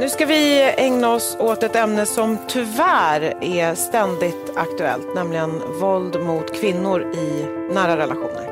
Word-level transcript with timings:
Nu 0.00 0.08
ska 0.08 0.26
vi 0.26 0.72
ägna 0.76 1.14
oss 1.14 1.36
åt 1.40 1.62
ett 1.62 1.76
ämne 1.76 2.06
som 2.06 2.38
tyvärr 2.48 3.34
är 3.40 3.74
ständigt 3.74 4.52
aktuellt, 4.56 5.14
nämligen 5.14 5.62
våld 5.80 6.20
mot 6.20 6.60
kvinnor 6.60 7.02
i 7.02 7.46
nära 7.74 7.96
relationer. 7.96 8.50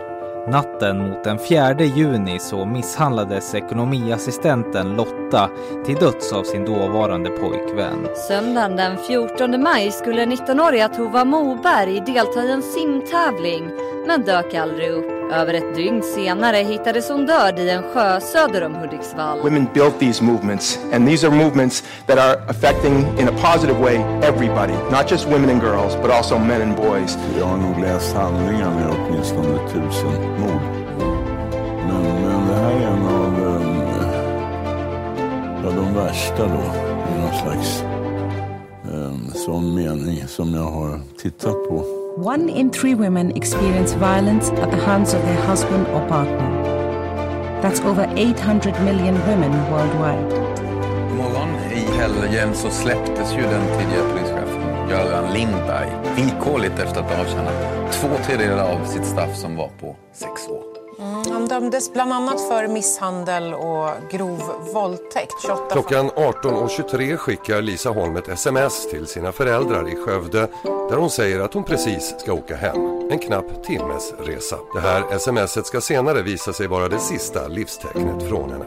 Natten 0.50 0.98
mot 0.98 1.24
den 1.24 1.38
4 1.38 1.80
juni 1.80 2.38
så 2.38 2.64
misshandlades 2.64 3.54
ekonomiassistenten 3.54 4.96
Lotta 4.96 5.50
till 5.86 5.96
döds 5.96 6.32
av 6.32 6.42
sin 6.42 6.64
dåvarande 6.64 7.30
pojkvän. 7.30 8.08
Söndagen 8.28 8.76
den 8.76 8.96
14 9.06 9.62
maj 9.62 9.92
skulle 9.92 10.24
19-åriga 10.24 10.88
Tova 10.88 11.24
Moberg 11.24 12.00
delta 12.00 12.44
i 12.44 12.50
en 12.50 12.62
simtävling 12.62 13.70
men 14.06 14.22
dök 14.22 14.54
aldrig 14.54 14.90
upp. 14.90 15.17
Över 15.32 15.54
ett 15.54 15.74
dygn 15.74 16.02
senare 16.02 16.56
hittades 16.56 17.08
hon 17.08 17.26
död 17.26 17.58
i 17.58 17.70
en 17.70 17.82
sjö 17.82 18.20
söder 18.20 18.64
om 18.64 18.74
Hudiksvall. 18.74 19.40
Women 19.40 19.68
built 19.74 20.00
these 20.00 20.24
movements 20.24 20.78
and 20.92 21.08
these 21.08 21.26
are 21.26 21.36
movements 21.36 21.84
that 22.06 22.18
are 22.18 22.50
affecting 22.50 23.18
in 23.18 23.28
a 23.28 23.32
positive 23.42 23.80
way 23.80 23.96
everybody, 24.22 24.72
not 24.90 25.10
just 25.10 25.26
women 25.28 25.50
and 25.50 25.62
girls 25.62 25.96
but 26.02 26.10
also 26.10 26.38
men 26.38 26.62
and 26.62 26.76
boys. 26.76 27.18
Jag 27.38 27.46
har 27.46 27.56
nog 27.56 27.80
läst 27.80 28.14
handlingar 28.14 28.70
med 28.70 28.88
åtminstone 28.90 29.58
tusen 29.68 30.40
mord. 30.40 30.62
Men, 31.88 32.02
men 32.02 32.48
det 32.48 32.54
här 32.54 32.72
är 32.72 32.86
en 32.86 33.06
av 33.06 33.44
um, 33.46 33.82
ja, 35.64 35.70
de 35.70 35.94
värsta 35.94 36.46
då, 36.46 36.64
i 37.12 37.20
någon 37.20 37.34
slags 37.42 37.82
um, 38.92 39.30
sån 39.34 39.74
mening 39.74 40.26
som 40.26 40.54
jag 40.54 40.70
har 40.70 41.00
tittat 41.22 41.68
på. 41.68 41.97
One 42.20 42.48
in 42.48 42.72
three 42.72 42.96
women 42.96 43.30
experience 43.36 43.94
violence 43.94 44.50
at 44.50 44.70
the 44.72 44.76
hands 44.76 45.14
of 45.14 45.22
their 45.22 45.40
husband 45.46 45.86
or 45.86 46.00
partner. 46.08 46.50
That's 47.62 47.78
over 47.80 48.12
800 48.16 48.74
million 48.82 49.14
women 49.26 49.52
worldwide. 49.70 50.32
morgon 51.16 51.48
i 51.72 51.96
helgen 51.98 52.54
så 52.54 52.70
släpptes 52.70 53.32
ju 53.32 53.42
den 53.42 53.66
tidigare 53.66 54.10
polischefen 54.12 54.90
Göran 54.90 55.32
Lindberg 55.32 55.90
villkorligt 56.16 56.78
efter 56.78 57.00
att 57.00 57.10
ha 57.10 57.20
avtjänat 57.20 57.92
två 57.92 58.08
tredjedelar 58.26 58.64
av 58.64 58.84
sitt 58.84 59.04
straff 59.04 59.36
som 59.36 59.56
var 59.56 59.68
på 59.80 59.96
sex 60.12 60.48
år. 60.48 60.77
Mm, 60.98 61.32
han 61.32 61.48
dömdes 61.48 61.92
bland 61.92 62.12
annat 62.12 62.40
för 62.48 62.68
misshandel 62.68 63.54
och 63.54 63.90
grov 64.10 64.42
våldtäkt. 64.74 65.34
Klockan 65.70 66.10
18.23 66.10 67.16
skickar 67.16 67.62
Lisa 67.62 67.90
Holm 67.90 68.16
ett 68.16 68.28
sms 68.28 68.90
till 68.90 69.06
sina 69.06 69.32
föräldrar 69.32 69.88
i 69.88 69.96
Skövde 69.96 70.48
där 70.62 70.96
hon 70.96 71.10
säger 71.10 71.40
att 71.40 71.54
hon 71.54 71.64
precis 71.64 72.14
ska 72.18 72.32
åka 72.32 72.56
hem. 72.56 73.10
En 73.10 73.18
knapp 73.18 73.64
timmes 73.64 74.12
resa. 74.18 74.56
Det 74.74 74.80
här 74.80 75.18
smset 75.18 75.66
ska 75.66 75.80
senare 75.80 76.22
visa 76.22 76.52
sig 76.52 76.66
vara 76.66 76.88
det 76.88 76.98
sista 76.98 77.48
livstecknet 77.48 78.28
från 78.28 78.50
henne. 78.50 78.64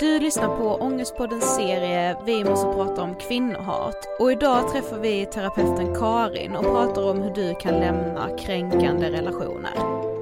Du 0.00 0.18
lyssnar 0.18 0.56
på 0.56 0.74
Ångestpoddens 0.74 1.56
serie 1.56 2.16
Vi 2.24 2.44
måste 2.44 2.66
prata 2.66 3.02
om 3.02 3.14
kvinnohat 3.14 4.06
och 4.18 4.32
idag 4.32 4.72
träffar 4.72 4.98
vi 4.98 5.26
terapeuten 5.26 5.94
Karin 5.94 6.56
och 6.56 6.64
pratar 6.64 7.10
om 7.10 7.22
hur 7.22 7.34
du 7.34 7.54
kan 7.54 7.74
lämna 7.74 8.36
kränkande 8.38 9.10
relationer. 9.10 10.15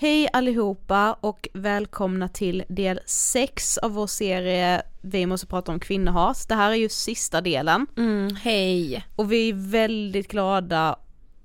Hej 0.00 0.28
allihopa 0.32 1.16
och 1.20 1.48
välkomna 1.54 2.28
till 2.28 2.64
del 2.68 3.00
6 3.06 3.78
av 3.78 3.92
vår 3.92 4.06
serie 4.06 4.82
Vi 5.00 5.26
måste 5.26 5.46
prata 5.46 5.72
om 5.72 5.80
kvinnohat. 5.80 6.48
Det 6.48 6.54
här 6.54 6.70
är 6.70 6.74
ju 6.74 6.88
sista 6.88 7.40
delen. 7.40 7.86
Mm, 7.96 8.34
hej! 8.36 9.04
Och 9.16 9.32
vi 9.32 9.48
är 9.48 9.70
väldigt 9.70 10.30
glada 10.30 10.96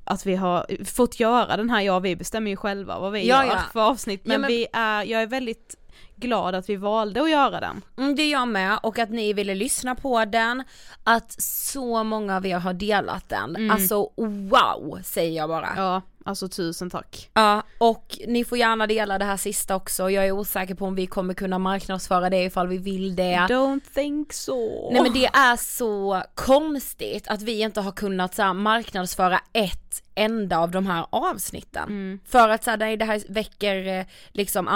att 0.03 0.25
vi 0.25 0.35
har 0.35 0.85
fått 0.85 1.19
göra 1.19 1.57
den 1.57 1.69
här, 1.69 1.81
ja 1.81 1.99
vi 1.99 2.15
bestämmer 2.15 2.51
ju 2.51 2.57
själva 2.57 2.99
vad 2.99 3.11
vi 3.11 3.27
Ja, 3.27 3.45
gör 3.45 3.51
ja. 3.53 3.61
för 3.73 3.79
avsnitt 3.79 4.25
men, 4.25 4.33
Ja, 4.33 4.39
men- 4.39 4.47
vi 4.47 4.67
är, 4.73 5.03
jag 5.03 5.21
är 5.21 5.27
väldigt 5.27 5.75
glad 6.15 6.55
att 6.55 6.69
vi 6.69 6.75
valde 6.75 7.21
att 7.21 7.31
göra 7.31 7.59
den. 7.59 7.81
Mm, 7.97 8.15
det 8.15 8.21
är 8.21 8.31
jag 8.31 8.47
med 8.47 8.79
och 8.83 8.99
att 8.99 9.09
ni 9.09 9.33
ville 9.33 9.55
lyssna 9.55 9.95
på 9.95 10.25
den, 10.25 10.63
att 11.03 11.41
så 11.41 12.03
många 12.03 12.35
av 12.35 12.45
er 12.45 12.59
har 12.59 12.73
delat 12.73 13.29
den. 13.29 13.55
Mm. 13.55 13.71
Alltså 13.71 14.09
wow 14.49 14.99
säger 15.03 15.37
jag 15.37 15.49
bara. 15.49 15.69
Ja, 15.75 16.01
alltså 16.25 16.47
tusen 16.47 16.89
tack. 16.89 17.29
Ja, 17.33 17.63
och 17.77 18.19
ni 18.27 18.45
får 18.45 18.57
gärna 18.57 18.87
dela 18.87 19.17
det 19.17 19.25
här 19.25 19.37
sista 19.37 19.75
också. 19.75 20.09
Jag 20.09 20.25
är 20.25 20.31
osäker 20.31 20.75
på 20.75 20.85
om 20.85 20.95
vi 20.95 21.07
kommer 21.07 21.33
kunna 21.33 21.59
marknadsföra 21.59 22.29
det 22.29 22.43
ifall 22.43 22.67
vi 22.67 22.77
vill 22.77 23.15
det. 23.15 23.35
Don't 23.49 23.93
think 23.93 24.33
so. 24.33 24.89
Nej 24.91 25.01
men 25.01 25.13
det 25.13 25.25
är 25.25 25.55
så 25.55 26.23
konstigt 26.35 27.27
att 27.27 27.41
vi 27.41 27.59
inte 27.61 27.81
har 27.81 27.91
kunnat 27.91 28.35
så 28.35 28.41
här, 28.41 28.53
marknadsföra 28.53 29.39
ett 29.53 30.03
enda 30.15 30.57
av 30.57 30.71
de 30.71 30.87
här 30.87 31.05
avsnitten. 31.09 32.19
För 32.25 32.49
att 32.49 32.63
så 32.63 32.69
här, 32.69 32.77
nej, 32.77 32.97
det 32.97 33.05
här 33.05 33.23
väcker 33.29 33.99
eh, 33.99 34.05
liksom 34.31 34.67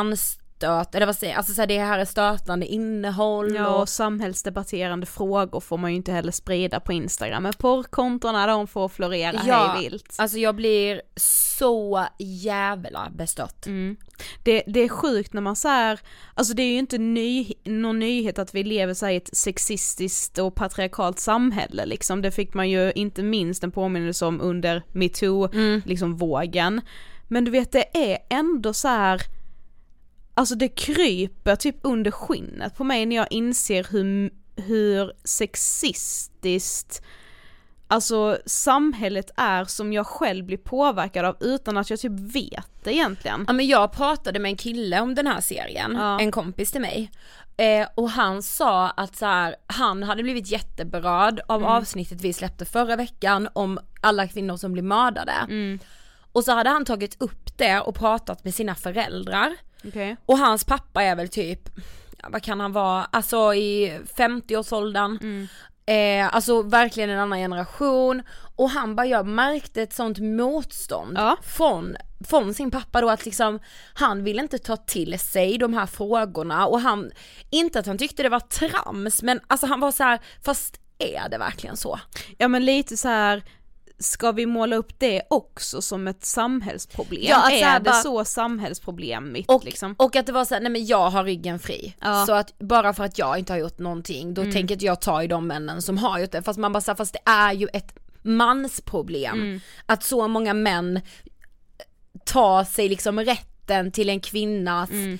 anstöt, 0.64 0.96
eller 0.96 1.06
vad 1.06 1.16
säger 1.16 1.36
alltså 1.36 1.54
så 1.54 1.62
här, 1.62 1.68
det 1.68 1.80
här 1.80 2.00
är 2.00 2.06
stötande 2.06 2.66
innehåll 2.66 3.56
Ja 3.56 3.68
och 3.68 3.82
och 3.82 3.90
samhällsdebatterande 3.90 5.06
frågor 5.06 5.60
får 5.60 5.78
man 5.78 5.92
ju 5.92 5.98
inte 5.98 6.12
heller 6.12 6.32
sprida 6.32 6.80
på 6.80 6.94
Instagram 6.94 7.44
men 7.44 7.54
porrkontona 7.54 8.48
de 8.48 8.68
får 8.68 8.90
florera 8.90 9.38
hej 9.38 9.82
vilt. 9.82 10.16
alltså 10.18 10.38
jag 10.38 10.56
blir 10.56 11.02
så 11.16 12.06
jävla 12.18 13.10
bestört. 13.12 13.66
Mm. 13.66 13.98
Det, 14.44 14.64
det 14.68 14.80
är 14.80 14.90
sjukt 14.90 15.34
när 15.34 15.42
man 15.42 15.56
så 15.56 15.68
här, 15.68 16.00
alltså 16.34 16.54
det 16.54 16.64
är 16.64 16.72
ju 16.72 16.78
inte 16.78 16.98
ny, 16.98 17.54
någon 17.64 18.00
nyhet 18.00 18.40
att 18.40 18.56
vi 18.56 18.64
lever 18.64 18.94
så 18.94 19.10
i 19.10 19.16
ett 19.16 19.38
sexistiskt 19.38 20.38
och 20.38 20.56
patriarkalt 20.56 21.20
samhälle 21.20 21.86
liksom, 21.86 22.22
det 22.22 22.32
fick 22.32 22.54
man 22.54 22.70
ju 22.70 22.92
inte 22.92 23.24
minst 23.24 23.64
en 23.64 23.72
påminnelse 23.72 24.26
om 24.26 24.42
under 24.42 24.84
metoo, 24.92 25.50
liksom 25.86 26.18
vågen. 26.18 26.82
Men 27.28 27.46
du 27.46 27.52
vet 27.52 27.72
det 27.72 27.98
är 28.12 28.18
ändå 28.30 28.74
så 28.74 28.88
här. 28.88 29.22
Alltså 30.40 30.56
det 30.56 30.68
kryper 30.70 31.56
typ 31.56 31.76
under 31.82 32.12
skinnet 32.12 32.76
på 32.76 32.84
mig 32.84 33.06
när 33.06 33.16
jag 33.16 33.28
inser 33.32 33.88
hur, 33.92 34.32
hur 34.56 35.12
sexistiskt 35.24 37.02
alltså 37.88 38.38
samhället 38.46 39.32
är 39.38 39.66
som 39.66 39.94
jag 39.94 40.08
själv 40.08 40.46
blir 40.46 40.58
påverkad 40.58 41.26
av 41.26 41.36
utan 41.40 41.78
att 41.78 41.90
jag 41.90 42.00
typ 42.00 42.12
vet 42.36 42.70
det 42.84 42.94
egentligen. 42.94 43.46
Ja 43.48 43.54
men 43.54 43.68
jag 43.68 43.92
pratade 43.92 44.40
med 44.40 44.50
en 44.50 44.58
kille 44.58 45.00
om 45.02 45.16
den 45.16 45.28
här 45.28 45.42
serien, 45.42 45.96
Ja. 46.00 46.20
en 46.20 46.32
kompis 46.32 46.72
till 46.72 46.82
mig. 46.82 47.12
Eh, 47.58 47.88
och 47.96 48.10
han 48.10 48.44
sa 48.44 48.90
att 48.90 49.16
så 49.16 49.26
här, 49.26 49.56
han 49.68 50.04
hade 50.04 50.24
blivit 50.24 50.52
jätteberörd 50.52 51.42
av 51.48 51.62
Mm. 51.62 51.72
avsnittet 51.72 52.22
vi 52.22 52.34
släppte 52.34 52.66
förra 52.66 52.96
veckan 52.96 53.50
om 53.54 53.80
alla 54.02 54.28
kvinnor 54.28 54.58
som 54.58 54.72
blir 54.72 54.84
mördade. 54.84 55.34
Mm. 55.50 55.80
Och 56.32 56.44
så 56.44 56.52
hade 56.52 56.70
han 56.70 56.86
tagit 56.86 57.22
upp 57.22 57.58
det 57.58 57.80
och 57.80 57.96
pratat 57.96 58.44
med 58.44 58.54
sina 58.56 58.76
föräldrar. 58.76 59.56
Okej. 59.84 60.18
Och 60.26 60.38
hans 60.38 60.64
pappa 60.64 61.04
är 61.04 61.16
väl 61.16 61.30
typ, 61.30 61.70
ja, 62.18 62.30
vad 62.32 62.44
kan 62.44 62.60
han 62.60 62.72
vara, 62.72 63.06
alltså 63.06 63.54
i 63.54 64.00
50-årsåldern. 64.18 65.18
Mm. 65.22 65.48
Eh, 65.86 66.36
alltså 66.36 66.62
verkligen 66.62 67.10
en 67.10 67.20
annan 67.20 67.40
generation. 67.40 68.24
Och 68.56 68.70
han 68.70 68.96
bara, 68.96 69.08
jag 69.08 69.26
märkte 69.26 69.82
ett 69.82 69.94
sånt 69.94 70.20
motstånd 70.20 71.20
från, 71.44 71.96
från 72.28 72.54
sin 72.54 72.72
pappa 72.72 73.02
då 73.02 73.10
att 73.10 73.26
liksom, 73.26 73.60
han 73.94 74.24
ville 74.24 74.42
inte 74.42 74.58
ta 74.58 74.78
till 74.78 75.20
sig 75.20 75.58
de 75.58 75.74
här 75.74 75.86
frågorna 75.86 76.68
och 76.68 76.82
han, 76.82 77.12
inte 77.50 77.80
att 77.80 77.86
han 77.86 77.98
tyckte 77.98 78.24
det 78.24 78.30
var 78.30 78.40
trams 78.40 79.24
men 79.24 79.40
alltså 79.48 79.68
han 79.68 79.80
var 79.80 79.92
så 79.92 80.04
här, 80.04 80.20
fast 80.44 80.80
är 81.00 81.30
det 81.30 81.38
verkligen 81.38 81.78
så? 81.78 82.00
Ja 82.38 82.48
men 82.48 82.66
lite 82.66 82.98
så 82.98 83.08
här. 83.08 83.44
Ska 84.00 84.32
vi 84.32 84.46
måla 84.46 84.76
upp 84.76 85.00
det 85.00 85.22
också 85.30 85.82
som 85.82 86.08
ett 86.08 86.26
samhällsproblem? 86.26 87.24
Ja, 87.24 87.38
att 87.38 87.52
så 87.52 87.66
är 87.66 87.74
det 87.80 87.84
bara- 87.86 87.94
så 88.02 88.26
samhällsproblemigt 88.26 89.50
Och, 89.50 89.64
liksom? 89.66 89.96
och 89.98 90.16
att 90.16 90.26
det 90.26 90.32
var 90.32 90.46
såhär, 90.46 90.62
nej 90.62 90.72
men 90.72 90.86
jag 90.86 91.10
har 91.10 91.24
ryggen 91.24 91.60
fri. 91.60 91.96
Ja. 92.02 92.26
Så 92.26 92.34
att 92.34 92.60
bara 92.60 92.94
för 92.94 93.04
att 93.04 93.18
jag 93.18 93.40
inte 93.40 93.54
har 93.54 93.58
gjort 93.58 93.80
någonting, 93.80 94.34
då 94.34 94.42
Mm. 94.42 94.54
tänker 94.54 94.76
inte 94.76 94.86
jag 94.86 95.02
ta 95.02 95.24
i 95.24 95.28
de 95.28 95.48
männen 95.48 95.82
som 95.82 95.98
har 95.98 96.20
gjort 96.20 96.32
det. 96.32 96.42
Fast 96.42 96.60
man 96.60 96.74
bara 96.74 96.82
säger 96.82 96.96
fast 96.96 97.14
det 97.14 97.32
är 97.32 97.54
ju 97.54 97.68
ett 97.74 97.94
mansproblem. 98.22 99.42
Mm. 99.42 99.60
Att 99.86 100.04
så 100.04 100.28
många 100.28 100.54
män 100.54 101.02
tar 102.26 102.64
sig 102.64 102.90
liksom 102.90 103.20
rätten 103.20 103.92
till 103.92 104.10
en 104.10 104.20
kvinnas 104.20 104.90
Mm. 104.90 105.20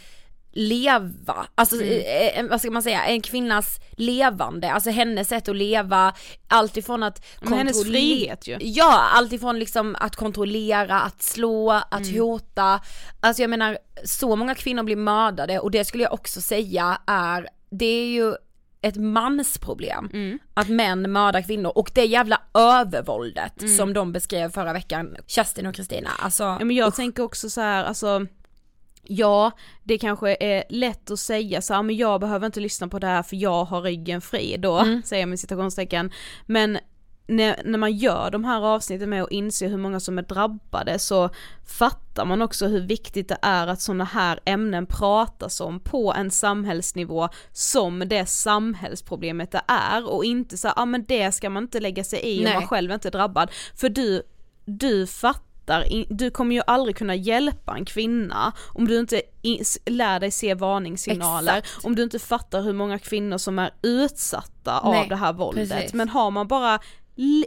Leva, 0.52 1.46
alltså 1.56 1.84
eh, 1.84 2.40
eh, 2.40 2.46
vad 2.50 2.60
ska 2.62 2.72
man 2.72 2.84
säga, 2.84 3.06
en 3.06 3.22
kvinnas 3.22 3.80
levande, 3.92 4.72
alltså 4.72 4.90
hennes 4.90 5.28
sätt 5.28 5.50
att 5.50 5.56
leva, 5.56 6.14
alltifrån 6.48 7.04
att 7.04 7.26
Men 7.42 7.54
hennes 7.54 7.84
frihet 7.84 8.48
ju. 8.48 8.58
Ja, 8.62 9.10
alltifrån 9.14 9.60
liksom 9.60 9.96
att 10.00 10.16
kontrollera, 10.16 11.02
att 11.02 11.22
slå, 11.22 11.72
att 11.72 12.06
Mm. 12.08 12.20
hota, 12.22 12.80
alltså 13.20 13.44
jag 13.44 13.50
menar 13.50 13.78
så 14.06 14.36
många 14.36 14.56
kvinnor 14.56 14.84
blir 14.84 14.96
mördade 14.96 15.60
och 15.60 15.72
det 15.72 15.86
skulle 15.86 16.04
jag 16.04 16.14
också 16.14 16.42
säga 16.42 17.02
är, 17.08 17.48
det 17.70 17.86
är 17.86 18.08
ju 18.08 18.34
ett 18.82 18.96
mansproblem 18.96 20.10
Mm. 20.14 20.40
att 20.54 20.68
män 20.70 21.12
mördar 21.12 21.42
kvinnor 21.42 21.72
och 21.76 21.92
det 21.94 22.06
jävla 22.06 22.42
övervåldet 22.54 23.62
Mm. 23.62 23.78
som 23.78 23.94
de 23.94 24.12
beskrev 24.12 24.52
förra 24.52 24.74
veckan, 24.74 25.16
Kerstin 25.28 25.66
och 25.66 25.76
Kristina, 25.76 26.10
alltså 26.20 26.44
Ja 26.44 26.66
men 26.66 26.76
jag 26.76 26.96
tänker 26.96 27.24
också 27.24 27.50
så 27.50 27.62
här, 27.62 27.84
alltså 27.84 28.26
Ja, 29.12 29.52
det 29.84 29.98
kanske 29.98 30.38
är 30.40 30.64
lätt 30.70 31.12
att 31.12 31.20
säga 31.20 31.62
så 31.62 31.74
här, 31.74 31.84
men 31.84 31.98
jag 31.98 32.22
behöver 32.22 32.46
inte 32.46 32.60
lyssna 32.60 32.88
på 32.88 33.00
det 33.00 33.08
här 33.08 33.24
för 33.24 33.36
jag 33.36 33.66
har 33.66 33.82
ryggen 33.82 34.22
fri 34.22 34.58
då, 34.58 34.78
Mm. 34.80 35.02
säger 35.06 35.22
jag 35.22 35.30
med 35.30 35.40
citationstecken. 35.40 36.12
Men 36.46 36.78
när, 37.28 37.62
när 37.66 37.78
man 37.78 37.98
gör 37.98 38.32
de 38.32 38.44
här 38.46 38.62
avsnitten 38.62 39.10
med 39.10 39.24
att 39.24 39.32
inse 39.32 39.68
hur 39.68 39.78
många 39.78 40.00
som 40.00 40.18
är 40.18 40.22
drabbade 40.22 41.00
så 41.00 41.30
fattar 41.66 42.26
man 42.26 42.42
också 42.42 42.68
hur 42.68 42.82
viktigt 42.82 43.28
det 43.28 43.38
är 43.42 43.68
att 43.68 43.82
sådana 43.82 44.04
här 44.04 44.40
ämnen 44.46 44.86
pratas 44.86 45.62
om 45.62 45.80
på 45.80 46.14
en 46.14 46.32
samhällsnivå 46.32 47.30
som 47.52 48.00
det 48.00 48.26
samhällsproblemet 48.26 49.52
det 49.52 49.62
är 49.68 50.10
och 50.14 50.26
inte 50.26 50.58
så 50.58 50.72
ja 50.76 50.86
men 50.86 51.06
det 51.06 51.32
ska 51.32 51.50
man 51.50 51.64
inte 51.64 51.80
lägga 51.80 52.04
sig 52.04 52.20
i 52.24 52.38
om 52.40 52.44
Nej. 52.44 52.54
man 52.54 52.68
själv 52.68 52.92
inte 52.92 53.08
är 53.08 53.12
drabbad. 53.12 53.52
För 53.76 53.90
du, 53.90 54.24
du 54.66 55.08
fattar 55.08 55.49
in- 55.88 56.06
du 56.10 56.32
kommer 56.32 56.56
ju 56.56 56.62
aldrig 56.68 56.96
kunna 56.98 57.16
hjälpa 57.16 57.76
en 57.78 57.86
kvinna 57.86 58.52
om 58.74 58.88
du 58.88 59.00
inte 59.00 59.22
lär 59.86 60.20
dig 60.20 60.32
se 60.32 60.54
varningssignaler, 60.54 61.58
Exakt. 61.58 61.86
om 61.86 61.96
du 61.96 62.04
inte 62.04 62.20
fattar 62.20 62.62
hur 62.62 62.74
många 62.74 63.00
kvinnor 63.00 63.38
som 63.38 63.60
är 63.60 63.72
utsatta 63.82 64.82
Nej, 64.90 65.02
av 65.04 65.10
det 65.10 65.16
här 65.16 65.34
våldet. 65.34 65.70
precis. 65.70 65.94
Men 65.94 66.10
har 66.10 66.32
man 66.32 66.48
bara 66.48 66.80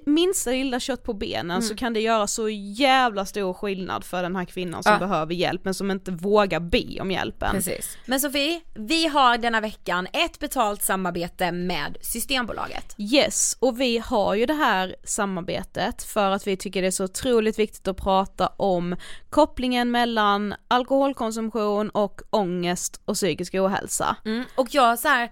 minsta 0.06 0.50
lilla 0.50 0.80
kött 0.80 1.02
på 1.04 1.14
benen 1.14 1.62
så 1.62 1.66
Mm. 1.72 1.76
kan 1.76 1.92
det 1.92 2.00
göra 2.00 2.26
så 2.26 2.48
jävla 2.48 3.24
stor 3.26 3.52
skillnad 3.54 4.04
för 4.04 4.22
den 4.22 4.36
här 4.36 4.44
kvinnan 4.44 4.82
som 4.82 4.92
Ja. 4.92 4.98
behöver 4.98 5.34
hjälp 5.34 5.64
men 5.64 5.74
som 5.74 5.90
inte 5.90 6.10
vågar 6.10 6.60
be 6.60 7.00
om 7.00 7.10
hjälpen. 7.10 7.50
Precis. 7.52 7.96
Men 8.06 8.20
Sofie, 8.20 8.60
vi 8.74 9.06
har 9.06 9.38
denna 9.38 9.60
veckan 9.60 10.06
ett 10.12 10.38
betalt 10.38 10.82
samarbete 10.82 11.52
med 11.52 11.96
Systembolaget. 12.00 12.94
Yes, 12.98 13.56
och 13.60 13.80
vi 13.80 13.98
har 13.98 14.34
ju 14.34 14.46
det 14.46 14.54
här 14.54 14.96
samarbetet 15.04 16.02
för 16.02 16.30
att 16.30 16.46
vi 16.46 16.56
tycker 16.56 16.80
det 16.82 16.86
är 16.88 16.90
så 16.90 17.04
otroligt 17.04 17.58
viktigt 17.58 17.88
att 17.88 17.96
prata 17.96 18.46
om 18.46 18.96
kopplingen 19.30 19.90
mellan 19.90 20.54
alkoholkonsumtion 20.68 21.90
och 21.90 22.20
ångest 22.30 23.00
och 23.04 23.14
psykisk 23.14 23.54
ohälsa. 23.54 24.16
Mm. 24.24 24.44
Och 24.54 24.68
jag 24.70 24.98
så 24.98 25.08
här, 25.08 25.30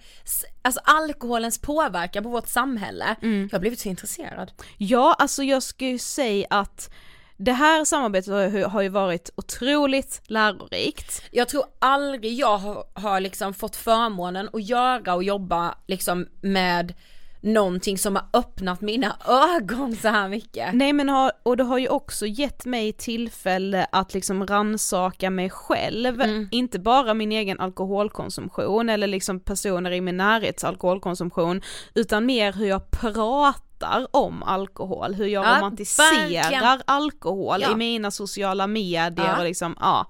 alltså 0.62 0.80
alkoholens 0.84 1.58
påverkan 1.58 2.22
på 2.22 2.28
vårt 2.28 2.48
samhälle, 2.48 3.16
Mm. 3.22 3.48
jag 3.52 3.58
har 3.58 3.60
blivit 3.60 3.80
så 3.80 3.88
intresserad. 3.88 4.52
Ja, 4.76 5.16
alltså 5.18 5.42
jag 5.42 5.62
skulle 5.62 5.98
säga 5.98 6.46
att 6.50 6.90
det 7.36 7.52
här 7.52 7.84
samarbetet 7.84 8.32
har 8.32 8.40
ju- 8.42 8.64
har 8.64 8.82
ju 8.82 8.88
varit 8.88 9.30
otroligt 9.36 10.20
lärorikt. 10.24 11.22
Jag 11.30 11.48
tror 11.48 11.64
aldrig 11.78 12.32
jag 12.38 12.58
har, 12.58 12.84
har 12.94 13.20
liksom 13.20 13.54
fått 13.54 13.76
förmånen 13.76 14.48
att 14.52 14.62
göra 14.68 15.14
och 15.14 15.24
jobba 15.24 15.74
liksom 15.86 16.26
med 16.40 16.94
någonting 17.42 17.98
som 17.98 18.16
har 18.16 18.24
öppnat 18.32 18.80
mina 18.80 19.16
ögon 19.28 19.96
så 19.96 20.08
här 20.08 20.28
mycket. 20.28 20.74
Nej 20.74 20.92
men 20.92 21.08
har, 21.08 21.32
och 21.42 21.56
det 21.56 21.64
har 21.64 21.78
ju 21.78 21.88
också 21.88 22.26
gett 22.26 22.64
mig 22.64 22.92
tillfälle 22.92 23.86
att 23.92 24.14
liksom 24.14 24.46
ransaka 24.46 25.30
mig 25.30 25.50
själv, 25.50 26.22
inte 26.50 26.78
bara 26.78 27.14
min 27.14 27.32
egen 27.32 27.60
alkoholkonsumtion 27.60 28.88
eller 28.88 29.06
liksom 29.06 29.40
personer 29.40 29.90
i 29.90 30.00
min 30.00 30.16
närhets 30.16 30.64
alkoholkonsumtion, 30.64 31.62
utan 31.94 32.26
mer 32.26 32.52
hur 32.52 32.66
jag 32.66 32.90
pratar 32.90 34.06
om 34.10 34.42
alkohol, 34.42 35.14
hur 35.14 35.26
jag 35.26 35.44
Ja, 35.44 35.56
romantiserar 35.58 36.30
verkligen. 36.30 36.82
alkohol 36.84 37.60
Ja. 37.62 37.72
i 37.72 37.74
mina 37.74 38.10
sociala 38.10 38.66
medier 38.66 39.26
Ja. 39.26 39.38
och 39.38 39.44
liksom, 39.44 39.76
ja. 39.80 40.06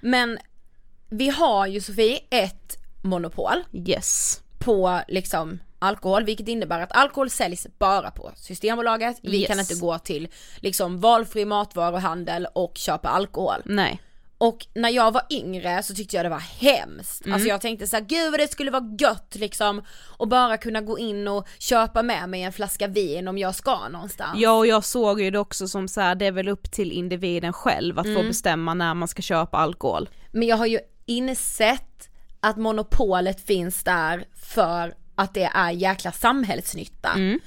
Men 0.00 0.38
vi 1.10 1.28
har 1.28 1.66
ju 1.66 1.80
Sofie 1.80 2.18
ett 2.30 2.76
monopol. 3.02 3.64
Yes. 3.72 4.40
På 4.58 5.00
liksom 5.08 5.58
alkohol, 5.78 6.24
vilket 6.24 6.48
innebär 6.48 6.80
att 6.80 6.96
alkohol 6.96 7.30
säljs 7.30 7.66
bara 7.78 8.10
på 8.10 8.32
Systembolaget. 8.36 9.16
Vi 9.22 9.38
Yes. 9.40 9.48
kan 9.48 9.60
inte 9.60 9.74
gå 9.74 9.98
till 9.98 10.28
liksom 10.56 11.00
valfri 11.00 11.44
matvaruhandel 11.44 12.46
och 12.54 12.72
köpa 12.76 13.08
alkohol. 13.08 13.62
Nej. 13.64 14.00
Och 14.40 14.66
när 14.74 14.88
jag 14.90 15.12
var 15.12 15.22
yngre 15.30 15.82
så 15.82 15.94
tyckte 15.94 16.16
jag 16.16 16.24
det 16.24 16.28
var 16.30 16.38
hemskt. 16.60 17.24
Mm. 17.24 17.34
Alltså 17.34 17.48
jag 17.48 17.60
tänkte 17.60 17.86
så 17.86 17.96
här, 17.96 18.04
gud 18.04 18.30
vad 18.30 18.40
det 18.40 18.52
skulle 18.52 18.70
vara 18.70 18.96
gött 19.00 19.34
liksom 19.38 19.82
och 20.16 20.28
bara 20.28 20.56
kunna 20.56 20.80
gå 20.80 20.98
in 20.98 21.28
och 21.28 21.48
köpa 21.58 22.02
med 22.02 22.28
mig 22.28 22.42
en 22.42 22.52
flaska 22.52 22.86
vin 22.86 23.28
om 23.28 23.38
jag 23.38 23.54
ska 23.54 23.88
någonstans. 23.88 24.40
Ja 24.40 24.52
och 24.52 24.66
jag 24.66 24.84
såg 24.84 25.20
ju 25.20 25.30
det 25.30 25.38
också 25.38 25.68
som 25.68 25.88
så 25.88 26.00
här, 26.00 26.14
det 26.14 26.26
är 26.26 26.32
väl 26.32 26.48
upp 26.48 26.70
till 26.70 26.92
individen 26.92 27.52
själv 27.52 27.98
att 27.98 28.06
få 28.06 28.10
Mm. 28.10 28.28
bestämma 28.28 28.74
när 28.74 28.94
man 28.94 29.08
ska 29.08 29.22
köpa 29.22 29.56
alkohol. 29.58 30.08
Men 30.32 30.48
jag 30.48 30.56
har 30.56 30.66
ju 30.66 30.78
insett 31.06 32.08
att 32.40 32.56
monopolet 32.56 33.46
finns 33.46 33.84
där 33.84 34.24
för 34.36 34.94
att 35.18 35.34
det 35.34 35.50
är 35.54 35.70
jäkla 35.70 36.12
samhällsnytta. 36.12 37.12
Mm. 37.14 37.40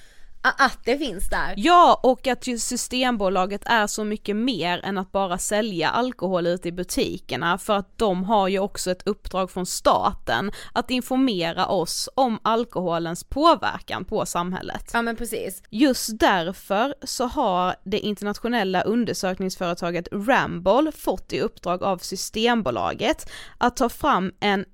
Att 0.43 0.79
det 0.85 0.97
finns 0.97 1.29
där. 1.29 1.53
Ja 1.57 1.99
och 2.03 2.27
att 2.27 2.47
ju 2.47 2.59
Systembolaget 2.59 3.61
är 3.65 3.87
så 3.87 4.03
mycket 4.03 4.35
mer 4.35 4.85
än 4.85 4.97
att 4.97 5.11
bara 5.11 5.37
sälja 5.37 5.89
alkohol 5.89 6.47
ute 6.47 6.67
i 6.67 6.71
butikerna 6.71 7.57
för 7.57 7.75
att 7.75 7.97
de 7.97 8.23
har 8.23 8.47
ju 8.47 8.59
också 8.59 8.91
ett 8.91 9.07
uppdrag 9.07 9.51
från 9.51 9.65
staten 9.65 10.51
att 10.73 10.91
informera 10.91 11.67
oss 11.67 12.09
om 12.15 12.39
alkoholens 12.43 13.23
påverkan 13.23 14.05
på 14.05 14.25
samhället. 14.25 14.89
Ja 14.93 15.01
men 15.01 15.15
precis. 15.15 15.63
Just 15.69 16.19
därför 16.19 16.95
så 17.03 17.27
har 17.27 17.75
det 17.83 17.99
internationella 17.99 18.81
undersökningsföretaget 18.81 20.07
Ramboll 20.11 20.91
fått 20.91 21.33
i 21.33 21.39
uppdrag 21.39 21.83
av 21.83 21.97
Systembolaget 21.97 23.29
att 23.57 23.75
ta 23.75 23.89
fram 23.89 24.31
en 24.39 24.65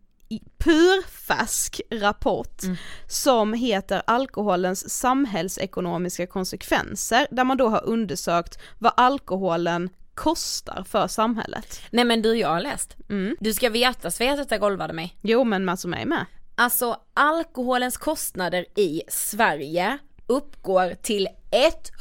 purfärsk 0.58 1.82
rapport 1.92 2.62
som 3.08 3.54
heter 3.54 4.02
alkoholens 4.08 4.90
samhällsekonomiska 4.90 6.28
konsekvenser 6.28 7.28
där 7.32 7.44
man 7.44 7.58
då 7.58 7.70
har 7.70 7.86
undersökt 7.86 8.60
vad 8.80 8.94
alkoholen 8.98 9.90
kostar 10.14 10.84
för 10.84 11.08
samhället. 11.08 11.82
Nej 11.90 12.06
men 12.06 12.22
du 12.22 12.38
jag 12.38 12.50
har 12.50 12.62
läst. 12.62 12.96
Mm. 13.10 13.36
Du 13.40 13.54
ska 13.54 13.70
veta, 13.70 14.12
Svea 14.12 14.36
detta 14.36 14.58
golvade 14.58 14.94
mig. 14.94 15.18
Jo 15.22 15.44
men 15.44 15.66
Mats 15.66 15.84
och 15.84 15.90
mig 15.90 16.06
med. 16.06 16.26
Alltså 16.56 16.98
alkoholens 17.14 17.98
kostnader 17.98 18.66
i 18.76 19.02
Sverige 19.08 19.98
uppgår 20.28 20.96
till 21.02 21.28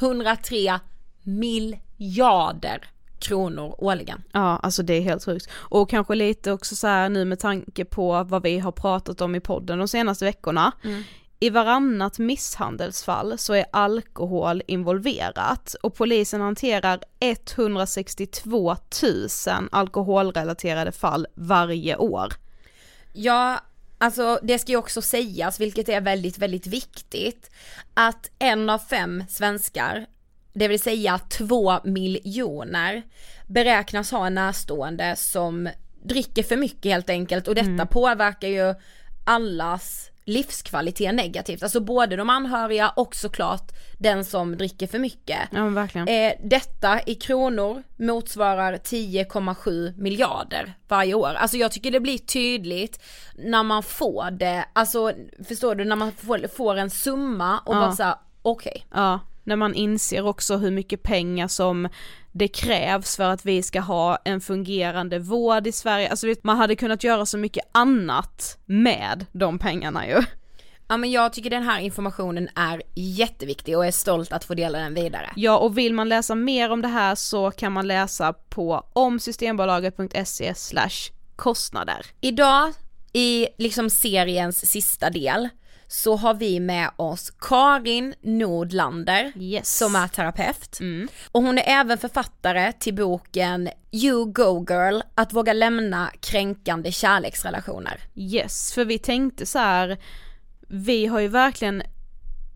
103 0.00 0.80
miljarder 1.22 2.90
kronor 3.18 3.74
årligen. 3.78 4.22
Ja, 4.32 4.58
alltså 4.62 4.82
det 4.82 4.94
är 4.94 5.00
helt 5.00 5.24
sjukt. 5.24 5.48
Och 5.52 5.90
kanske 5.90 6.14
lite 6.14 6.52
också 6.52 6.76
så 6.76 6.86
här 6.86 7.08
nu 7.08 7.24
med 7.24 7.38
tanke 7.38 7.84
på 7.84 8.24
vad 8.24 8.42
vi 8.42 8.58
har 8.58 8.72
pratat 8.72 9.20
om 9.20 9.34
i 9.34 9.40
podden 9.40 9.78
de 9.78 9.88
senaste 9.88 10.24
veckorna. 10.24 10.72
Mm. 10.84 11.02
I 11.40 11.50
varannat 11.50 12.18
misshandelsfall 12.18 13.38
så 13.38 13.54
är 13.54 13.66
alkohol 13.72 14.62
involverat 14.66 15.76
och 15.82 15.94
polisen 15.94 16.40
hanterar 16.40 17.00
162 17.20 18.76
000 19.02 19.68
alkoholrelaterade 19.72 20.92
fall 20.92 21.26
varje 21.34 21.96
år. 21.96 22.32
Ja, 23.12 23.60
alltså 23.98 24.38
det 24.42 24.58
ska 24.58 24.72
ju 24.72 24.78
också 24.78 25.02
sägas, 25.02 25.60
vilket 25.60 25.88
är 25.88 26.00
väldigt, 26.00 26.38
väldigt 26.38 26.66
viktigt, 26.66 27.50
att 27.94 28.30
en 28.38 28.70
av 28.70 28.78
fem 28.78 29.24
svenskar, 29.28 30.06
det 30.56 30.68
vill 30.68 30.80
säga 30.80 31.18
två 31.18 31.80
miljoner, 31.84 33.02
beräknas 33.46 34.10
ha 34.10 34.26
en 34.26 34.34
närstående 34.34 35.16
som 35.16 35.68
dricker 36.02 36.42
för 36.42 36.56
mycket 36.56 36.92
helt 36.92 37.10
enkelt 37.10 37.48
och 37.48 37.54
detta 37.54 37.86
påverkar 37.86 38.48
ju 38.48 38.74
allas 39.24 40.10
livskvalitet 40.24 41.14
negativt, 41.14 41.62
alltså 41.62 41.80
både 41.80 42.16
de 42.16 42.30
anhöriga 42.30 42.88
och 42.88 43.16
såklart 43.16 43.72
den 43.98 44.24
som 44.24 44.56
dricker 44.56 44.86
för 44.86 44.98
mycket. 44.98 45.38
Ja. 45.50 46.06
Eh, 46.08 46.32
detta 46.44 47.00
i 47.06 47.14
kronor 47.14 47.82
motsvarar 47.96 48.72
10,7 48.76 49.94
miljarder 50.00 50.74
varje 50.88 51.14
år. 51.14 51.28
Alltså 51.34 51.56
jag 51.56 51.72
tycker 51.72 51.90
det 51.90 52.00
blir 52.00 52.18
tydligt 52.18 53.02
när 53.34 53.62
man 53.62 53.82
får 53.82 54.30
det, 54.30 54.64
alltså 54.72 55.12
förstår 55.48 55.74
du, 55.74 55.84
när 55.84 55.96
man 55.96 56.12
får, 56.12 56.48
får 56.56 56.76
en 56.76 56.90
summa 56.90 57.58
och 57.58 57.74
Ja. 57.74 57.80
bara 57.80 57.92
såhär, 57.92 58.14
okej. 58.42 58.86
Ja, 58.94 59.20
när 59.46 59.56
man 59.56 59.74
inser 59.74 60.26
också 60.26 60.56
hur 60.56 60.70
mycket 60.70 61.02
pengar 61.02 61.48
som 61.48 61.88
det 62.32 62.48
krävs 62.48 63.16
för 63.16 63.24
att 63.24 63.46
vi 63.46 63.62
ska 63.62 63.80
ha 63.80 64.18
en 64.24 64.40
fungerande 64.40 65.18
vård 65.18 65.66
i 65.66 65.72
Sverige, 65.72 66.10
alltså 66.10 66.26
man 66.42 66.56
hade 66.56 66.76
kunnat 66.76 67.04
göra 67.04 67.26
så 67.26 67.38
mycket 67.38 67.64
annat 67.72 68.58
med 68.66 69.26
de 69.32 69.58
pengarna 69.58 70.06
ju. 70.06 70.22
Ja 70.88 70.96
men 70.96 71.10
jag 71.10 71.32
tycker 71.32 71.50
den 71.50 71.62
här 71.62 71.80
informationen 71.80 72.48
är 72.54 72.82
jätteviktig 72.94 73.76
och 73.76 73.86
är 73.86 73.90
stolt 73.90 74.32
att 74.32 74.44
få 74.44 74.54
dela 74.54 74.78
den 74.78 74.94
vidare. 74.94 75.30
Ja 75.36 75.58
och 75.58 75.78
vill 75.78 75.94
man 75.94 76.08
läsa 76.08 76.34
mer 76.34 76.70
om 76.70 76.82
det 76.82 76.88
här 76.88 77.14
så 77.14 77.50
kan 77.50 77.72
man 77.72 77.86
läsa 77.86 78.32
på 78.32 78.86
omsystembolaget.se 78.92 80.54
kostnader. 81.36 82.06
Idag 82.20 82.72
i 83.12 83.48
liksom 83.58 83.90
seriens 83.90 84.70
sista 84.70 85.10
del 85.10 85.48
så 85.88 86.16
har 86.16 86.34
vi 86.34 86.60
med 86.60 86.90
oss 86.96 87.32
Karin 87.40 88.14
Nordlander 88.22 89.32
som 89.62 89.96
är 89.96 90.08
terapeut. 90.08 90.78
Och 91.32 91.42
hon 91.42 91.58
är 91.58 91.64
även 91.66 91.98
författare 91.98 92.72
till 92.72 92.94
boken 92.94 93.68
You 93.92 94.32
Go 94.32 94.66
Girl, 94.68 95.00
att 95.14 95.32
våga 95.32 95.52
lämna 95.52 96.10
kränkande 96.20 96.92
kärleksrelationer. 96.92 98.00
Yes, 98.14 98.72
för 98.72 98.84
vi 98.84 98.98
tänkte 98.98 99.46
så 99.46 99.58
här, 99.58 99.98
vi 100.68 101.06
har 101.06 101.20
ju 101.20 101.28
verkligen 101.28 101.82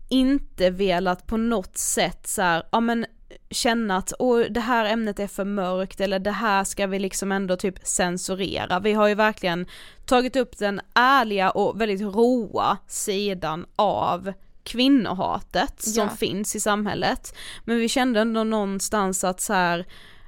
inte 0.09 0.69
velat 0.69 1.27
på 1.27 1.37
något 1.37 1.77
sätt 1.77 2.27
så 2.27 2.41
här, 2.41 2.63
ja 2.71 2.79
men 2.79 3.05
känna 3.49 3.97
att 3.97 4.13
åh, 4.19 4.39
det 4.49 4.59
här 4.59 4.85
ämnet 4.85 5.19
är 5.19 5.27
för 5.27 5.45
mörkt 5.45 6.01
eller 6.01 6.19
det 6.19 6.31
här 6.31 6.63
ska 6.63 6.87
vi 6.87 6.99
liksom 6.99 7.31
ändå 7.31 7.55
typ 7.55 7.87
censurera. 7.87 8.79
Vi 8.79 8.93
har 8.93 9.07
ju 9.07 9.15
verkligen 9.15 9.65
tagit 10.05 10.35
upp 10.35 10.57
den 10.57 10.81
ärliga 10.95 11.51
och 11.51 11.81
väldigt 11.81 12.01
råa 12.01 12.77
sidan 12.87 13.65
av 13.75 14.33
kvinnohatet 14.63 15.81
som 15.81 16.03
Ja. 16.03 16.09
finns 16.09 16.55
i 16.55 16.59
samhället. 16.59 17.35
Men 17.65 17.77
vi 17.77 17.89
kände 17.89 18.19
ändå 18.21 18.43
någonstans 18.43 19.23
att 19.23 19.41
så 19.41 19.53
här, 19.53 19.85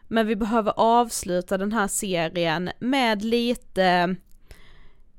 men 0.07 0.27
vi 0.27 0.35
behöver 0.35 0.73
avsluta 0.77 1.57
den 1.57 1.71
här 1.71 1.87
serien 1.87 2.69
med 2.79 3.23
lite 3.23 4.15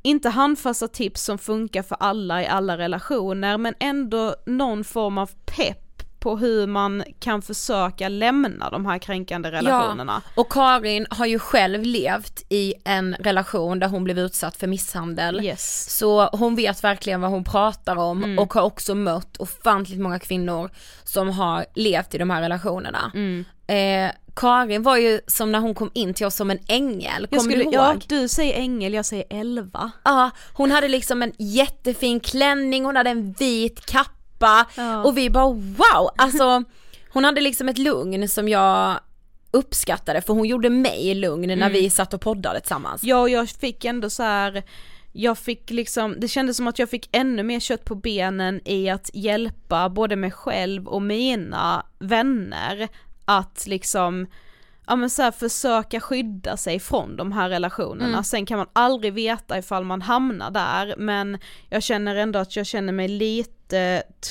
inte 0.03 0.29
handfasta 0.29 0.89
tips 0.89 1.23
som 1.25 1.39
funkar 1.39 1.83
för 1.83 1.97
alla 2.01 2.43
i 2.43 2.47
alla 2.47 2.79
relationer 2.79 3.59
men 3.59 3.75
ändå 3.81 4.35
någon 4.47 4.85
form 4.85 5.19
av 5.19 5.31
pepp 5.45 5.84
på 6.25 6.37
hur 6.37 6.67
man 6.67 7.05
kan 7.21 7.43
försöka 7.43 8.09
lämna 8.09 8.71
de 8.71 8.87
här 8.87 8.99
kränkande 8.99 9.51
relationerna. 9.51 10.23
Ja, 10.25 10.31
och 10.43 10.53
Karin 10.53 11.07
har 11.11 11.27
ju 11.27 11.39
själv 11.39 11.83
levt 11.83 12.43
i 12.49 12.75
en 12.85 13.15
relation 13.15 13.79
där 13.79 13.89
hon 13.89 14.05
blev 14.05 14.19
utsatt 14.19 14.57
för 14.57 14.67
misshandel. 14.67 15.45
Yes. 15.45 15.97
Så 15.99 16.27
hon 16.33 16.55
vet 16.57 16.85
verkligen 16.85 17.21
vad 17.21 17.31
hon 17.31 17.45
pratar 17.45 17.97
om 17.97 18.25
Mm. 18.25 18.39
och 18.39 18.55
har 18.55 18.63
också 18.63 18.95
mött 18.95 19.37
ofantligt 19.37 20.01
många 20.01 20.19
kvinnor 20.19 20.71
som 21.05 21.29
har 21.31 21.67
levt 21.75 22.15
i 22.15 22.19
de 22.19 22.31
här 22.31 22.41
relationerna. 22.43 23.11
Mm. 23.15 23.45
Eh, 23.67 24.13
Karin 24.37 24.83
var 24.83 24.97
ju 24.97 25.21
som 25.27 25.53
när 25.53 25.59
hon 25.59 25.75
kom 25.75 25.91
in 25.95 26.15
till 26.15 26.27
oss 26.27 26.37
som 26.37 26.51
en 26.51 26.59
ängel, 26.69 27.27
kommer 27.27 27.57
du 27.57 27.63
ihåg? 27.63 27.75
ja, 27.75 27.97
du 28.09 28.29
säger 28.29 28.55
ängel, 28.61 28.95
jag 28.95 29.07
säger 29.07 29.25
elva. 29.31 29.91
Ja, 30.05 30.31
hon 30.55 30.71
hade 30.71 30.89
liksom 30.89 31.23
en 31.23 31.33
jättefin 31.39 32.21
klänning, 32.21 32.85
hon 32.85 32.97
hade 32.97 33.11
en 33.11 33.33
vit 33.33 33.87
kappa 33.87 34.11
och 35.05 35.19
vi 35.19 35.31
bara 35.31 35.53
wow, 35.53 36.11
alltså 36.17 36.63
hon 37.13 37.25
hade 37.25 37.41
liksom 37.41 37.69
ett 37.69 37.79
lugn 37.79 38.29
som 38.29 38.49
jag 38.49 39.01
uppskattade 39.51 40.21
för 40.21 40.35
hon 40.35 40.47
gjorde 40.49 40.71
mig 40.71 41.15
lugn 41.15 41.49
när 41.49 41.57
Mm. 41.57 41.73
vi 41.73 41.91
satt 41.91 42.15
och 42.15 42.21
poddade 42.21 42.61
tillsammans. 42.61 43.03
Ja 43.05 43.21
och 43.21 43.29
jag 43.31 43.49
fick 43.49 43.85
ändå 43.85 44.11
så 44.11 44.23
här 44.23 44.63
jag 45.13 45.39
fick 45.39 45.71
liksom, 45.71 46.15
det 46.21 46.29
kändes 46.29 46.57
som 46.57 46.67
att 46.69 46.79
jag 46.79 46.91
fick 46.91 47.09
ännu 47.13 47.43
mer 47.43 47.61
kött 47.61 47.85
på 47.85 47.95
benen 47.95 48.61
i 48.65 48.91
att 48.91 49.11
hjälpa 49.15 49.89
både 49.89 50.17
mig 50.17 50.31
själv 50.31 50.89
och 50.89 51.03
mina 51.03 51.87
vänner 51.99 52.89
att 53.25 53.65
liksom 53.67 54.27
ja 54.87 54.97
men 54.97 55.11
så 55.11 55.23
här, 55.23 55.31
försöka 55.31 56.01
skydda 56.01 56.57
sig 56.57 56.81
från 56.81 57.17
de 57.17 57.33
här 57.33 57.49
relationerna. 57.49 58.09
Mm. 58.09 58.25
Sen 58.25 58.47
kan 58.47 58.59
man 58.59 58.67
aldrig 58.73 59.13
veta 59.13 59.59
ifall 59.59 59.85
man 59.85 60.03
hamnar 60.03 60.51
där 60.51 60.95
men 60.99 61.39
jag 61.69 61.83
känner 61.83 62.17
ändå 62.17 62.39
att 62.39 62.57
jag 62.57 62.67
känner 62.67 62.93
mig 62.93 63.09
lite 63.09 63.54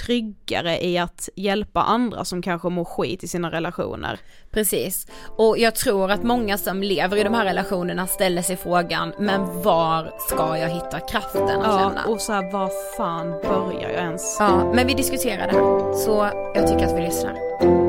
tryggare 0.06 0.86
i 0.86 0.98
att 0.98 1.30
hjälpa 1.36 1.82
andra 1.82 2.26
som 2.26 2.42
kanske 2.42 2.70
mår 2.70 2.86
skit 2.86 3.24
i 3.24 3.28
sina 3.28 3.52
relationer. 3.52 4.20
Precis, 4.52 5.08
och 5.38 5.58
jag 5.58 5.76
tror 5.76 6.12
att 6.12 6.24
många 6.24 6.58
som 6.58 6.84
lever 6.84 7.18
i 7.18 7.24
de 7.24 7.34
här 7.34 7.46
relationerna 7.46 8.08
ställer 8.08 8.42
sig 8.42 8.56
frågan, 8.58 9.14
men 9.20 9.62
var 9.62 10.12
ska 10.30 10.58
jag 10.58 10.70
hitta 10.70 11.00
kraften 11.00 11.44
att 11.44 11.64
Ja, 11.64 11.80
lämna? 11.80 12.06
och 12.06 12.22
så 12.22 12.34
här, 12.34 12.52
var 12.52 12.70
fan 12.98 13.32
börjar 13.32 13.90
jag 13.90 14.02
ens? 14.04 14.38
Ja, 14.40 14.74
men 14.74 14.88
vi 14.88 14.94
diskuterar 14.94 15.48
det 15.48 15.54
här, 15.54 15.94
så 15.94 16.30
jag 16.56 16.68
tycker 16.68 16.86
att 16.86 16.98
vi 16.98 17.02
lyssnar. 17.02 17.83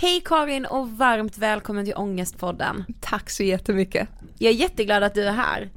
Hej 0.00 0.22
Karin 0.24 0.66
och 0.66 0.90
varmt 0.90 1.38
välkommen 1.38 1.84
till 1.84 1.94
Ångestpodden. 1.96 2.84
Tack 3.00 3.30
så 3.30 3.42
jättemycket. 3.42 4.08
Jag 4.38 4.50
är 4.52 4.56
jätteglad 4.56 5.02
att 5.02 5.14
du 5.14 5.24
är 5.24 5.32
här. 5.32 5.70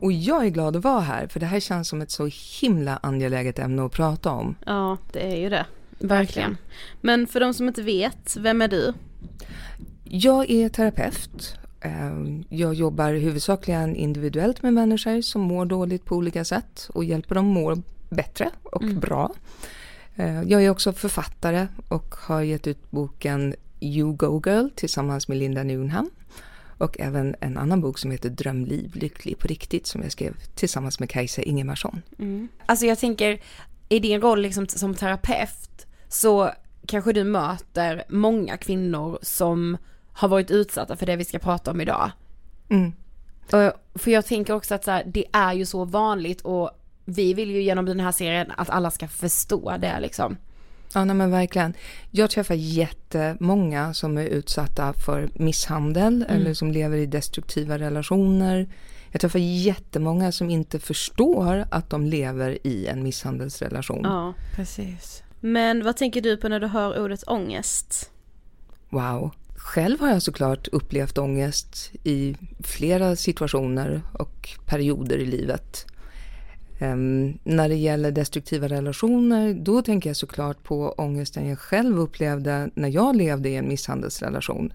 Och 0.00 0.12
jag 0.12 0.44
är 0.46 0.50
glad 0.50 0.76
att 0.76 0.84
vara 0.84 1.00
här, 1.00 1.26
för 1.26 1.40
det 1.40 1.46
här 1.46 1.60
känns 1.60 1.88
som 1.88 2.02
ett 2.02 2.10
så 2.10 2.28
himla 2.60 2.96
angeläget 3.02 3.58
ämne 3.58 3.84
att 3.84 3.92
prata 3.92 4.30
om. 4.30 4.54
Ja, 4.66 4.98
det 5.12 5.32
är 5.32 5.36
ju 5.36 5.48
det. 5.48 5.66
Verkligen. 5.98 6.56
Men 7.00 7.26
för 7.26 7.40
de 7.40 7.54
som 7.54 7.68
inte 7.68 7.82
vet, 7.82 8.36
vem 8.36 8.62
är 8.62 8.68
du? 8.68 8.92
Jag 10.04 10.50
är 10.50 10.68
terapeut. 10.68 11.54
Eh, 11.80 11.90
Jag 12.48 12.74
jobbar 12.74 13.12
huvudsakligen 13.12 13.96
individuellt 13.96 14.62
med 14.62 14.74
människor 14.74 15.20
som 15.20 15.40
mår 15.42 15.66
dåligt 15.66 16.04
på 16.04 16.16
olika 16.16 16.44
sätt 16.44 16.90
och 16.94 17.04
hjälper 17.04 17.34
dem 17.34 17.46
må 17.46 17.76
bättre 18.10 18.50
och 18.62 18.82
Mm. 18.82 19.00
bra. 19.00 19.34
Eh, 20.16 20.42
Jag 20.42 20.64
är 20.64 20.70
också 20.70 20.92
författare 20.92 21.66
och 21.88 22.14
har 22.14 22.40
gett 22.42 22.66
ut 22.66 22.90
boken 22.90 23.54
You 23.80 24.12
Go 24.16 24.42
Girl 24.46 24.68
tillsammans 24.74 25.28
med 25.28 25.38
Linda 25.38 25.62
Newnham. 25.62 26.10
Och 26.78 27.00
även 27.00 27.36
en 27.40 27.58
annan 27.58 27.80
bok 27.80 27.98
som 27.98 28.10
heter 28.10 28.30
Drömliv, 28.30 28.96
lycklig 28.96 29.38
på 29.38 29.48
riktigt 29.48 29.86
som 29.86 30.02
jag 30.02 30.12
skrev 30.12 30.34
tillsammans 30.54 31.00
med 31.00 31.10
Kajsa 31.10 31.42
Ingemarsson. 31.42 32.02
Alltså 32.66 32.86
jag 32.86 32.98
tänker, 32.98 33.40
i 33.88 33.98
din 33.98 34.20
roll 34.20 34.40
liksom 34.42 34.68
som 34.68 34.94
terapeut 34.94 35.86
så 36.08 36.50
kanske 36.86 37.12
du 37.12 37.24
möter 37.24 38.04
många 38.08 38.56
kvinnor 38.56 39.18
som 39.22 39.76
har 40.12 40.28
varit 40.28 40.50
utsatta 40.50 40.96
för 40.96 41.06
det 41.06 41.16
vi 41.16 41.24
ska 41.24 41.38
prata 41.38 41.70
om 41.70 41.80
idag. 41.80 42.10
Mm. 42.68 42.92
Och- 43.52 44.00
För 44.00 44.10
jag 44.10 44.26
tänker 44.26 44.54
också 44.54 44.74
att 44.74 44.84
så 44.84 44.90
här, 44.90 45.04
det 45.06 45.24
är 45.32 45.52
ju 45.52 45.66
så 45.66 45.84
vanligt 45.84 46.40
och 46.40 46.70
vi 47.08 47.34
vill 47.34 47.50
ju 47.50 47.62
genom 47.62 47.86
den 47.86 48.00
här 48.00 48.12
serien 48.12 48.52
att 48.56 48.70
alla 48.70 48.90
ska 48.90 49.08
förstå 49.08 49.76
det 49.80 50.00
liksom. 50.00 50.36
Ja, 50.94 51.04
nej, 51.04 51.16
men 51.16 51.30
verkligen. 51.30 51.74
Jag 52.10 52.30
träffar 52.30 52.54
jättemånga 52.54 53.94
som 53.94 54.18
är 54.18 54.24
utsatta 54.24 54.92
för 54.92 55.28
misshandel 55.34 56.22
Mm. 56.28 56.36
eller 56.36 56.54
som 56.54 56.70
lever 56.72 56.96
i 56.96 57.06
destruktiva 57.06 57.78
relationer. 57.78 58.68
Jag 59.10 59.20
träffar 59.20 59.38
jättemånga 59.38 60.32
som 60.32 60.50
inte 60.50 60.78
förstår 60.78 61.64
att 61.70 61.90
de 61.90 62.06
lever 62.06 62.58
i 62.66 62.86
en 62.86 63.02
misshandelsrelation. 63.02 64.00
Ja, 64.04 64.34
precis. 64.54 65.22
Men 65.40 65.84
vad 65.84 65.96
tänker 65.96 66.20
du 66.20 66.36
på 66.36 66.48
när 66.48 66.60
du 66.60 66.66
hör 66.66 67.04
ordet 67.04 67.24
ångest? 67.26 68.10
Wow. 68.88 69.30
Själv 69.56 70.00
har 70.00 70.08
jag 70.08 70.22
såklart 70.22 70.68
upplevt 70.68 71.18
ångest 71.18 71.90
i 72.04 72.36
flera 72.64 73.16
situationer 73.16 74.00
och 74.12 74.48
perioder 74.66 75.18
i 75.18 75.26
livet. 75.26 75.86
Ehm, 76.78 77.38
när 77.44 77.68
det 77.68 77.74
gäller 77.74 78.10
destruktiva 78.10 78.68
relationer, 78.68 79.54
då 79.54 79.82
tänker 79.82 80.10
jag 80.10 80.16
såklart 80.16 80.62
på 80.62 80.94
ångesten 80.98 81.48
jag 81.48 81.58
själv 81.58 81.98
upplevde 82.00 82.70
när 82.74 82.88
jag 82.88 83.16
levde 83.16 83.48
i 83.48 83.56
en 83.56 83.68
misshandelsrelation. 83.68 84.72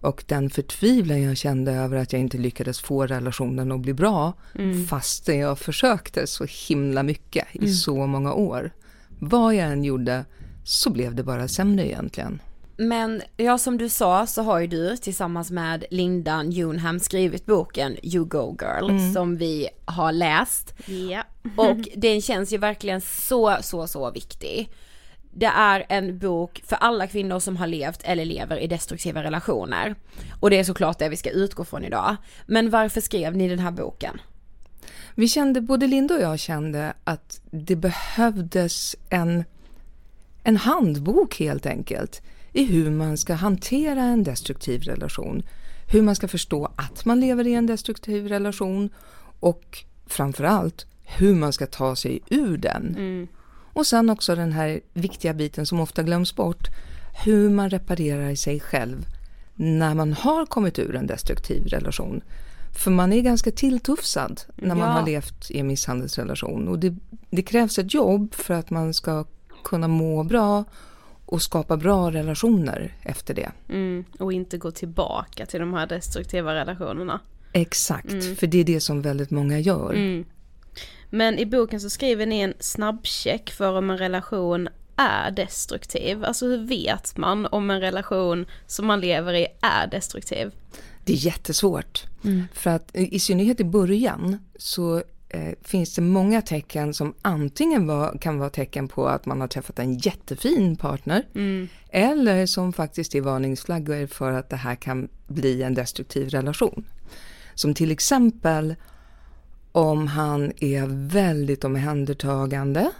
Och 0.00 0.24
den 0.26 0.50
förtvivlan 0.50 1.22
jag 1.22 1.36
kände 1.36 1.72
över 1.72 1.96
att 1.96 2.12
jag 2.12 2.20
inte 2.20 2.38
lyckades 2.38 2.80
få 2.80 3.06
relationen 3.06 3.72
att 3.72 3.80
bli 3.80 3.92
bra, 3.92 4.32
Mm. 4.54 4.86
fast 4.86 5.28
jag 5.28 5.58
försökte 5.58 6.26
så 6.26 6.46
himla 6.68 7.02
mycket 7.02 7.46
i 7.52 7.58
Mm. 7.58 7.70
så 7.72 8.06
många 8.06 8.32
år. 8.34 8.70
Vad 9.18 9.54
jag 9.54 9.72
än 9.72 9.84
gjorde 9.84 10.24
så 10.64 10.90
blev 10.90 11.14
det 11.14 11.22
bara 11.22 11.48
sämre 11.48 11.86
egentligen. 11.88 12.40
Men 12.78 13.22
ja, 13.36 13.58
som 13.58 13.78
du 13.78 13.88
sa 13.88 14.26
så 14.26 14.42
har 14.42 14.58
ju 14.60 14.66
du 14.66 14.96
tillsammans 14.96 15.50
med 15.50 15.84
Linda 15.90 16.42
Newnham 16.42 17.00
skrivit 17.00 17.46
boken 17.46 17.96
You 18.02 18.24
Go 18.24 18.56
Girl 18.60 18.90
Mm. 18.90 19.12
som 19.12 19.36
vi 19.36 19.68
har 19.84 20.12
läst. 20.12 20.74
Ja. 20.86 21.22
Och 21.56 21.88
den 21.96 22.20
känns 22.22 22.52
ju 22.52 22.58
verkligen 22.58 23.00
så, 23.00 23.56
så, 23.60 23.86
så 23.86 24.10
viktig. 24.10 24.70
Det 25.38 25.46
är 25.46 25.86
en 25.88 26.18
bok 26.18 26.62
för 26.66 26.76
alla 26.76 27.06
kvinnor 27.06 27.38
som 27.40 27.56
har 27.56 27.66
levt 27.66 28.00
eller 28.04 28.24
lever 28.24 28.56
i 28.58 28.66
destruktiva 28.66 29.22
relationer. 29.22 29.94
Och 30.40 30.50
det 30.50 30.58
är 30.58 30.64
såklart 30.64 30.98
det 30.98 31.08
vi 31.08 31.16
ska 31.16 31.30
utgå 31.30 31.64
från 31.64 31.84
idag. 31.84 32.16
Men 32.46 32.70
varför 32.70 33.00
skrev 33.00 33.36
ni 33.36 33.48
den 33.48 33.58
här 33.58 33.70
boken? 33.70 34.20
Vi 35.14 35.28
kände, 35.28 35.60
både 35.60 35.86
Linda 35.86 36.14
och 36.14 36.20
jag 36.22 36.38
kände 36.38 36.94
att 37.04 37.40
det 37.50 37.76
behövdes 37.76 38.96
en, 39.10 39.44
en 40.42 40.56
handbok 40.56 41.38
helt 41.40 41.66
enkelt 41.66 42.22
i 42.56 42.64
hur 42.64 42.90
man 42.90 43.16
ska 43.16 43.34
hantera 43.34 44.02
en 44.02 44.24
destruktiv 44.24 44.82
relation. 44.82 45.42
Hur 45.92 46.02
man 46.02 46.16
ska 46.16 46.28
förstå 46.28 46.72
att 46.76 47.04
man 47.04 47.20
lever 47.20 47.46
i 47.46 47.54
en 47.54 47.66
destruktiv 47.66 48.28
relation 48.28 48.90
och 49.40 49.84
framförallt 50.06 50.86
hur 51.02 51.34
man 51.34 51.52
ska 51.52 51.66
ta 51.66 51.96
sig 51.96 52.20
ur 52.30 52.56
den. 52.56 52.94
Mm. 52.98 53.28
Och 53.72 53.86
sen 53.86 54.10
också 54.10 54.34
den 54.34 54.52
här 54.52 54.80
viktiga 54.92 55.34
biten 55.34 55.66
som 55.66 55.80
ofta 55.80 56.02
glöms 56.02 56.36
bort. 56.36 56.68
Hur 57.24 57.50
man 57.50 57.70
reparerar 57.70 58.34
sig 58.34 58.60
själv 58.60 59.06
när 59.54 59.94
man 59.94 60.12
har 60.12 60.46
kommit 60.46 60.78
ur 60.78 60.96
en 60.96 61.06
destruktiv 61.06 61.66
relation. 61.66 62.20
För 62.78 62.90
man 62.90 63.12
är 63.12 63.20
ganska 63.20 63.50
tilltufsad 63.50 64.40
när 64.56 64.74
man 64.74 64.88
Ja. 64.88 64.94
har 64.94 65.06
levt 65.06 65.50
i 65.50 65.58
en 65.58 65.66
misshandelsrelation. 65.66 66.68
Och 66.68 66.78
det, 66.78 66.96
det 67.30 67.42
krävs 67.42 67.78
ett 67.78 67.94
jobb 67.94 68.34
för 68.34 68.54
att 68.54 68.70
man 68.70 68.94
ska 68.94 69.24
kunna 69.64 69.88
må 69.88 70.24
bra 70.24 70.64
och 71.26 71.42
skapa 71.42 71.76
bra 71.76 72.10
relationer 72.10 72.94
efter 73.02 73.34
det. 73.34 73.50
Mm. 73.68 74.04
Och 74.18 74.32
inte 74.32 74.58
gå 74.58 74.70
tillbaka 74.70 75.46
till 75.46 75.60
de 75.60 75.74
här 75.74 75.86
destruktiva 75.86 76.54
relationerna. 76.54 77.20
Exakt, 77.52 78.12
Mm. 78.12 78.36
för 78.36 78.46
det 78.46 78.58
är 78.58 78.64
det 78.64 78.80
som 78.80 79.02
väldigt 79.02 79.30
många 79.30 79.58
gör. 79.58 79.94
Mm. 79.94 80.24
Men 81.10 81.38
i 81.38 81.46
boken 81.46 81.80
så 81.80 81.90
skriver 81.90 82.26
ni 82.26 82.40
en 82.40 82.54
snabbcheck 82.60 83.50
för 83.50 83.78
om 83.78 83.90
en 83.90 83.98
relation 83.98 84.68
är 84.96 85.30
destruktiv. 85.30 86.24
Alltså 86.24 86.46
hur 86.46 86.66
vet 86.66 87.16
man 87.16 87.46
om 87.46 87.70
en 87.70 87.80
relation 87.80 88.46
som 88.66 88.86
man 88.86 89.00
lever 89.00 89.34
i 89.34 89.46
är 89.60 89.86
destruktiv? 89.86 90.52
Det 91.04 91.12
är 91.12 91.16
jättesvårt. 91.16 92.04
Mm. 92.24 92.42
För 92.52 92.70
att 92.70 92.96
i 92.96 93.14
i 93.14 93.18
synnerhet 93.18 93.60
i 93.60 93.64
början 93.64 94.38
så 94.58 95.02
eh, 95.36 95.54
finns 95.62 95.94
det 95.94 96.02
många 96.02 96.42
tecken 96.42 96.94
som 96.94 97.14
antingen 97.22 97.86
var, 97.86 98.18
kan 98.18 98.38
vara 98.38 98.50
tecken 98.50 98.88
på 98.88 99.08
att 99.08 99.26
man 99.26 99.40
har 99.40 99.48
träffat 99.48 99.78
en 99.78 99.98
jättefin 99.98 100.76
partner 100.76 101.22
Mm. 101.34 101.68
eller 101.90 102.46
som 102.46 102.72
faktiskt 102.72 103.14
är 103.14 103.20
varningsflaggor 103.20 104.06
för 104.06 104.32
att 104.32 104.50
det 104.50 104.56
här 104.56 104.74
kan 104.74 105.08
bli 105.26 105.62
en 105.62 105.74
destruktiv 105.74 106.28
relation. 106.28 106.84
Som 107.54 107.74
till 107.74 107.90
exempel 107.90 108.74
om 109.72 110.06
han 110.06 110.52
är 110.56 111.08
väldigt 111.08 111.64
omhändertagande 111.64 112.90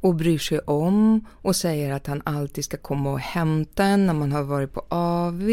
och 0.00 0.14
bryr 0.14 0.38
sig 0.38 0.58
om 0.58 1.26
och 1.30 1.56
säger 1.56 1.92
att 1.92 2.06
han 2.06 2.22
alltid 2.24 2.64
ska 2.64 2.76
komma 2.76 3.12
och 3.12 3.20
hämta 3.20 3.84
en 3.84 4.06
när 4.06 4.14
man 4.14 4.32
har 4.32 4.42
varit 4.42 4.72
på 4.72 4.84
AV 4.88 5.50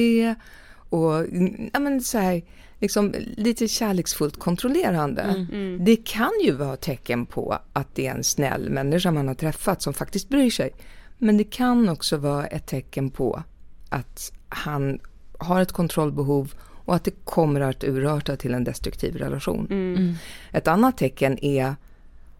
och 0.89 1.25
ja, 1.73 1.79
men 1.79 2.01
så 2.01 2.17
här, 2.17 2.41
liksom, 2.83 3.13
lite 3.37 3.67
kärleksfullt 3.67 4.39
kontrollerande. 4.39 5.21
Mm, 5.21 5.47
mm. 5.51 5.85
Det 5.85 5.95
kan 5.95 6.31
ju 6.43 6.51
vara 6.51 6.75
tecken 6.75 7.25
på 7.25 7.57
att 7.73 7.95
det 7.95 8.07
är 8.07 8.11
en 8.11 8.23
snäll 8.23 8.69
människa 8.69 9.11
man 9.11 9.27
har 9.27 9.35
träffat 9.35 9.81
som 9.81 9.93
faktiskt 9.93 10.29
bryr 10.29 10.49
sig. 10.49 10.69
Men 11.17 11.37
det 11.37 11.43
kan 11.43 11.89
också 11.89 12.17
vara 12.17 12.45
ett 12.45 12.67
tecken 12.67 13.09
på 13.09 13.43
att 13.89 14.31
han 14.49 14.99
har 15.37 15.61
ett 15.61 15.71
kontrollbehov 15.71 16.53
och 16.85 16.95
att 16.95 17.03
det 17.03 17.25
kommer 17.25 17.61
att 17.61 17.83
urarta 17.83 18.35
till 18.35 18.53
en 18.53 18.63
destruktiv 18.63 19.15
relation. 19.15 19.67
Mm. 19.69 20.13
Ett 20.51 20.67
annat 20.67 20.97
tecken 20.97 21.45
är 21.45 21.75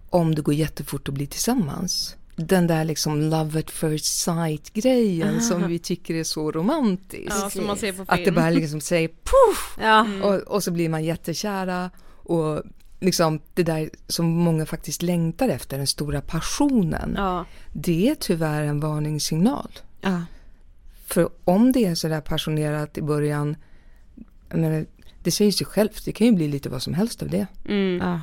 om 0.09 0.35
det 0.35 0.41
går 0.41 0.53
jättefort 0.53 1.09
att 1.09 1.13
bli 1.13 1.27
tillsammans. 1.27 2.15
Den 2.35 2.67
där 2.67 2.85
liksom 2.85 3.21
love 3.21 3.59
at 3.59 3.71
first 3.71 4.05
sight 4.05 4.73
grejen 4.73 5.37
Ah. 5.37 5.39
som 5.39 5.67
vi 5.67 5.79
tycker 5.79 6.13
är 6.15 6.23
så 6.23 6.51
romantisk. 6.51 7.31
Ja, 7.43 7.49
som 7.49 7.67
man 7.67 7.77
ser 7.77 7.93
på 7.93 8.01
Att 8.01 8.17
det 8.17 8.23
film. 8.23 8.35
bara 8.35 8.49
liksom 8.49 8.81
säger 8.81 9.07
puff! 9.23 9.77
Ja. 9.81 10.07
Och, 10.23 10.33
och 10.35 10.63
så 10.63 10.71
blir 10.71 10.89
man 10.89 11.03
jättekära 11.03 11.89
och 12.23 12.63
liksom 12.99 13.39
det 13.53 13.63
där 13.63 13.89
som 14.07 14.25
många 14.25 14.65
faktiskt 14.65 15.01
längtar 15.01 15.49
efter, 15.49 15.77
den 15.77 15.87
stora 15.87 16.21
passionen. 16.21 17.13
Ja. 17.17 17.45
Det 17.73 18.09
är 18.09 18.15
tyvärr 18.15 18.63
en 18.63 18.79
varningssignal. 18.79 19.69
Ja. 20.01 20.21
För 21.07 21.29
om 21.43 21.71
det 21.71 21.85
är 21.85 21.95
så 21.95 22.07
där 22.07 22.21
passionerat 22.21 22.97
i 22.97 23.01
början, 23.01 23.55
menar, 24.49 24.85
det 25.23 25.31
säger 25.31 25.51
sig 25.51 25.67
självt, 25.67 26.05
det 26.05 26.11
kan 26.11 26.27
ju 26.27 26.33
bli 26.33 26.47
lite 26.47 26.69
vad 26.69 26.81
som 26.81 26.93
helst 26.93 27.21
av 27.21 27.29
det. 27.29 27.47
Mm. 27.65 27.99
Ja. 28.07 28.19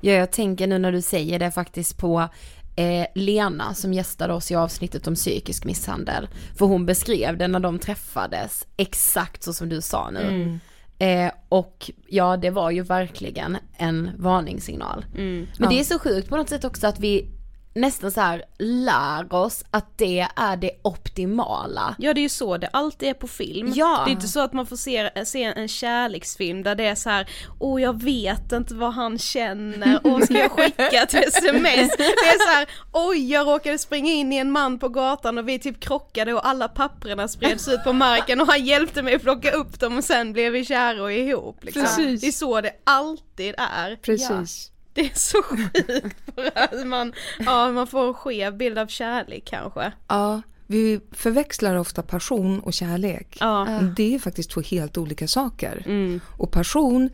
ja, 0.00 0.12
jag 0.12 0.30
tänker 0.30 0.66
nu 0.66 0.78
när 0.78 0.92
du 0.92 1.02
säger 1.02 1.38
det 1.38 1.50
faktiskt 1.50 1.98
på 1.98 2.28
eh, 2.76 3.06
Lena 3.14 3.74
som 3.74 3.92
gästade 3.92 4.32
oss 4.34 4.50
i 4.50 4.54
avsnittet 4.54 5.06
om 5.06 5.14
psykisk 5.14 5.64
misshandel. 5.64 6.28
För 6.58 6.66
hon 6.66 6.86
beskrev 6.86 7.38
det 7.38 7.48
när 7.48 7.60
de 7.60 7.78
träffades 7.78 8.66
exakt 8.76 9.42
så 9.42 9.52
som 9.52 9.68
du 9.68 9.80
sa 9.80 10.10
nu. 10.10 10.20
Mm. 10.20 10.60
Eh, 10.98 11.32
och 11.48 11.90
ja, 12.08 12.36
det 12.36 12.50
var 12.50 12.70
ju 12.70 12.82
verkligen 12.82 13.56
en 13.76 14.10
varningssignal. 14.18 15.04
Mm. 15.14 15.46
Men 15.58 15.68
det 15.68 15.74
Ja. 15.74 15.80
är 15.80 15.84
så 15.84 15.98
sjukt 15.98 16.28
på 16.28 16.36
något 16.36 16.48
sätt 16.48 16.64
också 16.64 16.86
att 16.86 17.00
vi 17.00 17.28
nästan 17.76 18.10
så 18.10 18.20
här 18.20 18.42
lär 18.58 19.34
oss 19.34 19.64
att 19.70 19.98
det 19.98 20.28
är 20.36 20.56
det 20.56 20.70
optimala. 20.82 21.94
Ja 21.98 22.14
det 22.14 22.20
är 22.20 22.22
ju 22.22 22.28
så 22.28 22.56
det 22.56 22.68
alltid 22.68 23.08
är 23.08 23.14
på 23.14 23.28
film. 23.28 23.72
Ja. 23.74 24.02
Det 24.04 24.10
är 24.10 24.12
inte 24.12 24.28
så 24.28 24.40
att 24.40 24.52
man 24.52 24.66
får 24.66 24.76
se, 24.76 25.24
se 25.24 25.42
en 25.42 25.68
kärleksfilm 25.68 26.62
där 26.62 26.74
det 26.74 26.86
är 26.86 26.94
så 26.94 27.10
här, 27.10 27.30
åh 27.60 27.82
jag 27.82 28.02
vet 28.02 28.52
inte 28.52 28.74
vad 28.74 28.92
han 28.92 29.18
känner, 29.18 30.00
åh 30.04 30.20
ska 30.20 30.38
jag 30.38 30.50
skicka 30.50 31.02
ett 31.02 31.14
sms? 31.34 31.96
Det 31.96 32.04
är 32.04 32.46
så 32.46 32.52
här, 32.52 32.68
oj 32.92 33.32
jag 33.32 33.46
råkade 33.46 33.78
springa 33.78 34.12
in 34.12 34.32
i 34.32 34.36
en 34.36 34.50
man 34.50 34.78
på 34.78 34.88
gatan 34.88 35.38
och 35.38 35.48
vi 35.48 35.58
typ 35.58 35.80
krockade 35.80 36.34
och 36.34 36.48
alla 36.48 36.68
papperna 36.68 37.28
spreds 37.28 37.68
ut 37.68 37.84
på 37.84 37.92
marken 37.92 38.40
och 38.40 38.46
han 38.46 38.64
hjälpte 38.64 39.02
mig 39.02 39.14
att 39.14 39.22
plocka 39.22 39.50
upp 39.50 39.80
dem 39.80 39.98
och 39.98 40.04
sen 40.04 40.32
blev 40.32 40.52
vi 40.52 40.64
kära 40.64 41.02
och 41.02 41.12
ihop. 41.12 41.64
Liksom. 41.64 41.82
Precis. 41.82 42.20
Det 42.20 42.26
är 42.26 42.32
så 42.32 42.60
det 42.60 42.72
alltid 42.84 43.54
är. 43.58 43.96
Precis. 43.96 44.70
Det 44.96 45.00
är 45.00 45.18
så 45.18 45.42
sjukt 45.42 46.16
för 46.34 46.50
att 46.54 46.86
man, 46.86 47.12
ja, 47.38 47.72
man 47.72 47.86
får 47.86 48.08
en 48.08 48.14
skev 48.14 48.56
bild 48.56 48.78
av 48.78 48.86
kärlek 48.86 49.42
kanske. 49.44 49.92
Ja, 50.08 50.42
vi 50.66 51.00
förväxlar 51.12 51.76
ofta 51.76 52.02
passion 52.02 52.60
och 52.60 52.72
kärlek. 52.72 53.36
Ja. 53.40 53.80
Det 53.96 54.14
är 54.14 54.18
faktiskt 54.18 54.50
två 54.50 54.60
helt 54.60 54.98
olika 54.98 55.28
saker. 55.28 55.82
Mm. 55.86 56.20
Och 56.26 56.50
passion 56.50 57.10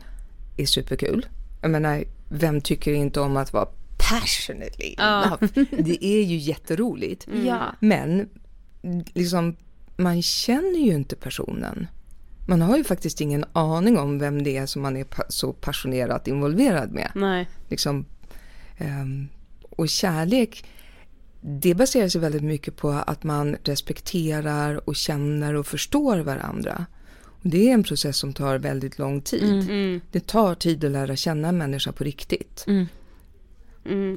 är 0.57 0.65
superkul. 0.65 1.25
Jag 1.61 1.71
menar, 1.71 2.03
vem 2.29 2.61
tycker 2.61 2.93
inte 2.93 3.19
om 3.19 3.37
att 3.37 3.53
vara 3.53 3.67
passionately 4.09 4.85
in 4.85 4.95
Ja. 4.97 5.37
love? 5.41 5.65
Det 5.71 6.05
är 6.05 6.23
ju 6.23 6.35
jätteroligt. 6.37 7.27
Mm. 7.27 7.57
Men 7.79 8.29
liksom, 9.13 9.55
man 9.97 10.21
känner 10.21 10.79
ju 10.79 10.93
inte 10.93 11.15
personen. 11.15 11.87
Man 12.47 12.61
har 12.61 12.77
ju 12.77 12.83
faktiskt 12.83 13.21
ingen 13.21 13.45
aning 13.53 13.97
om 13.97 14.19
vem 14.19 14.43
det 14.43 14.57
är 14.57 14.65
som 14.65 14.81
man 14.81 14.97
är 14.97 15.03
pa- 15.03 15.23
så 15.29 15.53
passionerat 15.53 16.27
involverad 16.27 16.91
med. 16.91 17.11
Nej. 17.15 17.49
Liksom, 17.69 18.05
ehm, 18.77 19.27
och 19.69 19.89
kärlek, 19.89 20.65
det 21.41 21.75
baserar 21.75 22.07
sig 22.07 22.21
väldigt 22.21 22.43
mycket 22.43 22.75
på 22.77 22.89
att 22.89 23.23
man 23.23 23.55
respekterar 23.63 24.89
och 24.89 24.95
känner 24.95 25.53
och 25.53 25.67
förstår 25.67 26.17
varandra. 26.17 26.85
Och 27.25 27.49
det 27.49 27.69
är 27.69 27.73
en 27.73 27.83
process 27.83 28.17
som 28.17 28.33
tar 28.33 28.57
väldigt 28.57 28.99
lång 28.99 29.21
tid. 29.21 29.43
Mm. 29.43 29.69
Mm. 29.69 30.01
Det 30.11 30.27
tar 30.27 30.55
tid 30.55 30.83
att 30.85 30.91
lära 30.91 31.15
känna 31.15 31.47
en 31.47 31.57
människa 31.57 31.91
på 31.91 32.03
riktigt. 32.03 32.63
Mm, 32.67 32.85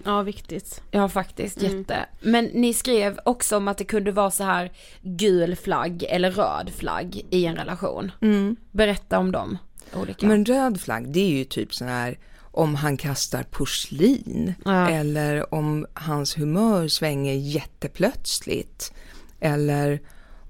ja, 0.05 0.23
viktigt. 0.23 0.83
Ja 0.91 1.09
faktiskt, 1.09 1.63
Mm. 1.63 1.79
jätte. 1.79 2.07
Men 2.21 2.45
ni 2.45 2.75
skrev 2.75 3.19
också 3.25 3.57
om 3.57 3.69
att 3.69 3.79
det 3.79 3.85
kunde 3.85 4.13
vara 4.13 4.31
så 4.31 4.45
här 4.45 4.73
gul 5.03 5.57
flagg 5.57 6.05
eller 6.09 6.31
röd 6.31 6.71
flagg 6.77 7.27
i 7.31 7.47
en 7.47 7.57
relation. 7.57 8.13
Mm. 8.21 8.57
Berätta 8.73 9.19
om 9.19 9.33
dem 9.33 9.59
olika. 9.95 10.27
Men 10.27 10.45
röd 10.45 10.81
flagg, 10.81 11.09
det 11.13 11.21
är 11.21 11.29
ju 11.39 11.45
typ 11.45 11.75
sån 11.75 11.89
här 11.89 12.19
om 12.53 12.75
han 12.75 12.97
kastar 12.97 13.43
porslin 13.43 14.55
Ja. 14.65 14.91
eller 14.91 15.55
om 15.55 15.87
hans 15.95 16.39
humör 16.39 16.89
svänger 16.89 17.35
jätteplötsligt 17.35 18.93
eller 19.41 20.01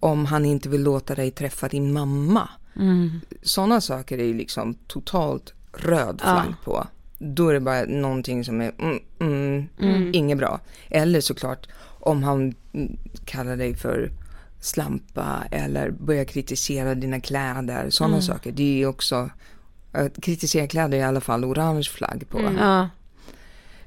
om 0.01 0.27
han 0.27 0.45
inte 0.45 0.69
vill 0.69 0.83
låta 0.83 1.15
dig 1.15 1.31
träffa 1.31 1.69
din 1.69 1.93
mamma. 1.93 2.49
Mm. 2.77 3.21
Sådana 3.43 3.81
saker 3.81 4.19
är 4.19 4.25
ju 4.25 4.35
liksom 4.35 4.75
totalt 4.75 5.53
röd 5.73 6.21
flagg 6.21 6.47
Ja. 6.51 6.55
på. 6.65 6.87
Då 7.19 7.49
är 7.49 7.55
det 7.55 7.61
bara 7.61 7.85
någonting 7.85 8.45
som 8.45 8.61
är 8.61 8.73
mm, 8.79 8.99
mm, 9.21 9.69
Mm. 9.81 10.11
inget 10.15 10.39
bra. 10.39 10.61
Eller 10.91 11.21
såklart 11.21 11.69
om 12.01 12.23
han 12.23 12.55
mm, 12.73 12.97
kallar 13.25 13.57
dig 13.57 13.75
för 13.75 14.11
slampa 14.61 15.43
eller 15.51 15.91
börjar 15.91 16.25
kritisera 16.25 16.95
dina 16.95 17.21
kläder. 17.21 17.91
Sådana 17.91 18.15
Mm. 18.15 18.23
saker. 18.23 18.53
Det 18.53 18.83
är 18.83 18.87
också, 18.87 19.31
att 19.93 20.21
kritisera 20.23 20.67
kläder 20.67 20.99
är 20.99 21.03
i 21.03 21.05
alla 21.05 21.21
fall 21.21 21.45
orange 21.45 21.83
flagg 21.93 22.27
på. 22.31 22.39
Mm. 22.39 22.57
Ja. 22.57 22.89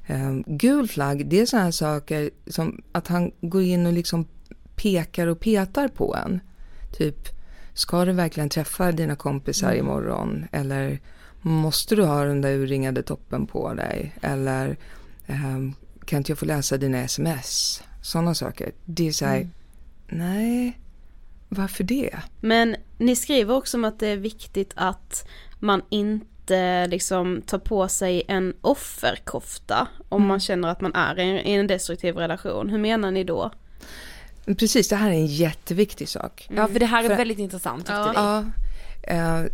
Ehm, 0.06 0.44
gul 0.46 0.88
flagg, 0.88 1.26
det 1.26 1.40
är 1.40 1.46
sådana 1.46 1.64
här 1.64 1.72
saker 1.72 2.30
som 2.46 2.82
att 2.92 3.08
han 3.08 3.30
går 3.40 3.62
in 3.62 3.86
och 3.86 3.92
liksom 3.92 4.26
pekar 4.76 5.26
och 5.26 5.40
petar 5.40 5.88
på 5.88 6.16
en. 6.26 6.40
Typ, 6.92 7.28
ska 7.74 8.04
du 8.04 8.12
verkligen 8.12 8.48
träffa 8.48 8.92
dina 8.92 9.16
kompisar 9.16 9.72
Mm. 9.72 9.78
imorgon? 9.86 10.44
Eller 10.52 10.98
måste 11.42 11.96
du 11.96 12.02
ha 12.04 12.24
den 12.24 12.40
där 12.40 12.50
urringade 12.52 13.02
toppen 13.02 13.46
på 13.46 13.74
dig? 13.74 14.12
Eller 14.22 14.76
ehm, 15.26 15.74
kan 16.04 16.16
inte 16.16 16.30
jag 16.32 16.38
få 16.38 16.44
läsa 16.46 16.76
dina 16.76 16.98
sms? 16.98 17.82
Sådana 18.02 18.34
saker. 18.34 18.72
Det 18.84 19.08
är 19.08 19.12
så 19.12 19.24
här, 19.26 19.36
Mm. 19.36 19.50
nej, 20.08 20.78
varför 21.48 21.84
det? 21.84 22.10
Men 22.40 22.76
ni 22.98 23.16
skriver 23.16 23.54
också 23.54 23.76
om 23.76 23.84
att 23.84 23.98
det 23.98 24.06
är 24.06 24.16
viktigt 24.16 24.72
att 24.76 25.28
man 25.58 25.82
inte 25.88 26.86
liksom 26.86 27.42
tar 27.46 27.58
på 27.58 27.88
sig 27.88 28.22
en 28.28 28.54
offerkofta 28.60 29.88
om 30.08 30.16
Mm. 30.22 30.28
man 30.28 30.40
känner 30.40 30.68
att 30.68 30.80
man 30.80 30.94
är 30.94 31.18
i 31.18 31.52
en, 31.54 31.66
destruktiv 31.66 32.16
relation. 32.16 32.70
Hur 32.70 32.78
menar 32.78 33.10
ni 33.10 33.24
då? 33.24 33.50
Precis, 34.58 34.88
det 34.88 34.96
här 34.96 35.08
är 35.10 35.14
en 35.14 35.26
jätteviktig 35.26 36.08
sak. 36.08 36.48
Ja 36.56 36.66
för 36.68 36.80
det 36.80 36.86
här 36.86 37.04
är 37.04 37.08
För- 37.08 37.16
väldigt 37.16 37.38
intressant 37.38 37.86
tyckte 37.86 38.02
vi. 38.10 38.14
Ja, 38.14 38.44
eh, 39.02 39.44